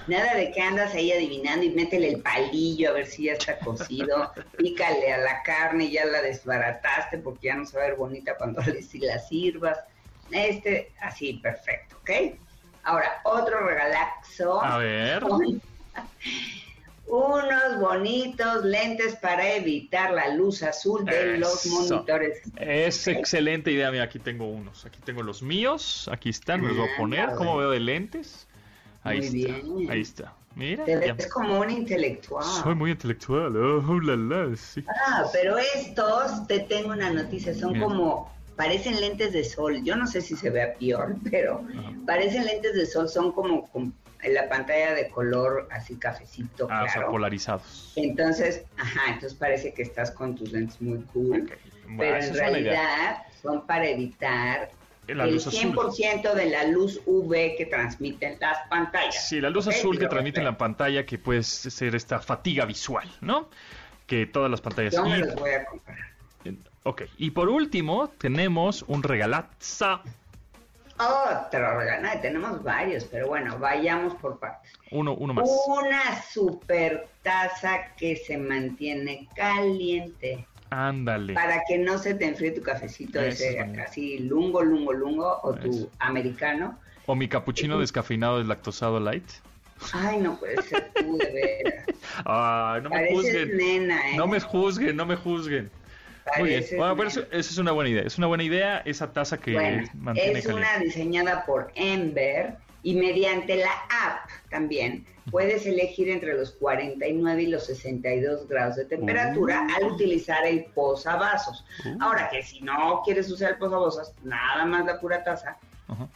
Nada 0.06 0.34
de 0.34 0.50
que 0.50 0.60
andas 0.60 0.94
ahí 0.94 1.12
adivinando 1.12 1.64
y 1.64 1.70
métele 1.70 2.08
el 2.10 2.20
palillo 2.22 2.90
a 2.90 2.92
ver 2.92 3.06
si 3.06 3.24
ya 3.24 3.34
está 3.34 3.58
cocido, 3.58 4.32
pícale 4.56 5.12
a 5.12 5.18
la 5.18 5.42
carne 5.42 5.84
y 5.84 5.92
ya 5.92 6.06
la 6.06 6.22
desbarataste 6.22 7.18
porque 7.18 7.48
ya 7.48 7.54
no 7.54 7.66
se 7.66 7.76
va 7.76 7.84
a 7.84 7.88
ver 7.88 7.96
bonita 7.96 8.36
cuando 8.36 8.60
le, 8.62 8.82
si 8.82 8.98
la 8.98 9.18
sirvas. 9.18 9.78
Este, 10.30 10.92
así, 11.00 11.34
perfecto, 11.34 11.96
¿ok? 12.00 12.10
Ahora, 12.84 13.20
otro 13.24 13.66
regalaxo. 13.66 14.62
A 14.62 14.78
ver. 14.78 15.22
Unos 17.06 17.80
bonitos 17.80 18.64
lentes 18.64 19.16
para 19.16 19.54
evitar 19.54 20.10
la 20.12 20.34
luz 20.34 20.62
azul 20.62 21.06
de 21.06 21.38
los 21.38 21.64
monitores. 21.66 22.42
Es 22.56 23.08
excelente 23.08 23.72
idea. 23.72 23.90
Mira, 23.90 24.04
aquí 24.04 24.18
tengo 24.18 24.46
unos. 24.46 24.84
Aquí 24.84 25.00
tengo 25.02 25.22
los 25.22 25.42
míos. 25.42 26.08
Aquí 26.12 26.28
están. 26.28 26.60
Me 26.60 26.68
los 26.68 26.76
voy 26.76 26.88
a 26.88 26.96
poner. 26.98 27.30
¿Cómo 27.30 27.56
veo 27.56 27.70
de 27.70 27.80
lentes? 27.80 28.46
Ahí 29.08 29.18
está. 29.18 29.92
Ahí 29.92 30.00
está. 30.00 30.34
Mira. 30.54 30.84
Te 30.84 30.96
ves 30.96 31.28
como 31.28 31.60
un 31.60 31.70
intelectual. 31.70 32.44
Soy 32.44 32.74
muy 32.74 32.90
intelectual. 32.90 33.56
Oh, 33.56 34.00
la, 34.00 34.16
la, 34.16 34.56
sí. 34.56 34.84
Ah, 35.06 35.24
pero 35.32 35.56
estos, 35.56 36.46
te 36.48 36.60
tengo 36.60 36.90
una 36.90 37.10
noticia, 37.10 37.54
son 37.54 37.78
como 37.78 38.32
parecen 38.56 39.00
lentes 39.00 39.32
de 39.32 39.44
sol. 39.44 39.82
Yo 39.84 39.94
no 39.94 40.06
sé 40.06 40.20
si 40.20 40.36
se 40.36 40.50
vea 40.50 40.74
peor, 40.74 41.16
pero 41.30 41.64
parecen 42.06 42.44
lentes 42.44 42.74
de 42.74 42.86
sol, 42.86 43.08
son 43.08 43.30
como, 43.32 43.70
en 44.22 44.34
la 44.34 44.48
pantalla 44.48 44.94
de 44.94 45.08
color 45.08 45.68
así 45.70 45.94
cafecito. 45.94 46.66
Ah, 46.68 46.84
o 46.84 46.92
sea, 46.92 47.06
polarizados. 47.06 47.92
Entonces, 47.94 48.64
ajá, 48.76 49.12
entonces 49.12 49.38
parece 49.38 49.72
que 49.72 49.82
estás 49.82 50.10
con 50.10 50.34
tus 50.34 50.50
lentes 50.52 50.80
muy 50.82 50.98
cool. 51.12 51.48
pero 51.96 52.16
en 52.16 52.34
realidad 52.34 53.22
son 53.40 53.64
para 53.64 53.88
evitar 53.88 54.70
el 55.08 55.20
100% 55.20 56.34
de 56.34 56.50
la 56.50 56.64
luz 56.64 57.00
UV 57.06 57.56
que 57.56 57.66
transmiten 57.66 58.36
las 58.40 58.68
pantallas. 58.68 59.28
Sí, 59.28 59.40
la 59.40 59.50
luz 59.50 59.66
azul 59.66 59.98
que 59.98 60.06
transmite 60.06 60.40
en 60.40 60.44
la 60.44 60.58
pantalla, 60.58 61.04
que 61.04 61.18
puede 61.18 61.42
ser 61.42 61.94
esta 61.94 62.20
fatiga 62.20 62.64
visual, 62.64 63.10
¿no? 63.20 63.48
Que 64.06 64.26
todas 64.26 64.50
las 64.50 64.60
pantallas... 64.60 64.94
Yo 64.94 65.04
me 65.04 65.18
los 65.18 65.34
voy 65.34 65.50
a 65.50 65.64
comprar. 65.64 65.98
Ok, 66.84 67.02
y 67.18 67.30
por 67.32 67.48
último 67.48 68.08
tenemos 68.08 68.82
un 68.86 69.02
regalaza. 69.02 70.00
Otro 70.98 71.78
regalazo, 71.78 72.20
tenemos 72.20 72.62
varios, 72.62 73.04
pero 73.04 73.28
bueno, 73.28 73.58
vayamos 73.58 74.14
por 74.14 74.38
partes. 74.38 74.72
Uno, 74.90 75.14
uno 75.14 75.34
más. 75.34 75.48
Una 75.68 76.22
super 76.22 77.08
taza 77.22 77.94
que 77.96 78.16
se 78.16 78.36
mantiene 78.36 79.28
caliente. 79.36 80.46
Ándale. 80.70 81.34
Para 81.34 81.62
que 81.66 81.78
no 81.78 81.98
se 81.98 82.14
te 82.14 82.26
enfríe 82.26 82.50
tu 82.50 82.62
cafecito 82.62 83.20
ese 83.20 83.58
así 83.60 84.18
lungo, 84.18 84.62
lungo, 84.62 84.92
lungo, 84.92 85.40
o 85.42 85.54
tu 85.54 85.90
americano. 85.98 86.78
O 87.06 87.14
mi 87.14 87.28
capuchino 87.28 87.78
descafeinado 87.78 88.38
deslactosado 88.38 89.00
light. 89.00 89.28
Ay, 89.92 90.18
no 90.18 90.38
puede 90.38 90.60
ser 90.62 90.90
tú, 90.94 91.16
de 91.16 91.32
veras. 91.32 91.84
Ay, 92.24 92.82
no 92.82 92.90
me 92.90 93.08
juzguen. 93.10 93.90
¿eh? 93.90 94.16
No 94.16 94.26
me 94.26 94.40
juzguen, 94.40 94.96
no 94.96 95.06
me 95.06 95.16
juzguen. 95.16 95.70
Muy 96.38 96.50
bien. 96.50 96.64
Bueno, 96.76 96.96
pero 96.96 97.08
eso, 97.08 97.26
es 97.30 97.58
una 97.58 97.72
buena 97.72 97.90
idea. 97.90 98.02
Es 98.02 98.18
una 98.18 98.26
buena 98.26 98.42
idea 98.42 98.78
esa 98.84 99.12
taza 99.12 99.38
que 99.38 99.88
mantiene 99.94 100.38
Es 100.40 100.46
una 100.46 100.78
diseñada 100.78 101.46
por 101.46 101.72
Ember 101.74 102.56
y 102.88 102.94
mediante 102.94 103.56
la 103.56 103.70
app 103.90 104.30
también 104.48 105.04
puedes 105.30 105.66
elegir 105.66 106.08
entre 106.08 106.32
los 106.32 106.52
49 106.52 107.42
y 107.42 107.46
los 107.48 107.66
62 107.66 108.48
grados 108.48 108.76
de 108.76 108.86
temperatura 108.86 109.66
uh. 109.68 109.76
al 109.76 109.92
utilizar 109.92 110.46
el 110.46 110.64
posavasos. 110.74 111.66
Uh. 111.84 112.02
Ahora 112.02 112.30
que 112.30 112.42
si 112.42 112.62
no 112.62 113.02
quieres 113.04 113.30
usar 113.30 113.50
el 113.52 113.58
posavasos, 113.58 114.14
nada 114.24 114.64
más 114.64 114.86
la 114.86 114.98
pura 114.98 115.22
taza, 115.22 115.58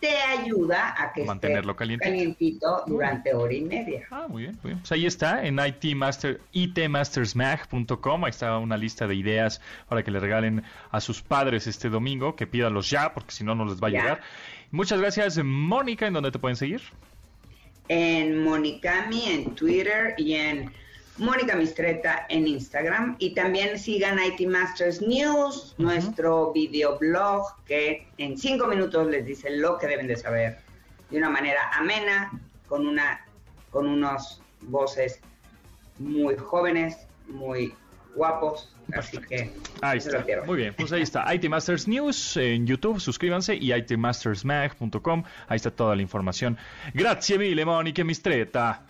te 0.00 0.16
ayuda 0.16 0.94
a 0.98 1.12
que 1.12 1.24
mantenerlo 1.24 1.72
esté 1.72 1.98
calientito, 1.98 2.84
durante 2.86 3.34
hora 3.34 3.52
y 3.52 3.62
media. 3.62 4.06
Ah, 4.10 4.26
muy 4.28 4.44
bien, 4.44 4.58
muy 4.62 4.70
bien. 4.70 4.78
Pues 4.80 4.92
ahí 4.92 5.04
está, 5.04 5.44
en 5.44 5.58
itmaster, 5.58 6.40
itmastersmag.com, 6.52 8.24
ahí 8.24 8.30
está 8.30 8.58
una 8.58 8.78
lista 8.78 9.06
de 9.06 9.14
ideas 9.14 9.60
para 9.88 10.02
que 10.02 10.10
le 10.10 10.20
regalen 10.20 10.62
a 10.90 11.00
sus 11.00 11.22
padres 11.22 11.66
este 11.66 11.88
domingo, 11.90 12.36
que 12.36 12.46
pídanlos 12.46 12.88
ya, 12.88 13.12
porque 13.14 13.32
si 13.32 13.44
no, 13.44 13.54
no 13.54 13.66
les 13.66 13.82
va 13.82 13.88
a 13.88 13.90
llegar. 13.90 14.20
Muchas 14.72 15.00
gracias, 15.00 15.38
Mónica, 15.44 16.06
¿en 16.06 16.14
dónde 16.14 16.30
te 16.30 16.38
pueden 16.38 16.56
seguir? 16.56 16.80
En 17.88 18.42
Monicami, 18.42 19.22
en 19.26 19.54
Twitter 19.54 20.14
y 20.16 20.32
en 20.32 20.72
Mónica 21.18 21.54
Mistreta 21.56 22.24
en 22.30 22.46
Instagram. 22.46 23.16
Y 23.18 23.34
también 23.34 23.78
sigan 23.78 24.18
IT 24.18 24.48
Masters 24.48 25.02
News, 25.02 25.74
nuestro 25.76 26.52
videoblog 26.54 27.54
que 27.66 28.06
en 28.16 28.38
cinco 28.38 28.66
minutos 28.66 29.08
les 29.08 29.26
dice 29.26 29.50
lo 29.50 29.76
que 29.76 29.88
deben 29.88 30.06
de 30.06 30.16
saber 30.16 30.56
de 31.10 31.18
una 31.18 31.28
manera 31.28 31.70
amena, 31.74 32.32
con 32.66 32.86
una, 32.86 33.26
con 33.70 33.86
unos 33.86 34.40
voces 34.62 35.20
muy 35.98 36.34
jóvenes, 36.36 36.96
muy 37.28 37.74
guapos. 38.14 38.68
Así 38.94 39.18
que 39.18 39.52
ahí 39.80 39.98
está. 39.98 40.24
Muy 40.46 40.56
bien, 40.56 40.74
pues 40.74 40.92
ahí 40.92 41.02
está. 41.02 41.32
IT 41.34 41.48
Masters 41.48 41.88
News 41.88 42.36
en 42.36 42.66
YouTube, 42.66 43.00
suscríbanse 43.00 43.54
y 43.54 43.72
itmastersmag.com. 43.72 45.24
Ahí 45.48 45.56
está 45.56 45.70
toda 45.70 45.96
la 45.96 46.02
información. 46.02 46.58
Grazie 46.92 47.38
mille, 47.38 47.64
Mónica 47.64 48.04
Mistreta. 48.04 48.82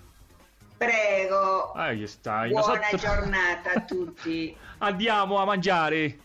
Prego. 0.79 1.77
Ahí 1.77 2.05
está. 2.05 2.49
Buona 2.49 2.81
nosotros... 2.81 3.01
giornata 3.01 3.71
a 3.77 3.87
tutti. 3.87 4.57
Andiamo 4.81 5.39
a 5.39 5.47
mangiare. 5.47 6.19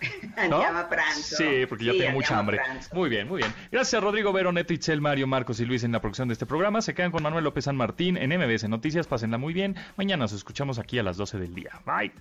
Andiamo 0.36 0.78
a 0.78 0.88
pranzo. 0.88 1.36
Sí, 1.36 1.66
porque 1.68 1.86
ya 1.86 1.92
tengo 1.92 2.12
mucha 2.12 2.38
hambre. 2.38 2.60
Muy 2.92 3.08
bien, 3.08 3.28
muy 3.28 3.38
bien. 3.38 3.52
Gracias 3.70 3.94
a 3.94 4.04
Rodrigo 4.04 4.32
Veroneto, 4.32 4.72
Itzel, 4.72 5.00
Mario, 5.00 5.26
Marcos 5.26 5.60
y 5.60 5.64
Luis 5.64 5.84
en 5.84 5.92
la 5.92 6.00
producción 6.00 6.28
de 6.28 6.32
este 6.32 6.46
programa. 6.46 6.82
Se 6.82 6.94
quedan 6.94 7.10
con 7.10 7.22
Manuel 7.22 7.44
López 7.44 7.64
San 7.64 7.76
Martín 7.76 8.16
en 8.16 8.30
MBS 8.30 8.68
Noticias. 8.68 9.06
Pásenla 9.06 9.38
muy 9.38 9.54
bien. 9.54 9.76
Mañana 9.96 10.24
nos 10.24 10.32
escuchamos 10.32 10.78
aquí 10.78 10.98
a 10.98 11.02
las 11.02 11.16
12 11.16 11.38
del 11.38 11.54
día. 11.54 11.70
Bye. 11.84 12.12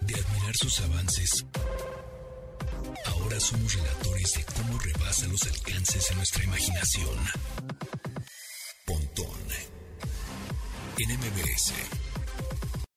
De 0.00 0.14
admirar 0.14 0.54
sus 0.54 0.80
avances, 0.80 1.46
ahora 3.06 3.38
somos 3.40 3.74
relatores 3.74 4.32
de 4.34 4.44
cómo 4.54 4.78
rebasa 4.78 5.26
los 5.26 5.42
alcances 5.46 6.10
en 6.10 6.16
nuestra 6.16 6.44
imaginación. 6.44 7.18
Pontón 8.86 9.28
en 10.98 11.10
MBS. 11.16 12.07